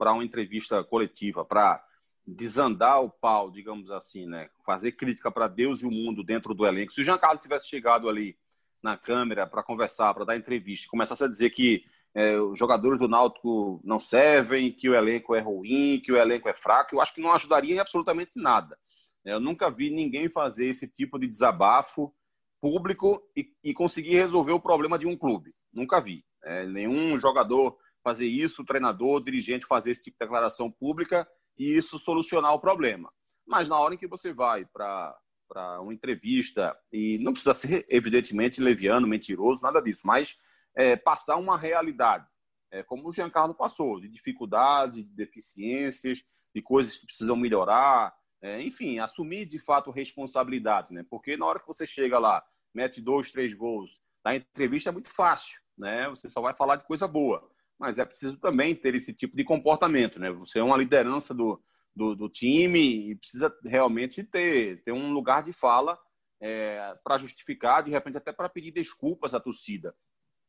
uma 0.00 0.24
entrevista 0.24 0.84
coletiva, 0.84 1.44
para 1.44 1.82
desandar 2.26 3.02
o 3.02 3.08
pau, 3.08 3.50
digamos 3.50 3.90
assim, 3.90 4.26
né? 4.26 4.50
Fazer 4.64 4.92
crítica 4.92 5.30
para 5.30 5.48
Deus 5.48 5.80
e 5.80 5.86
o 5.86 5.90
mundo 5.90 6.22
dentro 6.22 6.52
do 6.52 6.66
elenco. 6.66 6.92
Se 6.92 7.00
o 7.00 7.04
Jean 7.04 7.16
Carlos 7.16 7.42
tivesse 7.42 7.68
chegado 7.68 8.08
ali 8.08 8.36
na 8.82 8.98
câmera 8.98 9.46
para 9.46 9.62
conversar, 9.62 10.12
para 10.12 10.26
dar 10.26 10.36
entrevista, 10.36 10.90
começasse 10.90 11.24
a 11.24 11.28
dizer 11.28 11.50
que 11.50 11.86
é, 12.16 12.40
os 12.40 12.58
jogadores 12.58 12.98
do 12.98 13.06
Náutico 13.06 13.78
não 13.84 14.00
servem, 14.00 14.72
que 14.72 14.88
o 14.88 14.94
elenco 14.94 15.34
é 15.34 15.40
ruim, 15.40 16.00
que 16.02 16.10
o 16.10 16.16
elenco 16.16 16.48
é 16.48 16.54
fraco, 16.54 16.94
eu 16.94 17.00
acho 17.02 17.14
que 17.14 17.20
não 17.20 17.30
ajudaria 17.30 17.74
em 17.74 17.78
absolutamente 17.78 18.40
nada. 18.40 18.74
Eu 19.22 19.38
nunca 19.38 19.70
vi 19.70 19.90
ninguém 19.90 20.30
fazer 20.30 20.64
esse 20.66 20.88
tipo 20.88 21.18
de 21.18 21.28
desabafo 21.28 22.10
público 22.58 23.22
e, 23.36 23.52
e 23.62 23.74
conseguir 23.74 24.14
resolver 24.14 24.52
o 24.52 24.60
problema 24.60 24.98
de 24.98 25.06
um 25.06 25.14
clube. 25.14 25.50
Nunca 25.70 26.00
vi. 26.00 26.24
É, 26.42 26.66
nenhum 26.66 27.20
jogador 27.20 27.76
fazer 28.02 28.26
isso, 28.26 28.64
treinador, 28.64 29.20
dirigente 29.20 29.66
fazer 29.66 29.90
esse 29.90 30.04
tipo 30.04 30.16
de 30.18 30.24
declaração 30.24 30.70
pública 30.70 31.28
e 31.58 31.76
isso 31.76 31.98
solucionar 31.98 32.54
o 32.54 32.60
problema. 32.60 33.10
Mas 33.46 33.68
na 33.68 33.78
hora 33.78 33.94
em 33.94 33.98
que 33.98 34.08
você 34.08 34.32
vai 34.32 34.64
para 34.64 35.14
para 35.48 35.80
uma 35.80 35.94
entrevista 35.94 36.76
e 36.92 37.18
não 37.20 37.32
precisa 37.32 37.54
ser 37.54 37.84
evidentemente 37.88 38.60
leviano, 38.60 39.06
mentiroso, 39.06 39.62
nada 39.62 39.80
disso, 39.80 40.00
mas 40.04 40.36
é, 40.76 40.94
passar 40.94 41.36
uma 41.36 41.56
realidade, 41.56 42.26
é, 42.70 42.82
como 42.82 43.08
o 43.08 43.12
Giancarlo 43.12 43.54
passou, 43.54 44.00
de 44.00 44.08
dificuldades, 44.08 45.04
de 45.04 45.14
deficiências, 45.14 46.22
de 46.54 46.60
coisas 46.60 46.96
que 46.96 47.06
precisam 47.06 47.34
melhorar, 47.34 48.14
é, 48.42 48.60
enfim, 48.60 48.98
assumir 48.98 49.46
de 49.46 49.58
fato 49.58 49.90
responsabilidades, 49.90 50.90
né? 50.90 51.04
Porque 51.08 51.36
na 51.36 51.46
hora 51.46 51.58
que 51.58 51.66
você 51.66 51.86
chega 51.86 52.18
lá, 52.18 52.44
mete 52.74 53.00
dois, 53.00 53.32
três 53.32 53.54
gols, 53.54 53.98
na 54.24 54.36
entrevista 54.36 54.90
é 54.90 54.92
muito 54.92 55.08
fácil, 55.08 55.58
né? 55.78 56.08
Você 56.10 56.28
só 56.28 56.40
vai 56.40 56.52
falar 56.52 56.76
de 56.76 56.84
coisa 56.84 57.08
boa, 57.08 57.48
mas 57.78 57.98
é 57.98 58.04
preciso 58.04 58.36
também 58.36 58.74
ter 58.74 58.94
esse 58.94 59.14
tipo 59.14 59.36
de 59.36 59.44
comportamento, 59.44 60.18
né? 60.18 60.30
Você 60.32 60.58
é 60.58 60.62
uma 60.62 60.76
liderança 60.76 61.32
do, 61.32 61.62
do, 61.94 62.14
do 62.14 62.28
time 62.28 63.10
e 63.10 63.16
precisa 63.16 63.54
realmente 63.64 64.22
ter, 64.22 64.82
ter 64.82 64.92
um 64.92 65.12
lugar 65.12 65.42
de 65.42 65.52
fala 65.52 65.98
é, 66.40 66.94
para 67.02 67.16
justificar, 67.16 67.82
de 67.82 67.90
repente 67.90 68.18
até 68.18 68.32
para 68.32 68.48
pedir 68.48 68.70
desculpas 68.70 69.32
à 69.32 69.40
torcida. 69.40 69.94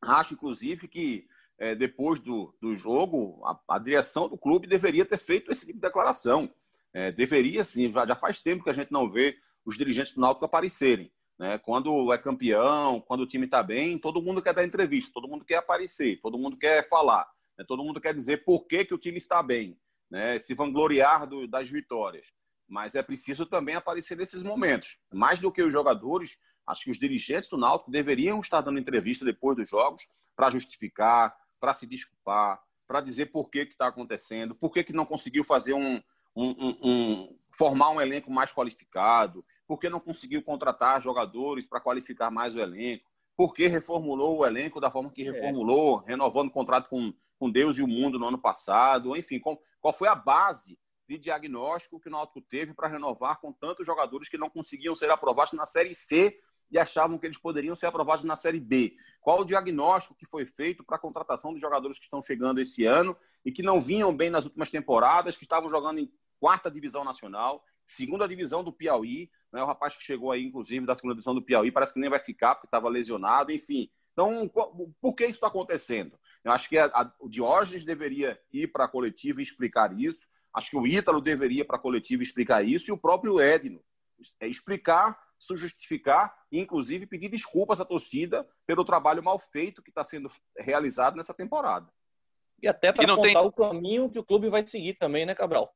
Acho, 0.00 0.34
inclusive, 0.34 0.86
que 0.86 1.26
é, 1.58 1.74
depois 1.74 2.20
do, 2.20 2.54
do 2.60 2.76
jogo, 2.76 3.42
a, 3.44 3.76
a, 3.76 3.78
direção 3.78 4.28
do 4.28 4.38
clube 4.38 4.66
deveria 4.66 5.04
ter 5.04 5.18
feito 5.18 5.50
esse 5.50 5.66
tipo 5.66 5.78
de 5.78 5.86
declaração. 5.86 6.52
É, 6.92 7.12
deveria, 7.12 7.64
sim, 7.64 7.92
já, 7.92 8.16
faz 8.16 8.40
tempo 8.40 8.62
que 8.62 8.70
a 8.70 8.74
gente 8.74 8.92
não 8.92 9.10
vê 9.10 9.36
os 9.64 9.76
dirigentes 9.76 10.14
do 10.14 10.20
Náutico 10.20 10.44
aparecerem. 10.44 11.12
Né? 11.38 11.58
Quando 11.58 12.12
é 12.12 12.18
campeão, 12.18 13.00
quando 13.00 13.20
o 13.20 13.26
time 13.26 13.44
está 13.44 13.62
bem, 13.62 13.98
todo 13.98 14.22
mundo 14.22 14.40
quer 14.40 14.54
dar 14.54 14.64
entrevista, 14.64 15.10
todo 15.12 15.28
mundo 15.28 15.44
quer 15.44 15.56
aparecer, 15.56 16.20
todo 16.20 16.38
mundo 16.38 16.56
quer 16.56 16.88
falar, 16.88 17.28
né? 17.56 17.64
todo 17.66 17.84
mundo 17.84 18.00
quer 18.00 18.14
dizer 18.14 18.44
por 18.44 18.66
que, 18.66 18.84
que 18.84 18.94
o 18.94 18.98
time 18.98 19.18
está 19.18 19.42
bem, 19.42 19.78
né? 20.10 20.38
se 20.38 20.54
vangloriar 20.54 21.26
do, 21.26 21.46
das 21.46 21.68
vitórias. 21.68 22.26
Mas 22.68 22.94
é 22.94 23.02
preciso 23.02 23.46
também 23.46 23.74
aparecer 23.74 24.16
nesses 24.16 24.42
momentos. 24.42 24.98
Mais 25.12 25.38
do 25.38 25.50
que 25.50 25.62
os 25.62 25.72
jogadores, 25.72 26.38
Acho 26.68 26.84
que 26.84 26.90
os 26.90 26.98
dirigentes 26.98 27.48
do 27.48 27.56
Náutico 27.56 27.90
deveriam 27.90 28.40
estar 28.40 28.60
dando 28.60 28.78
entrevista 28.78 29.24
depois 29.24 29.56
dos 29.56 29.68
jogos 29.68 30.08
para 30.36 30.50
justificar, 30.50 31.34
para 31.58 31.72
se 31.72 31.86
desculpar, 31.86 32.60
para 32.86 33.00
dizer 33.00 33.26
por 33.26 33.50
que 33.50 33.60
está 33.60 33.86
acontecendo, 33.86 34.54
por 34.54 34.70
que, 34.70 34.84
que 34.84 34.92
não 34.92 35.06
conseguiu 35.06 35.42
fazer 35.44 35.72
um, 35.72 36.02
um, 36.36 36.50
um, 36.50 36.76
um, 36.82 37.38
formar 37.56 37.90
um 37.90 38.00
elenco 38.00 38.30
mais 38.30 38.52
qualificado? 38.52 39.42
Por 39.66 39.78
que 39.78 39.88
não 39.88 39.98
conseguiu 39.98 40.42
contratar 40.42 41.00
jogadores 41.00 41.66
para 41.66 41.80
qualificar 41.80 42.30
mais 42.30 42.54
o 42.54 42.60
elenco? 42.60 43.10
Por 43.34 43.54
que 43.54 43.66
reformulou 43.66 44.38
o 44.38 44.46
elenco 44.46 44.80
da 44.80 44.90
forma 44.90 45.10
que 45.10 45.22
é. 45.22 45.30
reformulou, 45.30 46.02
é. 46.02 46.10
renovando 46.10 46.48
o 46.48 46.52
contrato 46.52 46.90
com, 46.90 47.14
com 47.38 47.50
Deus 47.50 47.78
e 47.78 47.82
o 47.82 47.88
mundo 47.88 48.18
no 48.18 48.26
ano 48.28 48.38
passado? 48.38 49.16
Enfim, 49.16 49.38
qual, 49.38 49.58
qual 49.80 49.94
foi 49.94 50.08
a 50.08 50.14
base 50.14 50.78
de 51.08 51.16
diagnóstico 51.16 51.98
que 51.98 52.08
o 52.08 52.10
Náutico 52.10 52.42
teve 52.42 52.74
para 52.74 52.88
renovar 52.88 53.40
com 53.40 53.50
tantos 53.50 53.86
jogadores 53.86 54.28
que 54.28 54.36
não 54.36 54.50
conseguiam 54.50 54.94
ser 54.94 55.10
aprovados 55.10 55.54
na 55.54 55.64
Série 55.64 55.94
C 55.94 56.38
e 56.70 56.78
achavam 56.78 57.18
que 57.18 57.26
eles 57.26 57.38
poderiam 57.38 57.74
ser 57.74 57.86
aprovados 57.86 58.24
na 58.24 58.36
Série 58.36 58.60
B. 58.60 58.96
Qual 59.20 59.40
o 59.40 59.44
diagnóstico 59.44 60.14
que 60.14 60.26
foi 60.26 60.44
feito 60.44 60.84
para 60.84 60.96
a 60.96 61.00
contratação 61.00 61.52
dos 61.52 61.60
jogadores 61.60 61.98
que 61.98 62.04
estão 62.04 62.22
chegando 62.22 62.60
esse 62.60 62.84
ano 62.84 63.16
e 63.44 63.52
que 63.52 63.62
não 63.62 63.80
vinham 63.80 64.14
bem 64.14 64.30
nas 64.30 64.44
últimas 64.44 64.70
temporadas, 64.70 65.36
que 65.36 65.44
estavam 65.44 65.68
jogando 65.68 65.98
em 65.98 66.10
quarta 66.38 66.70
divisão 66.70 67.04
nacional, 67.04 67.64
segunda 67.86 68.28
divisão 68.28 68.62
do 68.62 68.72
Piauí, 68.72 69.30
né? 69.52 69.62
o 69.62 69.66
rapaz 69.66 69.96
que 69.96 70.04
chegou 70.04 70.30
aí, 70.30 70.44
inclusive, 70.44 70.86
da 70.86 70.94
segunda 70.94 71.14
divisão 71.14 71.34
do 71.34 71.42
Piauí, 71.42 71.72
parece 71.72 71.94
que 71.94 72.00
nem 72.00 72.10
vai 72.10 72.18
ficar 72.18 72.54
porque 72.54 72.66
estava 72.66 72.88
lesionado, 72.88 73.50
enfim. 73.50 73.90
Então, 74.12 74.50
por 75.00 75.14
que 75.14 75.24
isso 75.24 75.34
está 75.34 75.46
acontecendo? 75.46 76.18
Eu 76.44 76.52
acho 76.52 76.68
que 76.68 76.76
a, 76.76 76.86
a, 76.86 77.12
o 77.20 77.28
Diógenes 77.28 77.84
deveria 77.84 78.38
ir 78.52 78.68
para 78.68 78.84
a 78.84 78.88
coletiva 78.88 79.40
e 79.40 79.44
explicar 79.44 79.96
isso. 79.98 80.26
Acho 80.52 80.70
que 80.70 80.76
o 80.76 80.86
Ítalo 80.86 81.20
deveria 81.20 81.64
para 81.64 81.76
a 81.76 81.80
coletiva 81.80 82.22
explicar 82.22 82.66
isso 82.66 82.90
e 82.90 82.92
o 82.92 82.98
próprio 82.98 83.40
Edno. 83.40 83.80
É 84.40 84.48
explicar, 84.48 85.16
se 85.38 85.56
justificar 85.56 86.34
e, 86.50 86.58
inclusive, 86.58 87.06
pedir 87.06 87.28
desculpas 87.28 87.80
à 87.80 87.84
torcida 87.84 88.46
pelo 88.66 88.84
trabalho 88.84 89.22
mal 89.22 89.38
feito 89.38 89.82
que 89.82 89.90
está 89.90 90.04
sendo 90.04 90.30
realizado 90.56 91.16
nessa 91.16 91.34
temporada. 91.34 91.88
E 92.62 92.66
até 92.66 92.92
para 92.92 93.04
apontar 93.04 93.32
tem... 93.32 93.46
o 93.46 93.52
caminho 93.52 94.10
que 94.10 94.18
o 94.18 94.24
clube 94.24 94.48
vai 94.48 94.66
seguir 94.66 94.94
também, 94.94 95.24
né, 95.24 95.34
Cabral? 95.34 95.72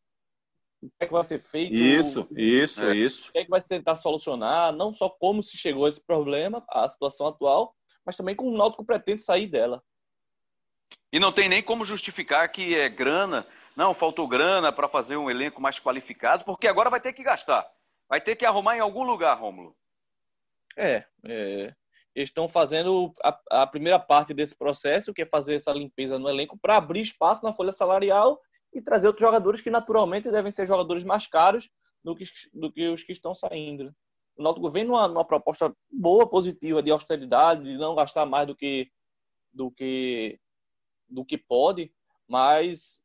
O 0.82 0.88
que 0.88 1.04
é 1.04 1.06
que 1.06 1.12
vai 1.12 1.22
ser 1.22 1.38
feito? 1.38 1.72
Isso, 1.72 2.26
isso, 2.32 2.82
é. 2.82 2.96
isso. 2.96 3.28
O 3.28 3.32
que 3.32 3.38
é 3.38 3.44
que 3.44 3.50
vai 3.50 3.62
tentar 3.62 3.94
solucionar? 3.94 4.72
Não 4.72 4.92
só 4.92 5.08
como 5.08 5.42
se 5.42 5.56
chegou 5.56 5.86
a 5.86 5.88
esse 5.88 6.00
problema, 6.00 6.62
a 6.68 6.88
situação 6.88 7.28
atual, 7.28 7.76
mas 8.04 8.16
também 8.16 8.34
como 8.34 8.50
o 8.50 8.56
Náutico 8.56 8.84
pretende 8.84 9.22
sair 9.22 9.46
dela. 9.46 9.80
E 11.12 11.20
não 11.20 11.30
tem 11.30 11.48
nem 11.48 11.62
como 11.62 11.84
justificar 11.84 12.50
que 12.50 12.74
é 12.74 12.88
grana 12.88 13.46
não, 13.74 13.94
faltou 13.94 14.28
grana 14.28 14.70
para 14.70 14.88
fazer 14.88 15.16
um 15.16 15.30
elenco 15.30 15.60
mais 15.60 15.78
qualificado, 15.80 16.44
porque 16.44 16.68
agora 16.68 16.90
vai 16.90 17.00
ter 17.00 17.12
que 17.12 17.22
gastar. 17.22 17.66
Vai 18.12 18.20
ter 18.20 18.36
que 18.36 18.44
arrumar 18.44 18.76
em 18.76 18.80
algum 18.80 19.04
lugar, 19.04 19.40
Rômulo. 19.40 19.74
É, 20.76 21.02
é 21.24 21.74
eles 22.14 22.28
estão 22.28 22.46
fazendo 22.46 23.14
a, 23.24 23.62
a, 23.62 23.66
primeira 23.66 23.98
parte 23.98 24.34
desse 24.34 24.54
processo, 24.54 25.14
que 25.14 25.22
é 25.22 25.26
fazer 25.26 25.54
essa 25.54 25.72
limpeza 25.72 26.18
no 26.18 26.28
elenco, 26.28 26.58
para 26.58 26.76
abrir 26.76 27.00
espaço 27.00 27.42
na 27.42 27.54
folha 27.54 27.72
salarial 27.72 28.38
e 28.70 28.82
trazer 28.82 29.06
outros 29.06 29.26
jogadores 29.26 29.62
que 29.62 29.70
naturalmente 29.70 30.30
devem 30.30 30.52
ser 30.52 30.66
jogadores 30.66 31.02
mais 31.02 31.26
caros 31.26 31.70
do 32.04 32.14
que, 32.14 32.26
do 32.52 32.70
que 32.70 32.86
os 32.88 33.02
que 33.02 33.12
estão 33.12 33.34
saindo. 33.34 33.94
O 34.36 34.42
Náutico 34.42 34.70
vem 34.70 34.84
numa, 34.84 35.08
numa 35.08 35.24
proposta 35.24 35.74
boa, 35.90 36.28
positiva, 36.28 36.82
de 36.82 36.90
austeridade, 36.90 37.64
de 37.64 37.78
não 37.78 37.94
gastar 37.94 38.26
mais 38.26 38.46
do 38.46 38.54
que, 38.54 38.92
do 39.50 39.70
que, 39.70 40.38
do 41.08 41.24
que 41.24 41.38
pode, 41.38 41.90
mas 42.28 43.02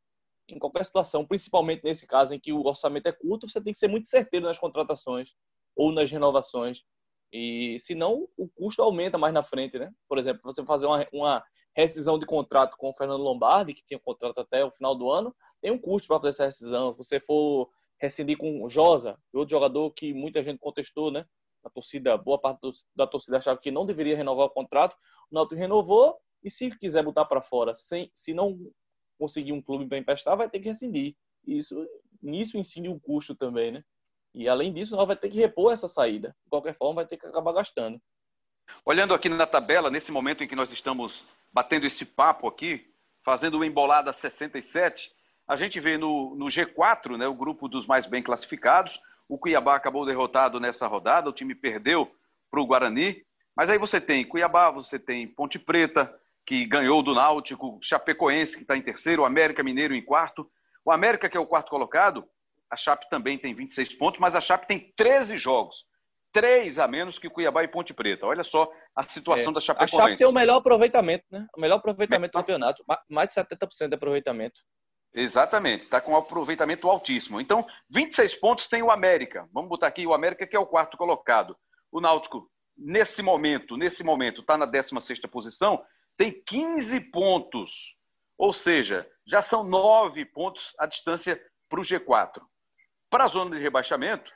em 0.48 0.60
qualquer 0.60 0.86
situação, 0.86 1.26
principalmente 1.26 1.84
nesse 1.84 2.08
caso 2.08 2.34
em 2.34 2.39
que 2.39 2.54
o 2.54 2.66
orçamento 2.66 3.08
é 3.08 3.12
curto, 3.12 3.48
você 3.48 3.62
tem 3.62 3.74
que 3.74 3.80
ser 3.80 3.88
muito 3.88 4.08
certeiro 4.08 4.45
nas 4.45 4.58
contratações 4.58 5.34
ou 5.76 5.91
nas 5.91 6.10
renovações. 6.10 6.84
E 7.32 7.78
senão 7.80 8.28
o 8.38 8.48
custo 8.48 8.82
aumenta 8.82 9.18
mais 9.18 9.34
na 9.34 9.43
frente, 9.43 9.78
né? 9.78 9.91
Por 10.08 10.18
exemplo, 10.18 10.41
você 10.43 10.64
fazer 10.66 10.86
uma, 10.86 11.06
uma 11.12 11.43
rescisão 11.76 12.18
de 12.18 12.26
contrato 12.26 12.78
com 12.78 12.89
o 12.89 12.93
Fernando 12.93 13.22
Lombardi, 13.22 13.74
que 13.74 13.86
tinha 13.86 13.98
um 13.98 14.02
contrato 14.02 14.39
até 14.39 14.64
o 14.64 14.72
final 14.72 14.95
do 14.95 15.12
ano, 15.12 15.36
tem 15.62 15.70
um 15.72 15.78
custo 15.78 16.08
para 16.08 16.18
fazer 16.18 16.30
essa 16.30 16.45
rescisão. 16.45 16.91
Se 16.91 16.98
você 16.98 17.20
for 17.20 17.70
rescindir 18.00 18.38
com 18.38 18.64
o 18.64 18.70
Josa, 18.70 19.20
outro 19.34 19.52
jogador 19.52 19.91
que 19.91 20.14
muita 20.14 20.41
gente 20.41 20.60
contestou, 20.60 21.12
né? 21.12 21.26
A 21.64 21.70
torcida, 21.70 22.18
boa 22.18 22.39
parte 22.39 22.62
da 22.95 23.06
torcida 23.06 23.38
achava 23.38 23.60
que 23.60 23.72
não 23.72 23.86
deveria 23.86 24.16
renovar 24.16 24.45
o 24.45 24.52
contrato, 24.52 24.95
o 25.30 25.36
Náutico 25.36 25.60
renovou 25.60 26.18
e 26.43 26.50
se 26.50 26.70
quiser 26.78 27.04
botar 27.04 27.26
para 27.26 27.41
fora, 27.41 27.74
sem, 27.74 28.10
se 28.16 28.34
não 28.34 28.58
conseguir 29.18 29.53
um 29.53 29.61
clube 29.61 29.88
para 29.88 29.97
emprestar, 29.97 30.38
vai 30.38 30.49
ter 30.49 30.59
que 30.59 30.70
rescindir. 30.70 31.15
Isso, 31.45 31.88
nisso 32.22 32.57
incide 32.57 32.89
o 32.89 32.99
custo 32.99 33.36
também, 33.36 33.72
né? 33.72 33.84
E 34.34 34.47
além 34.47 34.72
disso, 34.72 34.95
nós 34.95 35.07
vai 35.07 35.15
ter 35.15 35.30
que 35.30 35.39
repor 35.39 35.74
essa 35.74 35.88
saída. 35.88 36.36
De 36.43 36.49
qualquer 36.49 36.76
forma, 36.76 36.95
vai 36.95 37.05
ter 37.07 37.18
que 37.18 37.26
acabar 37.26 37.53
gastando. 37.53 37.99
Olhando 38.86 39.13
aqui 39.13 39.30
na 39.30 39.47
tabela, 39.47 39.89
nesse 39.89 40.11
momento 40.11 40.43
em 40.43 40.47
que 40.47 40.55
nós 40.55 40.72
estamos 40.72 41.26
batendo 41.51 41.86
esse 41.86 42.05
papo 42.05 42.47
aqui, 42.47 42.91
fazendo 43.24 43.57
o 43.57 43.63
embolada 43.63 44.13
67, 44.13 45.11
a 45.47 45.55
gente 45.55 45.80
vê 45.80 45.97
no, 45.97 46.36
no 46.36 46.45
G4, 46.45 47.18
né, 47.18 47.28
o 47.28 47.34
grupo 47.34 47.68
dos 47.68 47.88
mais 47.88 48.05
bem 48.05 48.22
classificados. 48.22 49.01
O 49.28 49.38
Cuiabá 49.38 49.76
acabou 49.76 50.05
derrotado 50.05 50.59
nessa 50.59 50.88
rodada, 50.88 51.30
o 51.30 51.34
time 51.34 51.55
perdeu 51.55 52.11
para 52.51 52.61
o 52.61 52.65
Guarani. 52.65 53.26
Mas 53.55 53.70
aí 53.70 53.78
você 53.78 53.99
tem 53.99 54.26
Cuiabá, 54.26 54.70
você 54.70 54.99
tem 54.99 55.28
Ponte 55.28 55.57
Preta, 55.57 56.13
que 56.48 56.66
ganhou 56.66 57.04
do 57.04 57.14
Náutico, 57.14 57.78
Chapecoense, 57.82 58.56
que 58.56 58.62
está 58.62 58.78
em 58.78 58.82
terceiro, 58.82 59.24
o 59.24 59.26
América 59.26 59.62
Mineiro 59.62 59.93
em 59.93 60.02
quarto. 60.02 60.50
O 60.86 60.91
América, 60.93 61.28
que 61.28 61.36
é 61.36 61.39
o 61.39 61.45
quarto 61.45 61.70
colocado, 61.70 62.26
a 62.72 62.78
Chape 62.78 63.10
também 63.10 63.38
tem 63.38 63.54
26 63.54 63.95
pontos, 63.95 64.22
mas 64.22 64.34
a 64.34 64.39
Chape 64.39 64.66
tem 64.66 64.93
13 64.95 65.38
jogos. 65.38 65.86
Três 66.32 66.80
a 66.80 66.88
menos 66.88 67.20
que 67.20 67.30
Cuiabá 67.30 67.64
e 67.64 67.68
Ponte 67.68 67.93
Preta. 67.93 68.26
Olha 68.26 68.45
só 68.45 68.72
a 68.95 69.04
situação 69.04 69.52
é, 69.52 69.56
da 69.56 69.60
Chapecoense. 69.60 69.95
A 69.95 70.00
Chape 70.00 70.16
tem 70.16 70.28
o 70.28 70.32
melhor 70.32 70.58
aproveitamento, 70.58 71.26
né? 71.30 71.45
O 71.56 71.60
melhor 71.60 71.78
aproveitamento 71.78 72.32
do 72.32 72.39
campeonato. 72.39 72.82
Mais 73.10 73.28
de 73.28 73.36
70% 73.36 73.89
de 73.89 73.95
aproveitamento. 73.95 74.62
Exatamente, 75.14 75.84
está 75.84 76.00
com 76.00 76.14
um 76.14 76.18
aproveitamento 76.18 76.89
altíssimo. 76.89 77.41
Então, 77.41 77.66
26 77.89 78.36
pontos 78.36 78.68
tem 78.68 78.82
o 78.82 78.91
América. 78.91 79.50
Vamos 79.52 79.70
botar 79.70 79.88
aqui 79.88 80.08
o 80.08 80.14
América, 80.14 80.48
que 80.48 80.56
é 80.56 80.60
o 80.60 80.66
quarto 80.66 80.95
colocado. 80.95 81.58
O 81.91 82.00
Náutico, 82.00 82.50
nesse 82.78 83.22
momento, 83.22 83.76
nesse 83.76 84.02
momento, 84.02 84.41
está 84.41 84.58
na 84.58 84.66
16 84.66 85.20
posição 85.30 85.84
tem 86.18 86.43
15 86.45 86.99
pontos. 87.11 87.95
Ou 88.38 88.51
seja, 88.51 89.07
já 89.26 89.41
são 89.41 89.63
nove 89.63 90.26
pontos 90.26 90.76
a 90.80 90.86
distância 90.86 91.41
para 91.70 91.80
o 91.80 91.84
G4. 91.84 92.41
Para 93.09 93.24
a 93.24 93.28
zona 93.28 93.55
de 93.55 93.61
rebaixamento, 93.61 94.32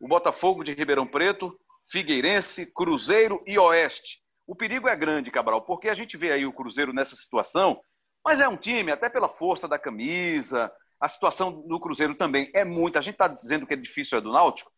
o 0.00 0.08
Botafogo 0.08 0.62
de 0.62 0.72
Ribeirão 0.72 1.06
Preto, 1.06 1.58
Figueirense, 1.90 2.66
Cruzeiro 2.66 3.42
e 3.46 3.58
Oeste. 3.58 4.20
O 4.46 4.54
perigo 4.54 4.88
é 4.88 4.96
grande, 4.96 5.30
Cabral, 5.30 5.62
porque 5.62 5.88
a 5.88 5.94
gente 5.94 6.16
vê 6.16 6.32
aí 6.32 6.46
o 6.46 6.52
Cruzeiro 6.52 6.92
nessa 6.92 7.16
situação, 7.16 7.80
mas 8.24 8.40
é 8.40 8.48
um 8.48 8.56
time, 8.56 8.92
até 8.92 9.08
pela 9.08 9.28
força 9.28 9.66
da 9.66 9.78
camisa, 9.78 10.72
a 11.00 11.08
situação 11.08 11.66
do 11.66 11.80
Cruzeiro 11.80 12.14
também 12.14 12.50
é 12.54 12.64
muito. 12.64 12.98
A 12.98 13.00
gente 13.00 13.14
está 13.14 13.28
dizendo 13.28 13.66
que 13.66 13.74
é 13.74 13.76
difícil 13.76 14.18
a 14.18 14.20
do 14.20 14.32
Náutico, 14.32 14.70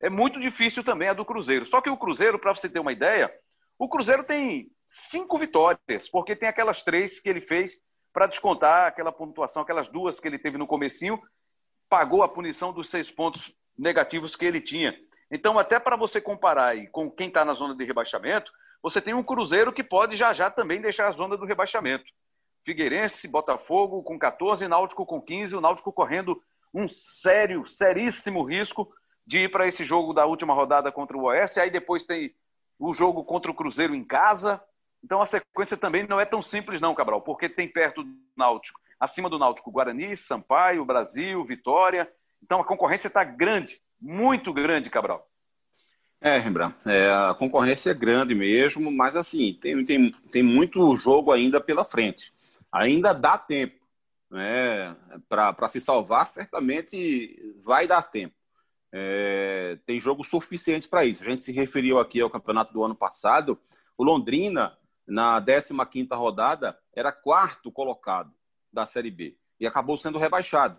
é 0.00 0.08
muito 0.08 0.40
difícil 0.40 0.82
também 0.82 1.08
a 1.08 1.14
do 1.14 1.24
Cruzeiro. 1.24 1.66
Só 1.66 1.80
que 1.80 1.90
o 1.90 1.96
Cruzeiro, 1.96 2.38
para 2.38 2.54
você 2.54 2.68
ter 2.68 2.78
uma 2.80 2.92
ideia, 2.92 3.32
o 3.80 3.88
Cruzeiro 3.88 4.22
tem 4.22 4.70
cinco 4.86 5.38
vitórias, 5.38 6.06
porque 6.10 6.36
tem 6.36 6.46
aquelas 6.46 6.82
três 6.82 7.18
que 7.18 7.30
ele 7.30 7.40
fez 7.40 7.80
para 8.12 8.26
descontar 8.26 8.86
aquela 8.86 9.10
pontuação, 9.10 9.62
aquelas 9.62 9.88
duas 9.88 10.20
que 10.20 10.28
ele 10.28 10.38
teve 10.38 10.58
no 10.58 10.66
comecinho, 10.66 11.18
pagou 11.88 12.22
a 12.22 12.28
punição 12.28 12.74
dos 12.74 12.90
seis 12.90 13.10
pontos 13.10 13.50
negativos 13.78 14.36
que 14.36 14.44
ele 14.44 14.60
tinha. 14.60 14.94
Então, 15.30 15.58
até 15.58 15.78
para 15.78 15.96
você 15.96 16.20
comparar 16.20 16.66
aí 16.66 16.88
com 16.88 17.10
quem 17.10 17.28
está 17.28 17.42
na 17.42 17.54
zona 17.54 17.74
de 17.74 17.82
rebaixamento, 17.82 18.52
você 18.82 19.00
tem 19.00 19.14
um 19.14 19.22
Cruzeiro 19.22 19.72
que 19.72 19.82
pode 19.82 20.14
já 20.14 20.30
já 20.34 20.50
também 20.50 20.82
deixar 20.82 21.08
a 21.08 21.12
zona 21.12 21.34
do 21.34 21.46
rebaixamento. 21.46 22.04
Figueirense, 22.66 23.26
Botafogo 23.26 24.02
com 24.02 24.18
14, 24.18 24.68
Náutico 24.68 25.06
com 25.06 25.22
15, 25.22 25.56
o 25.56 25.60
Náutico 25.60 25.90
correndo 25.90 26.42
um 26.74 26.86
sério, 26.86 27.66
seríssimo 27.66 28.42
risco 28.42 28.92
de 29.26 29.44
ir 29.44 29.50
para 29.50 29.66
esse 29.66 29.84
jogo 29.84 30.12
da 30.12 30.26
última 30.26 30.52
rodada 30.52 30.92
contra 30.92 31.16
o 31.16 31.22
Oeste. 31.22 31.60
Aí 31.60 31.70
depois 31.70 32.04
tem 32.04 32.34
o 32.80 32.94
jogo 32.94 33.22
contra 33.22 33.50
o 33.50 33.54
Cruzeiro 33.54 33.94
em 33.94 34.02
casa, 34.02 34.60
então 35.04 35.20
a 35.20 35.26
sequência 35.26 35.76
também 35.76 36.06
não 36.08 36.18
é 36.18 36.24
tão 36.24 36.42
simples, 36.42 36.80
não, 36.80 36.94
Cabral, 36.94 37.20
porque 37.20 37.46
tem 37.48 37.68
perto 37.68 38.02
do 38.02 38.10
Náutico, 38.34 38.80
acima 38.98 39.28
do 39.28 39.38
Náutico, 39.38 39.70
Guarani, 39.70 40.16
Sampaio, 40.16 40.84
Brasil, 40.84 41.44
Vitória. 41.44 42.10
Então 42.42 42.58
a 42.58 42.64
concorrência 42.64 43.08
está 43.08 43.22
grande, 43.22 43.80
muito 44.00 44.52
grande, 44.52 44.88
Cabral. 44.88 45.28
É, 46.22 46.38
Rembrandt, 46.38 46.76
é, 46.86 47.10
a 47.10 47.34
concorrência 47.34 47.90
é 47.90 47.94
grande 47.94 48.34
mesmo, 48.34 48.90
mas 48.90 49.16
assim, 49.16 49.58
tem, 49.60 49.84
tem, 49.84 50.10
tem 50.10 50.42
muito 50.42 50.96
jogo 50.96 51.32
ainda 51.32 51.60
pela 51.60 51.84
frente. 51.84 52.32
Ainda 52.72 53.12
dá 53.12 53.38
tempo. 53.38 53.78
Né? 54.30 54.94
Para 55.28 55.68
se 55.68 55.80
salvar, 55.80 56.26
certamente 56.26 57.54
vai 57.62 57.86
dar 57.86 58.02
tempo. 58.02 58.34
É, 58.92 59.78
tem 59.86 60.00
jogo 60.00 60.24
suficiente 60.24 60.88
para 60.88 61.04
isso. 61.04 61.22
A 61.22 61.26
gente 61.26 61.42
se 61.42 61.52
referiu 61.52 61.98
aqui 61.98 62.20
ao 62.20 62.30
campeonato 62.30 62.72
do 62.72 62.82
ano 62.82 62.94
passado. 62.94 63.58
O 63.96 64.02
Londrina 64.02 64.76
na 65.10 65.42
15 65.42 66.08
rodada, 66.12 66.78
era 66.94 67.10
quarto 67.10 67.70
colocado 67.72 68.32
da 68.72 68.86
Série 68.86 69.10
B 69.10 69.36
e 69.58 69.66
acabou 69.66 69.96
sendo 69.96 70.18
rebaixado. 70.18 70.78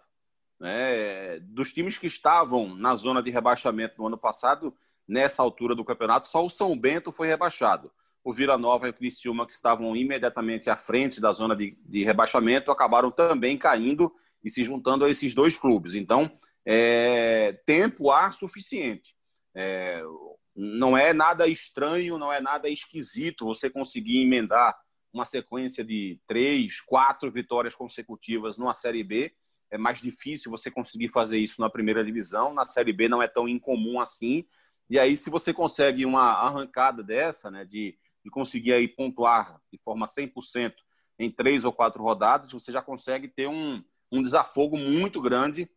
Né? 0.59 1.39
Dos 1.41 1.73
times 1.73 1.97
que 1.97 2.07
estavam 2.07 2.75
na 2.75 2.95
zona 2.95 3.21
de 3.21 3.29
rebaixamento 3.29 3.95
no 3.97 4.07
ano 4.07 4.17
passado, 4.17 4.73
nessa 5.07 5.43
altura 5.43 5.75
do 5.75 5.83
campeonato, 5.83 6.27
só 6.27 6.45
o 6.45 6.49
São 6.49 6.77
Bento 6.77 7.11
foi 7.11 7.27
rebaixado. 7.27 7.91
O 8.23 8.33
Vila 8.33 8.57
Nova 8.57 8.87
e 8.87 8.91
o 8.91 8.93
Criciúma, 8.93 9.45
que 9.45 9.53
estavam 9.53 9.95
imediatamente 9.95 10.69
à 10.69 10.77
frente 10.77 11.19
da 11.19 11.33
zona 11.33 11.55
de, 11.55 11.75
de 11.85 12.03
rebaixamento, 12.03 12.71
acabaram 12.71 13.11
também 13.11 13.57
caindo 13.57 14.13
e 14.43 14.49
se 14.49 14.63
juntando 14.63 15.03
a 15.03 15.09
esses 15.09 15.33
dois 15.33 15.57
clubes. 15.57 15.95
Então, 15.95 16.31
é, 16.65 17.53
tempo 17.65 18.11
há 18.11 18.31
suficiente. 18.31 19.15
É, 19.55 20.01
não 20.55 20.97
é 20.97 21.13
nada 21.13 21.47
estranho, 21.47 22.17
não 22.17 22.31
é 22.31 22.41
nada 22.41 22.69
esquisito 22.69 23.45
você 23.45 23.69
conseguir 23.69 24.21
emendar 24.21 24.77
uma 25.13 25.25
sequência 25.25 25.83
de 25.83 26.19
três, 26.27 26.79
quatro 26.81 27.31
vitórias 27.31 27.75
consecutivas 27.75 28.57
numa 28.57 28.73
Série 28.73 29.03
B. 29.03 29.33
É 29.69 29.77
mais 29.77 29.99
difícil 29.99 30.51
você 30.51 30.69
conseguir 30.69 31.09
fazer 31.09 31.37
isso 31.37 31.59
na 31.61 31.69
primeira 31.69 32.03
divisão. 32.03 32.53
Na 32.53 32.65
Série 32.65 32.93
B 32.93 33.07
não 33.07 33.21
é 33.21 33.27
tão 33.27 33.47
incomum 33.47 33.99
assim. 33.99 34.45
E 34.89 34.99
aí, 34.99 35.15
se 35.15 35.29
você 35.29 35.53
consegue 35.53 36.05
uma 36.05 36.31
arrancada 36.31 37.01
dessa, 37.01 37.49
né, 37.49 37.63
de, 37.63 37.97
de 38.23 38.29
conseguir 38.29 38.73
aí 38.73 38.87
pontuar 38.87 39.61
de 39.71 39.77
forma 39.77 40.05
100% 40.05 40.73
em 41.17 41.31
três 41.31 41.63
ou 41.63 41.71
quatro 41.71 42.03
rodadas, 42.03 42.51
você 42.51 42.71
já 42.71 42.81
consegue 42.81 43.27
ter 43.27 43.47
um, 43.47 43.81
um 44.11 44.21
desafogo 44.21 44.77
muito 44.77 45.21
grande 45.21 45.69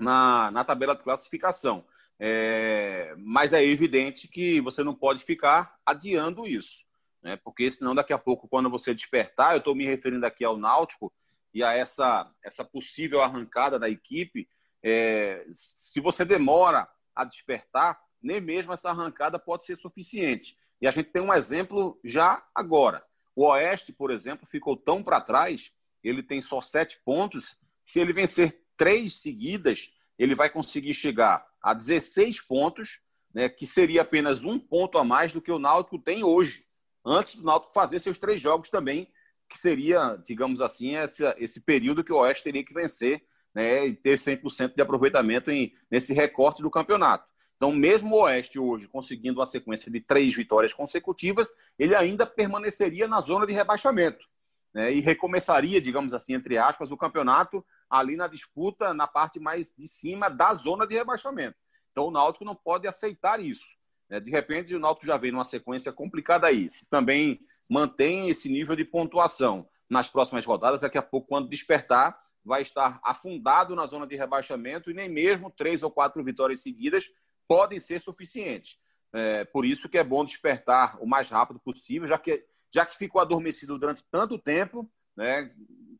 na, 0.00 0.50
na 0.50 0.64
tabela 0.64 0.94
de 0.94 1.02
classificação. 1.02 1.84
É, 2.18 3.14
mas 3.18 3.52
é 3.52 3.64
evidente 3.64 4.28
que 4.28 4.60
você 4.60 4.82
não 4.82 4.94
pode 4.94 5.22
ficar 5.24 5.78
adiando 5.86 6.46
isso, 6.46 6.84
né? 7.22 7.38
porque 7.42 7.70
senão 7.70 7.94
daqui 7.94 8.12
a 8.12 8.18
pouco, 8.18 8.46
quando 8.46 8.68
você 8.68 8.94
despertar, 8.94 9.52
eu 9.52 9.58
estou 9.58 9.74
me 9.74 9.86
referindo 9.86 10.26
aqui 10.26 10.44
ao 10.44 10.58
Náutico 10.58 11.10
e 11.54 11.62
a 11.62 11.72
essa, 11.72 12.30
essa 12.44 12.62
possível 12.62 13.22
arrancada 13.22 13.78
da 13.78 13.88
equipe, 13.88 14.46
é, 14.82 15.46
se 15.48 15.98
você 15.98 16.24
demora 16.24 16.86
a 17.14 17.24
despertar, 17.24 17.98
nem 18.22 18.40
mesmo 18.40 18.72
essa 18.72 18.90
arrancada 18.90 19.38
pode 19.38 19.64
ser 19.64 19.76
suficiente. 19.76 20.56
E 20.80 20.86
a 20.86 20.90
gente 20.90 21.10
tem 21.10 21.22
um 21.22 21.32
exemplo 21.32 21.98
já 22.04 22.42
agora. 22.54 23.04
O 23.34 23.46
Oeste, 23.46 23.92
por 23.92 24.10
exemplo, 24.10 24.46
ficou 24.46 24.76
tão 24.76 25.02
para 25.02 25.20
trás, 25.20 25.72
ele 26.02 26.22
tem 26.22 26.40
só 26.40 26.60
sete 26.60 27.00
pontos. 27.04 27.56
Se 27.84 28.00
ele 28.00 28.12
vencer 28.12 28.62
três 28.80 29.20
seguidas, 29.20 29.92
ele 30.18 30.34
vai 30.34 30.48
conseguir 30.48 30.94
chegar 30.94 31.46
a 31.62 31.74
16 31.74 32.40
pontos, 32.40 33.02
né, 33.34 33.46
que 33.46 33.66
seria 33.66 34.00
apenas 34.00 34.42
um 34.42 34.58
ponto 34.58 34.96
a 34.96 35.04
mais 35.04 35.34
do 35.34 35.42
que 35.42 35.52
o 35.52 35.58
Náutico 35.58 35.98
tem 35.98 36.24
hoje, 36.24 36.64
antes 37.04 37.36
do 37.36 37.44
Náutico 37.44 37.74
fazer 37.74 37.98
seus 37.98 38.16
três 38.16 38.40
jogos 38.40 38.70
também, 38.70 39.06
que 39.50 39.58
seria, 39.58 40.16
digamos 40.24 40.62
assim, 40.62 40.96
esse, 40.96 41.22
esse 41.36 41.60
período 41.60 42.02
que 42.02 42.10
o 42.10 42.16
Oeste 42.16 42.44
teria 42.44 42.64
que 42.64 42.72
vencer 42.72 43.22
né, 43.54 43.86
e 43.86 43.94
ter 43.94 44.16
100% 44.16 44.74
de 44.74 44.80
aproveitamento 44.80 45.50
em, 45.50 45.74
nesse 45.90 46.14
recorte 46.14 46.62
do 46.62 46.70
campeonato. 46.70 47.28
Então, 47.56 47.72
mesmo 47.72 48.16
o 48.16 48.22
Oeste 48.22 48.58
hoje 48.58 48.88
conseguindo 48.88 49.40
uma 49.40 49.46
sequência 49.46 49.92
de 49.92 50.00
três 50.00 50.34
vitórias 50.34 50.72
consecutivas, 50.72 51.52
ele 51.78 51.94
ainda 51.94 52.24
permaneceria 52.24 53.06
na 53.06 53.20
zona 53.20 53.46
de 53.46 53.52
rebaixamento 53.52 54.24
né, 54.72 54.92
e 54.92 55.00
recomeçaria, 55.00 55.80
digamos 55.80 56.14
assim, 56.14 56.34
entre 56.34 56.56
aspas, 56.58 56.90
o 56.90 56.96
campeonato 56.96 57.64
ali 57.88 58.16
na 58.16 58.28
disputa, 58.28 58.94
na 58.94 59.06
parte 59.06 59.40
mais 59.40 59.72
de 59.76 59.88
cima 59.88 60.28
da 60.28 60.54
zona 60.54 60.86
de 60.86 60.94
rebaixamento. 60.94 61.56
Então 61.90 62.06
o 62.06 62.10
Náutico 62.10 62.44
não 62.44 62.54
pode 62.54 62.86
aceitar 62.86 63.40
isso. 63.40 63.66
Né? 64.08 64.20
De 64.20 64.30
repente, 64.30 64.74
o 64.74 64.78
Náutico 64.78 65.06
já 65.06 65.16
vem 65.16 65.32
numa 65.32 65.44
sequência 65.44 65.92
complicada 65.92 66.46
aí. 66.46 66.70
Se 66.70 66.88
também 66.88 67.40
mantém 67.68 68.28
esse 68.28 68.48
nível 68.48 68.76
de 68.76 68.84
pontuação 68.84 69.68
nas 69.88 70.08
próximas 70.08 70.46
rodadas, 70.46 70.82
daqui 70.82 70.98
a 70.98 71.02
pouco, 71.02 71.28
quando 71.28 71.48
despertar, 71.48 72.20
vai 72.44 72.62
estar 72.62 73.00
afundado 73.04 73.74
na 73.74 73.86
zona 73.86 74.06
de 74.06 74.16
rebaixamento 74.16 74.90
e 74.90 74.94
nem 74.94 75.08
mesmo 75.08 75.50
três 75.50 75.82
ou 75.82 75.90
quatro 75.90 76.22
vitórias 76.24 76.62
seguidas 76.62 77.10
podem 77.46 77.78
ser 77.80 78.00
suficientes. 78.00 78.78
É, 79.12 79.44
por 79.44 79.64
isso 79.64 79.88
que 79.88 79.98
é 79.98 80.04
bom 80.04 80.24
despertar 80.24 80.96
o 81.02 81.06
mais 81.06 81.28
rápido 81.28 81.58
possível, 81.58 82.06
já 82.06 82.16
que, 82.16 82.44
já 82.72 82.86
que 82.86 82.96
ficou 82.96 83.20
adormecido 83.20 83.78
durante 83.78 84.04
tanto 84.10 84.38
tempo, 84.38 84.90
né? 85.16 85.50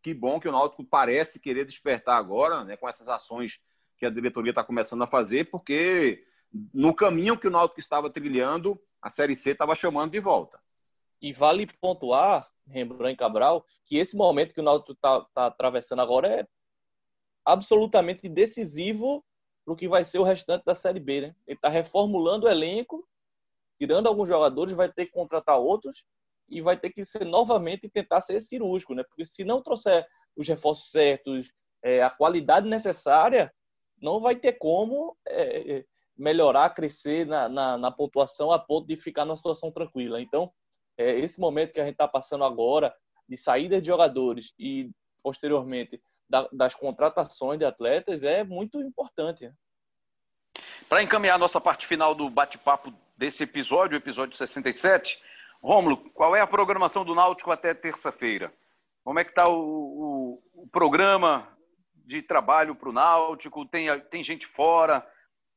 Que 0.02 0.14
bom 0.14 0.40
que 0.40 0.48
o 0.48 0.52
Náutico 0.52 0.84
parece 0.84 1.40
querer 1.40 1.64
despertar 1.64 2.16
agora, 2.16 2.64
né? 2.64 2.76
Com 2.76 2.88
essas 2.88 3.08
ações 3.08 3.60
que 3.98 4.06
a 4.06 4.10
diretoria 4.10 4.50
está 4.50 4.64
começando 4.64 5.02
a 5.02 5.06
fazer, 5.06 5.50
porque 5.50 6.24
no 6.72 6.94
caminho 6.94 7.38
que 7.38 7.46
o 7.46 7.50
Náutico 7.50 7.80
estava 7.80 8.08
trilhando, 8.08 8.80
a 9.00 9.10
Série 9.10 9.36
C 9.36 9.50
estava 9.50 9.74
chamando 9.74 10.12
de 10.12 10.20
volta. 10.20 10.58
E 11.20 11.32
vale 11.32 11.66
pontuar, 11.80 12.48
Rembrandt 12.66 13.18
Cabral, 13.18 13.66
que 13.84 13.98
esse 13.98 14.16
momento 14.16 14.54
que 14.54 14.60
o 14.60 14.64
Náutico 14.64 14.92
está 14.92 15.20
tá 15.34 15.46
atravessando 15.46 16.00
agora 16.00 16.28
é 16.28 16.46
absolutamente 17.44 18.28
decisivo 18.28 19.24
para 19.64 19.74
o 19.74 19.76
que 19.76 19.88
vai 19.88 20.04
ser 20.04 20.18
o 20.18 20.24
restante 20.24 20.64
da 20.64 20.74
Série 20.74 21.00
B. 21.00 21.20
Né? 21.20 21.34
Ele 21.46 21.56
está 21.56 21.68
reformulando 21.68 22.46
o 22.46 22.48
elenco, 22.48 23.06
tirando 23.78 24.06
alguns 24.06 24.28
jogadores, 24.28 24.72
vai 24.74 24.90
ter 24.90 25.06
que 25.06 25.12
contratar 25.12 25.58
outros 25.58 26.04
e 26.50 26.60
vai 26.60 26.76
ter 26.76 26.90
que 26.90 27.06
ser 27.06 27.24
novamente 27.24 27.88
tentar 27.88 28.20
ser 28.20 28.40
cirúrgico, 28.40 28.94
né? 28.94 29.04
Porque 29.04 29.24
se 29.24 29.44
não 29.44 29.62
trouxer 29.62 30.06
os 30.36 30.46
reforços 30.48 30.90
certos, 30.90 31.50
é, 31.82 32.02
a 32.02 32.10
qualidade 32.10 32.68
necessária, 32.68 33.52
não 34.00 34.20
vai 34.20 34.34
ter 34.34 34.54
como 34.54 35.16
é, 35.26 35.76
é, 35.76 35.84
melhorar, 36.16 36.70
crescer 36.70 37.26
na, 37.26 37.48
na, 37.48 37.78
na, 37.78 37.90
pontuação 37.90 38.50
a 38.50 38.58
ponto 38.58 38.86
de 38.86 38.96
ficar 38.96 39.24
numa 39.24 39.36
situação 39.36 39.70
tranquila. 39.70 40.20
Então, 40.20 40.52
é, 40.98 41.18
esse 41.18 41.40
momento 41.40 41.72
que 41.72 41.80
a 41.80 41.84
gente 41.84 41.94
está 41.94 42.08
passando 42.08 42.44
agora, 42.44 42.94
de 43.28 43.36
saída 43.36 43.80
de 43.80 43.86
jogadores 43.86 44.52
e 44.58 44.90
posteriormente 45.22 46.02
da, 46.28 46.48
das 46.52 46.74
contratações 46.74 47.58
de 47.58 47.64
atletas, 47.64 48.24
é 48.24 48.42
muito 48.42 48.80
importante. 48.80 49.46
Né? 49.46 49.54
Para 50.88 51.02
encaminhar 51.02 51.36
a 51.36 51.38
nossa 51.38 51.60
parte 51.60 51.86
final 51.86 52.14
do 52.14 52.28
bate-papo 52.28 52.92
desse 53.16 53.42
episódio, 53.44 53.94
o 53.94 54.00
episódio 54.00 54.36
67, 54.36 55.20
Rômulo, 55.62 55.98
qual 56.12 56.34
é 56.34 56.40
a 56.40 56.46
programação 56.46 57.04
do 57.04 57.14
Náutico 57.14 57.50
até 57.50 57.74
terça-feira? 57.74 58.52
Como 59.04 59.18
é 59.18 59.24
que 59.24 59.30
está 59.30 59.46
o, 59.48 60.40
o, 60.54 60.62
o, 60.62 60.68
programa 60.68 61.46
de 61.94 62.22
trabalho 62.22 62.74
para 62.74 62.88
o 62.88 62.92
Náutico? 62.92 63.66
Tem, 63.66 63.88
tem 64.04 64.24
gente 64.24 64.46
fora, 64.46 65.06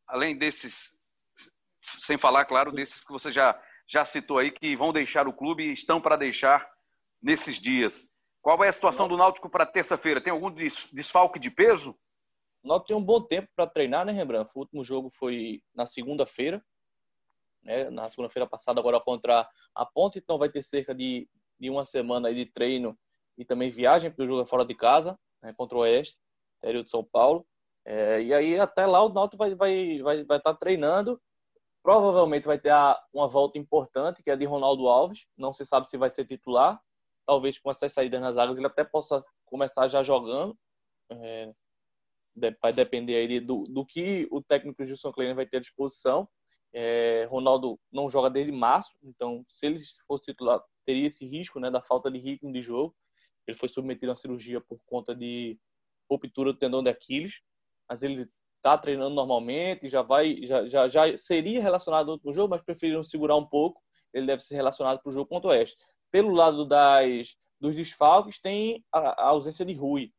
além 0.06 0.38
desses, 0.38 0.93
sem 1.99 2.18
falar, 2.18 2.45
claro, 2.45 2.72
desses 2.72 3.04
que 3.04 3.14
você 3.14 3.32
já, 3.32 3.58
já 3.88 4.04
citou 4.04 4.39
aí, 4.39 4.51
que 4.51 4.76
vão 4.76 4.91
deixar 4.91 5.26
o 5.26 5.34
clube 5.34 5.64
e 5.64 5.74
estão 5.74 6.01
para 6.01 6.18
deixar 6.18 6.70
nesses 7.22 7.60
dias. 7.60 8.06
Qual 8.41 8.62
é 8.62 8.68
a 8.68 8.74
situação 8.74 9.08
do 9.08 9.16
Náutico 9.16 9.49
para 9.49 9.66
terça-feira? 9.66 10.20
Tem 10.20 10.34
algum 10.34 10.51
desfalque 10.51 11.39
de 11.39 11.49
peso? 11.49 11.97
O 12.62 12.68
Náutico 12.68 12.88
tem 12.89 12.97
um 12.97 13.04
bom 13.04 13.22
tempo 13.22 13.47
para 13.56 13.68
treinar, 13.68 14.06
né, 14.06 14.12
Rembrandt? 14.12 14.51
O 14.54 14.60
último 14.60 14.84
jogo 14.84 15.10
foi 15.10 15.62
na 15.74 15.86
segunda-feira 15.86 16.62
né, 17.64 17.89
na 17.89 18.09
segunda-feira 18.09 18.47
passada, 18.47 18.80
agora 18.80 18.99
contra 18.99 19.47
a 19.74 19.86
Ponte, 19.86 20.20
então 20.20 20.38
vai 20.38 20.49
ter 20.49 20.61
cerca 20.61 20.93
de, 20.93 21.28
de 21.59 21.70
uma 21.70 21.86
semana 21.86 22.34
de 22.34 22.45
treino 22.45 22.97
e 23.38 23.45
também 23.45 23.70
viagem, 23.70 24.11
porque 24.11 24.24
o 24.24 24.28
jogo 24.28 24.41
é 24.41 24.45
fora 24.45 24.66
de 24.66 24.76
casa, 24.76 25.18
né, 25.41 25.53
contra 25.55 25.78
o 25.78 25.82
Oeste, 25.82 26.18
interior 26.57 26.84
de 26.84 26.91
São 26.91 27.03
Paulo. 27.03 27.45
É, 27.86 28.22
e 28.22 28.34
aí 28.34 28.59
até 28.59 28.86
lá 28.86 29.03
o 29.03 29.09
Náutico 29.09 29.38
vai 29.38 29.53
vai 29.55 30.01
vai 30.01 30.24
vai 30.24 30.38
estar 30.38 30.53
tá 30.53 30.53
treinando. 30.53 31.22
Provavelmente 31.84 32.47
vai 32.47 32.57
ter 32.57 32.70
a, 32.70 32.97
uma 33.11 33.28
volta 33.28 33.57
importante, 33.57 34.24
que 34.24 34.32
é 34.32 34.36
de 34.38 34.45
Ronaldo 34.45 34.88
Alves. 34.88 35.26
Não 35.38 35.53
se 35.53 35.66
sabe 35.66 35.89
se 35.89 35.97
vai 35.97 36.09
ser 36.09 36.26
titular. 36.26 36.82
Talvez 37.26 37.59
com 37.59 37.70
essas 37.70 37.91
saídas 37.91 38.22
nas 38.22 38.38
águas 38.38 38.57
ele 38.57 38.68
até 38.68 38.84
possa 38.84 39.18
começar 39.45 39.88
já 39.89 40.01
jogando. 40.01 40.57
É, 41.09 41.53
vai 42.61 42.72
depender 42.72 43.16
aí 43.16 43.39
do, 43.39 43.66
do 43.66 43.86
que 43.86 44.28
o 44.32 44.41
técnico 44.41 44.86
Gilson 44.86 45.11
Kleiner 45.11 45.36
vai 45.36 45.45
ter 45.45 45.57
à 45.57 45.59
disposição. 45.59 46.28
É, 46.74 47.28
Ronaldo 47.30 47.80
não 47.91 48.09
joga 48.09 48.32
desde 48.32 48.51
março, 48.51 48.91
então 49.03 49.45
se 49.47 49.67
ele 49.67 49.80
fosse 50.07 50.26
titular, 50.26 50.59
teria 50.84 51.07
esse 51.07 51.26
risco 51.26 51.59
né, 51.59 51.69
da 51.69 51.82
falta 51.82 52.09
de 52.09 52.17
ritmo 52.17 52.51
de 52.51 52.61
jogo. 52.61 52.95
Ele 53.45 53.57
foi 53.57 53.69
submetido 53.69 54.11
a 54.11 54.15
cirurgia 54.15 54.59
por 54.59 54.80
conta 54.86 55.15
de 55.15 55.59
ruptura 56.09 56.51
do 56.51 56.57
tendão 56.57 56.82
de 56.82 56.89
Aquiles, 56.89 57.41
mas 57.88 58.01
ele 58.01 58.28
está 58.57 58.78
treinando 58.78 59.13
normalmente, 59.13 59.88
já 59.88 60.01
vai, 60.01 60.38
já, 60.45 60.67
já, 60.67 60.88
já 60.88 61.17
seria 61.17 61.61
relacionado 61.61 62.19
ao 62.26 62.34
jogo, 62.34 62.49
mas 62.49 62.63
preferiram 62.63 63.03
segurar 63.03 63.36
um 63.36 63.45
pouco. 63.45 63.82
Ele 64.13 64.26
deve 64.26 64.41
ser 64.41 64.55
relacionado 64.55 65.01
para 65.01 65.09
o 65.09 65.13
jogo 65.13 65.28
contra 65.28 65.49
o 65.49 65.51
Oeste. 65.51 65.76
Pelo 66.11 66.32
lado 66.32 66.65
das, 66.65 67.36
dos 67.59 67.76
desfalques, 67.76 68.39
tem 68.39 68.84
a, 68.91 69.21
a 69.21 69.28
ausência 69.28 69.65
de 69.65 69.74
Rui. 69.74 70.11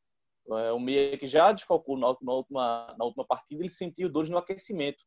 É, 0.51 0.73
o 0.73 0.79
meia 0.79 1.17
que 1.17 1.27
já 1.27 1.53
desfalcou 1.53 1.97
na 1.97 2.09
última, 2.09 2.95
na 2.99 3.05
última 3.05 3.25
partida, 3.25 3.63
ele 3.63 3.71
sentiu 3.71 4.11
dores 4.11 4.29
no 4.29 4.37
aquecimento 4.37 5.03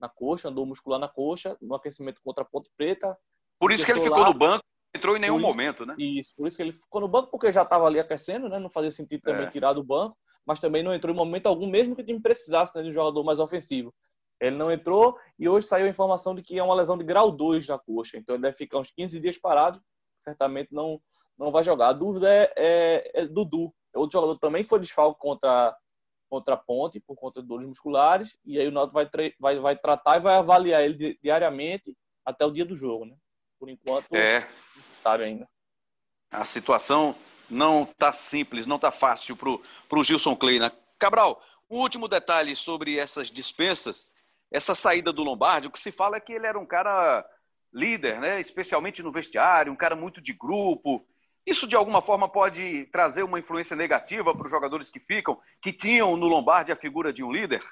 na 0.00 0.08
coxa, 0.08 0.48
andou 0.48 0.66
muscular 0.66 0.98
na 0.98 1.08
coxa, 1.08 1.56
no 1.60 1.74
aquecimento 1.74 2.20
contra 2.22 2.42
a 2.42 2.46
Ponte 2.46 2.70
Preta. 2.76 3.16
Por 3.58 3.72
isso 3.72 3.84
que 3.84 3.92
ele 3.92 4.00
ficou 4.00 4.18
lá, 4.18 4.26
no 4.26 4.34
banco, 4.34 4.64
entrou 4.94 5.16
em 5.16 5.20
nenhum 5.20 5.38
isso, 5.38 5.46
momento, 5.46 5.86
né? 5.86 5.94
Isso, 5.98 6.32
por 6.36 6.46
isso 6.46 6.56
que 6.56 6.62
ele 6.62 6.72
ficou 6.72 7.00
no 7.00 7.08
banco, 7.08 7.30
porque 7.30 7.50
já 7.50 7.62
estava 7.62 7.86
ali 7.86 7.98
aquecendo, 7.98 8.48
né? 8.48 8.58
Não 8.58 8.70
fazia 8.70 8.90
sentido 8.90 9.22
também 9.22 9.46
é. 9.46 9.48
tirar 9.48 9.72
do 9.72 9.82
banco, 9.82 10.16
mas 10.46 10.60
também 10.60 10.82
não 10.82 10.94
entrou 10.94 11.12
em 11.12 11.16
momento 11.16 11.46
algum, 11.46 11.68
mesmo 11.68 11.94
que 11.96 12.02
o 12.02 12.06
time 12.06 12.20
precisasse 12.20 12.76
né, 12.76 12.82
de 12.82 12.90
um 12.90 12.92
jogador 12.92 13.24
mais 13.24 13.38
ofensivo. 13.38 13.94
Ele 14.40 14.56
não 14.56 14.70
entrou 14.70 15.16
e 15.38 15.48
hoje 15.48 15.66
saiu 15.66 15.86
a 15.86 15.88
informação 15.88 16.34
de 16.34 16.42
que 16.42 16.58
é 16.58 16.62
uma 16.62 16.74
lesão 16.74 16.98
de 16.98 17.04
grau 17.04 17.30
2 17.30 17.68
na 17.68 17.78
coxa, 17.78 18.18
então 18.18 18.34
ele 18.34 18.42
deve 18.42 18.56
ficar 18.56 18.78
uns 18.78 18.90
15 18.90 19.20
dias 19.20 19.38
parado, 19.38 19.80
certamente 20.20 20.72
não, 20.72 21.00
não 21.38 21.50
vai 21.50 21.62
jogar. 21.62 21.88
A 21.88 21.92
dúvida 21.92 22.32
é, 22.32 22.52
é, 22.56 23.22
é 23.22 23.26
Dudu, 23.26 23.72
é 23.94 23.98
outro 23.98 24.12
jogador 24.12 24.38
também 24.38 24.64
que 24.64 24.68
foi 24.68 24.80
desfalque 24.80 25.20
contra 25.20 25.74
contra 26.28 26.54
a 26.54 26.56
Ponte 26.56 27.00
por 27.00 27.16
conta 27.16 27.40
de 27.40 27.48
dores 27.48 27.66
musculares 27.66 28.38
e 28.44 28.58
aí 28.58 28.66
o 28.66 28.72
Náutico 28.72 28.94
vai, 28.94 29.34
vai, 29.38 29.58
vai 29.58 29.76
tratar 29.76 30.16
e 30.16 30.20
vai 30.20 30.36
avaliar 30.36 30.82
ele 30.82 31.18
diariamente 31.22 31.96
até 32.24 32.44
o 32.44 32.50
dia 32.50 32.64
do 32.64 32.74
jogo, 32.74 33.04
né? 33.04 33.14
Por 33.58 33.68
enquanto, 33.68 34.12
é. 34.14 34.40
não 34.76 34.84
se 34.84 34.94
sabe 35.02 35.24
ainda. 35.24 35.48
A 36.30 36.44
situação 36.44 37.14
não 37.48 37.84
está 37.84 38.12
simples, 38.12 38.66
não 38.66 38.76
está 38.76 38.90
fácil 38.90 39.36
para 39.36 39.98
o 39.98 40.04
Gilson 40.04 40.34
Kleina. 40.34 40.72
Cabral, 40.98 41.40
Um 41.70 41.78
último 41.78 42.08
detalhe 42.08 42.54
sobre 42.56 42.98
essas 42.98 43.30
dispensas, 43.30 44.12
essa 44.50 44.74
saída 44.74 45.12
do 45.12 45.24
Lombardi, 45.24 45.66
o 45.66 45.70
que 45.70 45.80
se 45.80 45.92
fala 45.92 46.16
é 46.16 46.20
que 46.20 46.32
ele 46.32 46.46
era 46.46 46.58
um 46.58 46.66
cara 46.66 47.24
líder, 47.72 48.20
né? 48.20 48.40
especialmente 48.40 49.02
no 49.02 49.12
vestiário, 49.12 49.72
um 49.72 49.76
cara 49.76 49.96
muito 49.96 50.20
de 50.20 50.32
grupo. 50.32 51.06
Isso, 51.46 51.66
de 51.66 51.76
alguma 51.76 52.00
forma, 52.00 52.28
pode 52.28 52.86
trazer 52.86 53.22
uma 53.22 53.38
influência 53.38 53.76
negativa 53.76 54.34
para 54.34 54.46
os 54.46 54.50
jogadores 54.50 54.88
que 54.88 54.98
ficam, 54.98 55.38
que 55.60 55.72
tinham 55.72 56.16
no 56.16 56.26
Lombardi 56.26 56.72
a 56.72 56.76
figura 56.76 57.12
de 57.12 57.22
um 57.22 57.30
líder? 57.30 57.62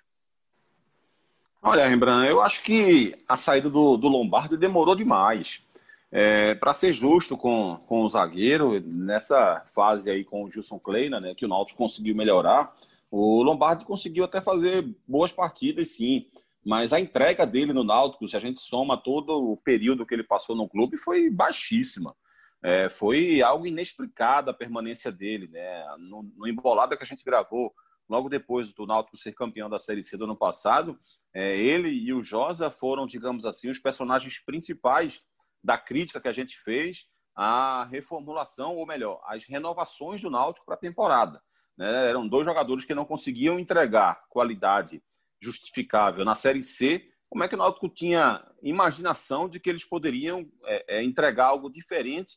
Olha, 1.63 1.87
Rembrandt, 1.87 2.29
eu 2.29 2.43
acho 2.43 2.63
que 2.63 3.15
a 3.29 3.37
saída 3.37 3.71
do, 3.71 3.97
do 3.97 4.09
Lombardi 4.09 4.57
demorou 4.57 4.95
demais. 4.95 5.63
É, 6.11 6.55
para 6.57 6.75
ser 6.75 6.93
justo 6.93 7.39
com, 7.39 7.81
com 7.87 8.03
o 8.03 8.09
zagueiro, 8.09 8.79
nessa 8.81 9.65
fase 9.75 10.11
aí 10.11 10.25
com 10.25 10.45
o 10.45 10.51
Gilson 10.51 10.79
Kleina, 10.79 11.19
né, 11.19 11.35
que 11.35 11.47
o 11.47 11.49
Náutico 11.49 11.79
conseguiu 11.79 12.15
melhorar, 12.15 12.77
o 13.11 13.43
Lombardi 13.43 13.85
conseguiu 13.85 14.25
até 14.25 14.41
fazer 14.41 14.87
boas 15.09 15.33
partidas, 15.33 15.89
sim. 15.89 16.27
Mas 16.65 16.93
a 16.93 17.01
entrega 17.01 17.47
dele 17.47 17.73
no 17.73 17.85
Náutico, 17.85 18.29
se 18.29 18.37
a 18.37 18.41
gente 18.41 18.61
soma 18.61 18.97
todo 18.97 19.53
o 19.53 19.57
período 19.57 20.05
que 20.05 20.15
ele 20.15 20.23
passou 20.23 20.55
no 20.55 20.69
clube, 20.69 20.99
foi 20.99 21.31
baixíssima. 21.31 22.15
É, 22.63 22.89
foi 22.89 23.43
algo 23.43 23.67
inexplicado 23.67 24.51
a 24.51 24.55
permanência 24.55 25.11
dele. 25.11 25.49
Né? 25.49 25.85
No, 25.99 26.23
no 26.23 26.47
embolada 26.47 26.97
que 26.97 27.03
a 27.03 27.07
gente 27.07 27.25
gravou, 27.25 27.75
logo 28.09 28.29
depois 28.29 28.73
do 28.73 28.87
Náutico 28.87 29.17
ser 29.17 29.33
campeão 29.33 29.69
da 29.69 29.79
Série 29.79 30.03
C 30.03 30.17
do 30.17 30.25
ano 30.25 30.37
passado, 30.37 30.99
é, 31.35 31.57
ele 31.57 31.89
e 31.89 32.13
o 32.13 32.23
Josa 32.23 32.71
foram, 32.71 33.07
digamos 33.07 33.45
assim, 33.45 33.71
os 33.71 33.79
personagens 33.79 34.39
principais 34.39 35.23
da 35.63 35.79
crítica 35.79 36.21
que 36.21 36.29
a 36.29 36.33
gente 36.33 36.59
fez 36.61 37.07
à 37.35 37.85
reformulação, 37.85 38.77
ou 38.77 38.87
melhor, 38.87 39.21
às 39.27 39.45
renovações 39.45 40.21
do 40.21 40.31
Náutico 40.31 40.67
para 40.67 40.75
a 40.75 40.79
temporada. 40.79 41.43
Né? 41.77 42.09
Eram 42.11 42.29
dois 42.29 42.45
jogadores 42.45 42.85
que 42.85 42.95
não 42.95 43.05
conseguiam 43.05 43.59
entregar 43.59 44.23
qualidade 44.29 45.03
justificável 45.41 46.25
na 46.25 46.35
Série 46.35 46.63
C, 46.63 47.09
como 47.33 47.43
é 47.43 47.49
que 47.49 47.55
o 47.55 47.59
Náutico 47.59 47.89
tinha 47.89 48.47
imaginação 48.63 49.49
de 49.49 49.59
que 49.59 49.71
eles 49.71 49.85
poderiam 49.85 50.47
é, 50.67 50.99
é, 50.99 51.03
entregar 51.03 51.47
algo 51.47 51.71
diferente 51.71 52.37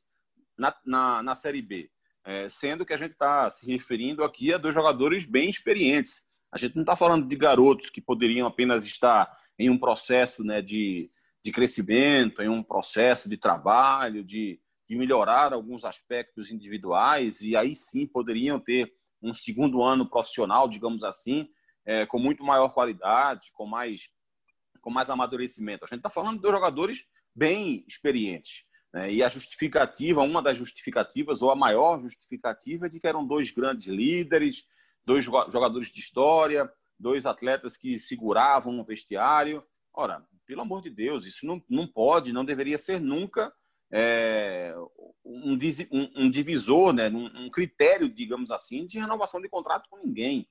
na, 0.58 0.76
na, 0.86 1.24
na 1.24 1.36
Série 1.36 1.62
B? 1.62 1.90
É, 2.24 2.50
sendo 2.50 2.86
que 2.86 2.94
a 2.94 2.98
gente 2.98 3.12
está 3.12 3.50
se 3.50 3.72
referindo 3.72 4.24
aqui 4.24 4.54
a 4.54 4.58
dois 4.58 4.74
jogadores 4.74 5.26
bem 5.26 5.50
experientes. 5.50 6.24
A 6.52 6.58
gente 6.58 6.76
não 6.76 6.84
está 6.84 6.96
falando 6.96 7.28
de 7.28 7.36
garotos 7.36 7.90
que 7.90 8.02
poderiam 8.02 8.48
apenas 8.48 8.86
estar 8.86 9.32
em 9.60 9.70
um 9.70 9.78
processo 9.78 10.44
né, 10.44 10.62
de, 10.62 11.08
de 11.44 11.52
crescimento, 11.52 12.42
em 12.42 12.50
um 12.50 12.64
processo 12.64 13.30
de 13.30 13.38
trabalho, 13.38 14.24
de, 14.24 14.60
de 14.88 14.96
melhorar 14.96 15.54
alguns 15.54 15.84
aspectos 15.86 16.52
individuais, 16.52 17.42
e 17.42 17.56
aí 17.56 17.76
sim 17.76 18.08
poderiam 18.08 18.60
ter 18.60 18.92
um 19.22 19.34
segundo 19.34 19.84
ano 19.84 20.10
profissional, 20.10 20.68
digamos 20.68 21.04
assim, 21.04 21.48
é, 21.86 22.06
com 22.06 22.20
muito 22.20 22.44
maior 22.44 22.70
qualidade, 22.70 23.48
com 23.54 23.66
mais, 23.66 24.10
com 24.82 24.90
mais 24.90 25.10
amadurecimento. 25.10 25.86
A 25.86 25.88
gente 25.88 26.00
está 26.00 26.10
falando 26.10 26.42
de 26.42 26.50
jogadores 26.50 27.06
bem 27.36 27.84
experientes. 27.88 28.62
Né? 28.96 29.12
E 29.12 29.22
a 29.22 29.28
justificativa, 29.28 30.22
uma 30.22 30.42
das 30.42 30.58
justificativas, 30.58 31.42
ou 31.42 31.52
a 31.52 31.56
maior 31.56 32.02
justificativa, 32.02 32.86
é 32.86 32.90
de 32.90 33.00
que 33.00 33.08
eram 33.08 33.28
dois 33.28 33.52
grandes 33.52 33.88
líderes, 33.88 34.66
dois 35.06 35.26
jogadores 35.26 35.92
de 35.92 36.00
história, 36.00 36.72
dois 36.98 37.26
atletas 37.26 37.76
que 37.76 38.00
seguravam 38.00 38.80
o 38.80 38.86
vestiário. 38.86 39.62
Ora, 39.94 40.26
pelo 40.46 40.62
amor 40.62 40.82
de 40.82 40.90
Deus, 40.90 41.26
isso 41.26 41.46
não, 41.46 41.62
não 41.70 41.86
pode, 41.86 42.32
não 42.32 42.46
deveria 42.46 42.78
ser 42.78 43.00
nunca 43.02 43.54
é, 43.92 44.74
um, 45.24 45.54
um, 45.92 46.12
um, 46.16 46.30
divisor, 46.30 46.94
né, 46.94 47.10
um, 47.10 47.46
um, 47.46 47.50
critério, 47.50 48.10
digamos 48.10 48.50
assim, 48.50 48.88
de 48.88 48.98
renovação 48.98 49.42
de 49.42 49.50
contrato 49.50 49.90
com 49.90 49.98
ninguém 49.98 50.48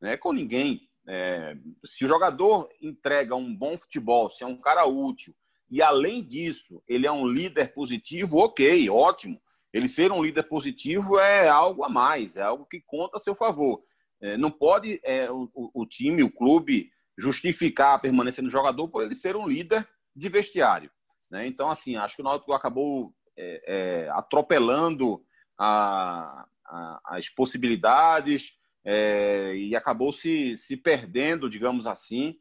né, 0.00 0.16
com 0.16 0.32
ninguém. 0.32 0.88
É, 1.06 1.56
se 1.84 2.04
o 2.04 2.08
jogador 2.08 2.68
entrega 2.80 3.34
um 3.34 3.54
bom 3.54 3.76
futebol, 3.76 4.30
se 4.30 4.44
é 4.44 4.46
um 4.46 4.56
cara 4.56 4.86
útil, 4.86 5.34
e 5.70 5.80
além 5.80 6.22
disso, 6.24 6.82
ele 6.88 7.06
é 7.06 7.12
um 7.12 7.26
líder 7.26 7.72
positivo, 7.72 8.38
ok, 8.38 8.88
ótimo. 8.90 9.40
Ele 9.72 9.88
ser 9.88 10.10
um 10.10 10.22
líder 10.22 10.42
positivo 10.44 11.18
é 11.18 11.48
algo 11.48 11.84
a 11.84 11.88
mais, 11.88 12.36
é 12.36 12.42
algo 12.42 12.66
que 12.66 12.82
conta 12.84 13.16
a 13.16 13.20
seu 13.20 13.34
favor. 13.34 13.78
É, 14.20 14.36
não 14.36 14.50
pode 14.50 15.00
é, 15.04 15.30
o, 15.30 15.48
o, 15.54 15.86
time, 15.86 16.22
o 16.22 16.30
clube, 16.30 16.90
justificar 17.16 17.94
a 17.94 17.98
permanência 17.98 18.42
do 18.42 18.50
jogador 18.50 18.88
por 18.88 19.02
ele 19.02 19.14
ser 19.14 19.36
um 19.36 19.46
líder 19.46 19.88
de 20.14 20.28
vestiário. 20.28 20.90
Né? 21.30 21.46
Então, 21.46 21.70
assim, 21.70 21.96
acho 21.96 22.16
que 22.16 22.22
o 22.22 22.24
Náutico 22.24 22.52
acabou 22.52 23.14
é, 23.38 23.62
é, 23.66 24.10
atropelando 24.10 25.22
a, 25.58 26.46
a, 26.66 27.00
as 27.04 27.28
possibilidades, 27.28 28.52
é, 28.84 29.54
e 29.54 29.76
acabou 29.76 30.12
se, 30.12 30.56
se 30.56 30.76
perdendo, 30.76 31.50
digamos 31.50 31.86
assim, 31.86 32.36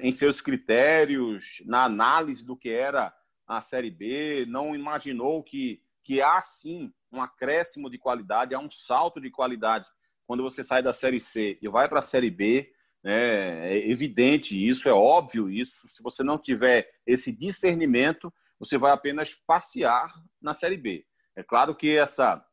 em 0.00 0.12
seus 0.12 0.40
critérios, 0.40 1.62
na 1.64 1.84
análise 1.84 2.46
do 2.46 2.56
que 2.56 2.70
era 2.70 3.14
a 3.46 3.60
Série 3.60 3.90
B, 3.90 4.44
não 4.46 4.74
imaginou 4.74 5.42
que, 5.42 5.80
que 6.02 6.20
há 6.20 6.40
sim 6.42 6.92
um 7.12 7.22
acréscimo 7.22 7.88
de 7.88 7.98
qualidade, 7.98 8.54
há 8.54 8.58
um 8.58 8.70
salto 8.70 9.20
de 9.20 9.30
qualidade 9.30 9.88
quando 10.26 10.42
você 10.42 10.64
sai 10.64 10.82
da 10.82 10.92
Série 10.92 11.20
C 11.20 11.58
e 11.62 11.68
vai 11.68 11.88
para 11.88 12.00
a 12.00 12.02
Série 12.02 12.30
B. 12.30 12.72
Né? 13.02 13.72
É 13.72 13.88
evidente 13.88 14.56
isso, 14.56 14.88
é 14.88 14.92
óbvio 14.92 15.48
isso. 15.48 15.88
Se 15.88 16.02
você 16.02 16.22
não 16.22 16.36
tiver 16.36 16.90
esse 17.06 17.32
discernimento, 17.32 18.32
você 18.58 18.76
vai 18.76 18.92
apenas 18.92 19.34
passear 19.34 20.12
na 20.40 20.52
Série 20.52 20.76
B. 20.76 21.06
É 21.36 21.42
claro 21.42 21.74
que 21.74 21.96
essa, 21.96 22.44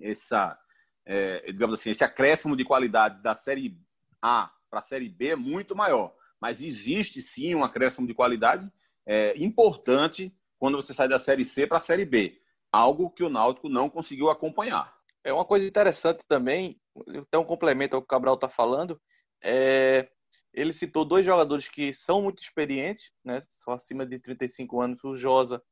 essa 0.00 0.58
é, 1.06 1.52
digamos 1.52 1.78
assim, 1.78 1.90
esse 1.90 2.02
acréscimo 2.02 2.56
de 2.56 2.64
qualidade 2.64 3.22
da 3.22 3.34
Série 3.34 3.78
A 4.20 4.50
para 4.68 4.80
a 4.80 4.82
Série 4.82 5.08
B 5.08 5.28
é 5.28 5.36
muito 5.36 5.76
maior. 5.76 6.14
Mas 6.44 6.60
existe 6.60 7.22
sim 7.22 7.54
um 7.54 7.64
acréscimo 7.64 8.06
de 8.06 8.12
qualidade 8.12 8.70
é, 9.06 9.32
importante 9.42 10.30
quando 10.58 10.76
você 10.76 10.92
sai 10.92 11.08
da 11.08 11.18
Série 11.18 11.42
C 11.42 11.66
para 11.66 11.78
a 11.78 11.80
Série 11.80 12.04
B. 12.04 12.38
Algo 12.70 13.08
que 13.08 13.24
o 13.24 13.30
Náutico 13.30 13.66
não 13.66 13.88
conseguiu 13.88 14.28
acompanhar. 14.28 14.94
É 15.24 15.32
uma 15.32 15.46
coisa 15.46 15.66
interessante 15.66 16.22
também, 16.28 16.78
até 17.16 17.38
um 17.38 17.46
complemento 17.46 17.96
ao 17.96 18.02
que 18.02 18.04
o 18.04 18.08
Cabral 18.08 18.34
está 18.34 18.46
falando, 18.46 19.00
é, 19.42 20.06
ele 20.52 20.74
citou 20.74 21.02
dois 21.06 21.24
jogadores 21.24 21.66
que 21.66 21.94
são 21.94 22.20
muito 22.20 22.42
experientes, 22.42 23.10
né, 23.24 23.42
são 23.48 23.72
acima 23.72 24.04
de 24.04 24.18
35 24.18 24.82
anos, 24.82 25.02
o 25.02 25.16
Josa 25.16 25.62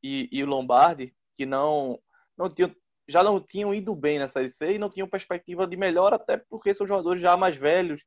e, 0.00 0.28
e 0.30 0.44
o 0.44 0.46
Lombardi, 0.46 1.12
que 1.36 1.44
não, 1.44 1.98
não 2.38 2.48
tinham 2.48 2.72
já 3.08 3.24
não 3.24 3.40
tinham 3.40 3.74
ido 3.74 3.96
bem 3.96 4.20
na 4.20 4.28
Série 4.28 4.48
C 4.48 4.74
e 4.74 4.78
não 4.78 4.90
tinham 4.90 5.08
perspectiva 5.08 5.66
de 5.66 5.76
melhor, 5.76 6.14
até 6.14 6.36
porque 6.36 6.72
são 6.72 6.86
jogadores 6.86 7.20
já 7.20 7.36
mais 7.36 7.56
velhos 7.56 8.04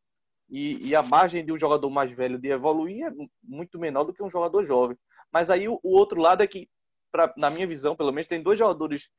e, 0.49 0.89
e 0.89 0.95
a 0.95 1.01
margem 1.01 1.43
de 1.45 1.51
um 1.51 1.57
jogador 1.57 1.89
mais 1.89 2.11
velho 2.11 2.37
de 2.37 2.49
evoluir 2.49 3.05
é 3.05 3.11
muito 3.43 3.79
menor 3.79 4.03
do 4.03 4.13
que 4.13 4.23
um 4.23 4.29
jogador 4.29 4.63
jovem. 4.63 4.97
Mas 5.31 5.49
aí 5.49 5.67
o, 5.67 5.79
o 5.83 5.91
outro 5.97 6.21
lado 6.21 6.43
é 6.43 6.47
que, 6.47 6.69
pra, 7.11 7.33
na 7.37 7.49
minha 7.49 7.67
visão, 7.67 7.95
pelo 7.95 8.11
menos, 8.11 8.27
tem 8.27 8.41
dois 8.41 8.59
jogadores 8.59 9.09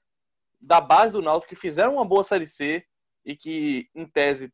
da 0.61 0.81
base 0.81 1.12
do 1.12 1.22
Náutico 1.22 1.55
que 1.55 1.61
fizeram 1.61 1.95
uma 1.95 2.05
boa 2.05 2.25
Série 2.25 2.47
C 2.47 2.85
e 3.25 3.37
que, 3.37 3.89
em 3.95 4.07
tese, 4.07 4.53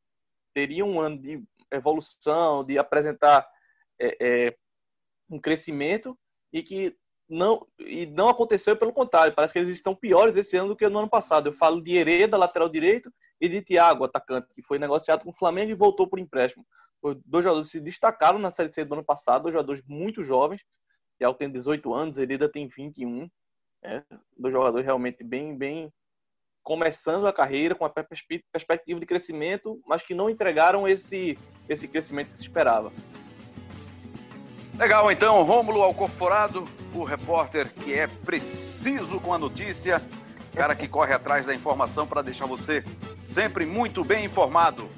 teriam 0.55 0.89
um 0.89 1.01
ano 1.01 1.19
de 1.19 1.43
evolução, 1.71 2.65
de 2.65 2.79
apresentar 2.79 3.47
é, 3.99 4.17
é, 4.21 4.57
um 5.29 5.39
crescimento 5.39 6.19
e 6.53 6.63
que 6.63 6.97
não, 7.29 7.65
e 7.79 8.07
não 8.07 8.29
aconteceu 8.29 8.77
pelo 8.77 8.93
contrário. 8.93 9.35
Parece 9.35 9.53
que 9.53 9.59
eles 9.59 9.69
estão 9.69 9.95
piores 9.95 10.37
esse 10.37 10.57
ano 10.57 10.71
do 10.71 10.77
que 10.77 10.89
no 10.89 10.99
ano 10.99 11.09
passado. 11.09 11.49
Eu 11.49 11.53
falo 11.53 11.81
de 11.81 11.97
Hereda, 11.97 12.37
lateral 12.37 12.69
direito, 12.69 13.13
e 13.41 13.49
de 13.49 13.63
Thiago, 13.63 14.05
atacante, 14.05 14.53
que 14.55 14.63
foi 14.63 14.79
negociado 14.79 15.25
com 15.25 15.31
o 15.31 15.37
Flamengo 15.37 15.71
e 15.71 15.75
voltou 15.75 16.07
por 16.07 16.19
empréstimo. 16.19 16.67
Os 17.03 17.17
dois 17.25 17.45
jogadores 17.45 17.71
se 17.71 17.81
destacaram 17.81 18.39
na 18.39 18.51
Série 18.51 18.69
C 18.69 18.85
do 18.85 18.95
ano 18.95 19.05
passado, 19.05 19.43
dois 19.43 19.55
jogadores 19.55 19.83
muito 19.87 20.23
jovens. 20.23 20.63
Thiago 21.19 21.37
tem 21.37 21.51
18 21.51 21.95
anos, 21.95 22.19
Hereda 22.19 22.49
tem 22.49 22.69
21. 22.69 23.29
É, 23.83 24.03
dois 24.37 24.53
jogadores 24.53 24.85
realmente 24.85 25.25
bem, 25.25 25.57
bem 25.57 25.91
começando 26.63 27.27
a 27.27 27.33
carreira 27.33 27.75
com 27.75 27.85
a 27.87 27.91
perspectiva 27.91 29.01
de 29.01 29.07
crescimento, 29.07 29.81
mas 29.87 30.03
que 30.03 30.15
não 30.15 30.29
entregaram 30.29 30.87
esse, 30.87 31.39
esse 31.69 31.89
crescimento 31.89 32.31
que 32.31 32.37
se 32.37 32.43
esperava. 32.43 32.93
Legal, 34.79 35.11
então, 35.11 35.43
Rômulo 35.43 35.83
Alcoforado, 35.83 36.67
o 36.95 37.05
repórter 37.05 37.73
que 37.73 37.93
é 37.93 38.07
preciso 38.07 39.21
com 39.21 39.35
a 39.35 39.39
notícia, 39.39 40.01
cara 40.55 40.75
que 40.75 40.89
corre 40.89 41.13
atrás 41.13 41.47
da 41.47 41.55
informação 41.55 42.07
para 42.07 42.23
deixar 42.23 42.47
você 42.47 42.85
sempre 43.25 43.65
muito 43.67 44.05
bem 44.05 44.25
informado. 44.25 44.89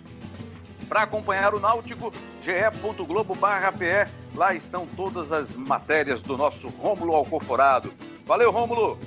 Para 0.88 1.02
acompanhar 1.02 1.54
o 1.54 1.60
Náutico, 1.60 2.12
ge.globo.pe, 2.42 4.10
lá 4.34 4.54
estão 4.54 4.86
todas 4.96 5.32
as 5.32 5.56
matérias 5.56 6.20
do 6.20 6.36
nosso 6.36 6.68
Rômulo 6.68 7.14
Alcoforado. 7.14 7.92
Valeu, 8.26 8.50
Rômulo! 8.50 8.98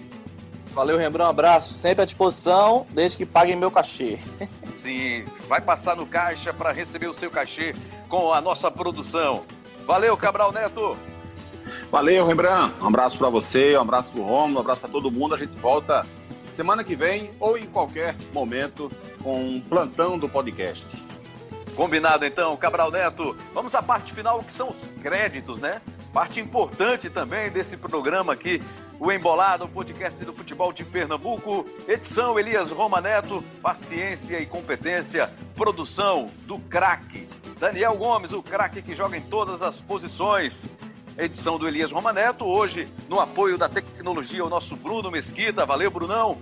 Valeu, 0.74 0.98
Rembrandt, 0.98 1.28
um 1.28 1.32
abraço. 1.32 1.74
Sempre 1.74 2.04
à 2.04 2.06
disposição, 2.06 2.86
desde 2.90 3.18
que 3.18 3.26
paguem 3.26 3.56
meu 3.56 3.72
cachê. 3.72 4.20
Sim, 4.82 5.26
vai 5.48 5.62
passar 5.62 5.96
no 5.96 6.06
caixa 6.06 6.54
para 6.54 6.72
receber 6.72 7.08
o 7.08 7.14
seu 7.14 7.32
cachê 7.32 7.74
com 8.10 8.34
a 8.34 8.42
nossa 8.42 8.70
produção. 8.70 9.46
Valeu, 9.86 10.18
Cabral 10.18 10.52
Neto. 10.52 10.98
Valeu, 11.90 12.26
Rembrandt. 12.26 12.76
Um 12.82 12.88
abraço 12.88 13.18
para 13.18 13.30
você, 13.30 13.78
um 13.78 13.82
abraço 13.82 14.10
para 14.10 14.20
o 14.20 14.24
Romulo, 14.24 14.58
um 14.58 14.62
abraço 14.62 14.82
para 14.82 14.90
todo 14.90 15.10
mundo. 15.10 15.34
A 15.34 15.38
gente 15.38 15.54
volta 15.60 16.06
semana 16.56 16.86
que 16.86 16.96
vem 16.96 17.32
ou 17.40 17.58
em 17.58 17.66
qualquer 17.66 18.16
momento 18.34 18.90
com 19.22 19.40
um 19.44 19.62
plantão 19.62 20.18
do 20.18 20.30
podcast. 20.30 20.86
Combinado 21.76 22.26
então, 22.26 22.56
Cabral 22.56 22.90
Neto. 22.90 23.36
Vamos 23.54 23.76
à 23.76 23.84
parte 23.84 24.14
final, 24.14 24.42
que 24.42 24.54
são 24.54 24.70
os 24.70 24.90
créditos, 25.02 25.60
né? 25.60 25.82
Parte 26.14 26.40
importante 26.40 27.10
também 27.10 27.52
desse 27.52 27.76
programa 27.76 28.32
aqui, 28.32 28.62
o 28.98 29.12
Embolado, 29.12 29.66
o 29.66 29.68
podcast 29.68 30.24
do 30.24 30.32
futebol 30.34 30.72
de 30.72 30.86
Pernambuco. 30.86 31.68
Edição 31.86 32.40
Elias 32.40 32.72
Roma 32.72 33.02
Neto, 33.02 33.44
paciência 33.62 34.40
e 34.40 34.46
competência. 34.46 35.30
Produção 35.56 36.30
do 36.44 36.58
craque. 36.58 37.28
Daniel 37.60 37.98
Gomes, 37.98 38.32
o 38.32 38.42
craque 38.42 38.82
que 38.82 38.96
joga 38.96 39.18
em 39.18 39.22
todas 39.22 39.62
as 39.62 39.76
posições. 39.82 40.70
Edição 41.18 41.58
do 41.58 41.66
Elias 41.66 41.94
Roma 41.94 42.12
Neto, 42.12 42.44
hoje 42.46 42.90
no 43.08 43.22
apoio 43.22 43.58
da 43.58 43.70
tecnologia, 43.70 44.44
o 44.44 44.50
nosso 44.50 44.76
Bruno 44.76 45.10
Mesquita. 45.10 45.66
Valeu, 45.66 45.90
Brunão. 45.90 46.38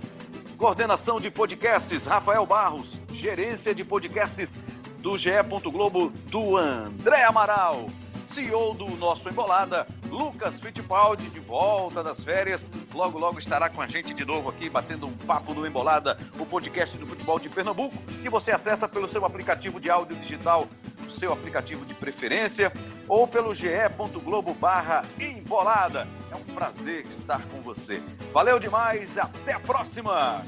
Coordenação 0.58 1.20
de 1.20 1.30
podcasts, 1.30 2.04
Rafael 2.04 2.44
Barros. 2.44 2.98
Gerência 3.12 3.72
de 3.72 3.84
podcasts 3.84 4.50
do 4.98 5.16
GE. 5.16 5.30
Globo, 5.70 6.10
do 6.26 6.56
André 6.56 7.22
Amaral. 7.22 7.88
CEO 8.26 8.74
do 8.74 8.88
nosso 8.96 9.28
Embolada, 9.28 9.86
Lucas 10.08 10.54
Fittipaldi, 10.60 11.28
de 11.28 11.38
volta 11.38 12.02
das 12.02 12.18
férias. 12.18 12.66
Logo, 12.92 13.16
logo 13.16 13.38
estará 13.38 13.70
com 13.70 13.80
a 13.80 13.86
gente 13.86 14.12
de 14.12 14.24
novo 14.24 14.48
aqui, 14.48 14.68
batendo 14.68 15.06
um 15.06 15.12
papo 15.12 15.54
no 15.54 15.64
Embolada, 15.64 16.18
o 16.36 16.44
podcast 16.44 16.96
do 16.96 17.06
futebol 17.06 17.38
de 17.38 17.48
Pernambuco, 17.48 17.96
que 18.20 18.28
você 18.28 18.50
acessa 18.50 18.88
pelo 18.88 19.06
seu 19.06 19.24
aplicativo 19.24 19.78
de 19.78 19.88
áudio 19.88 20.16
digital, 20.16 20.66
seu 21.14 21.32
aplicativo 21.32 21.84
de 21.84 21.94
preferência, 21.94 22.72
ou 23.08 23.26
pelo 23.26 23.54
ge.globo 23.54 24.52
barra 24.54 25.04
Embolada. 25.18 26.06
É 26.30 26.36
um 26.36 26.54
prazer 26.54 27.06
estar 27.06 27.42
com 27.46 27.60
você. 27.62 28.02
Valeu 28.32 28.58
demais, 28.58 29.16
até 29.16 29.52
a 29.52 29.60
próxima! 29.60 30.42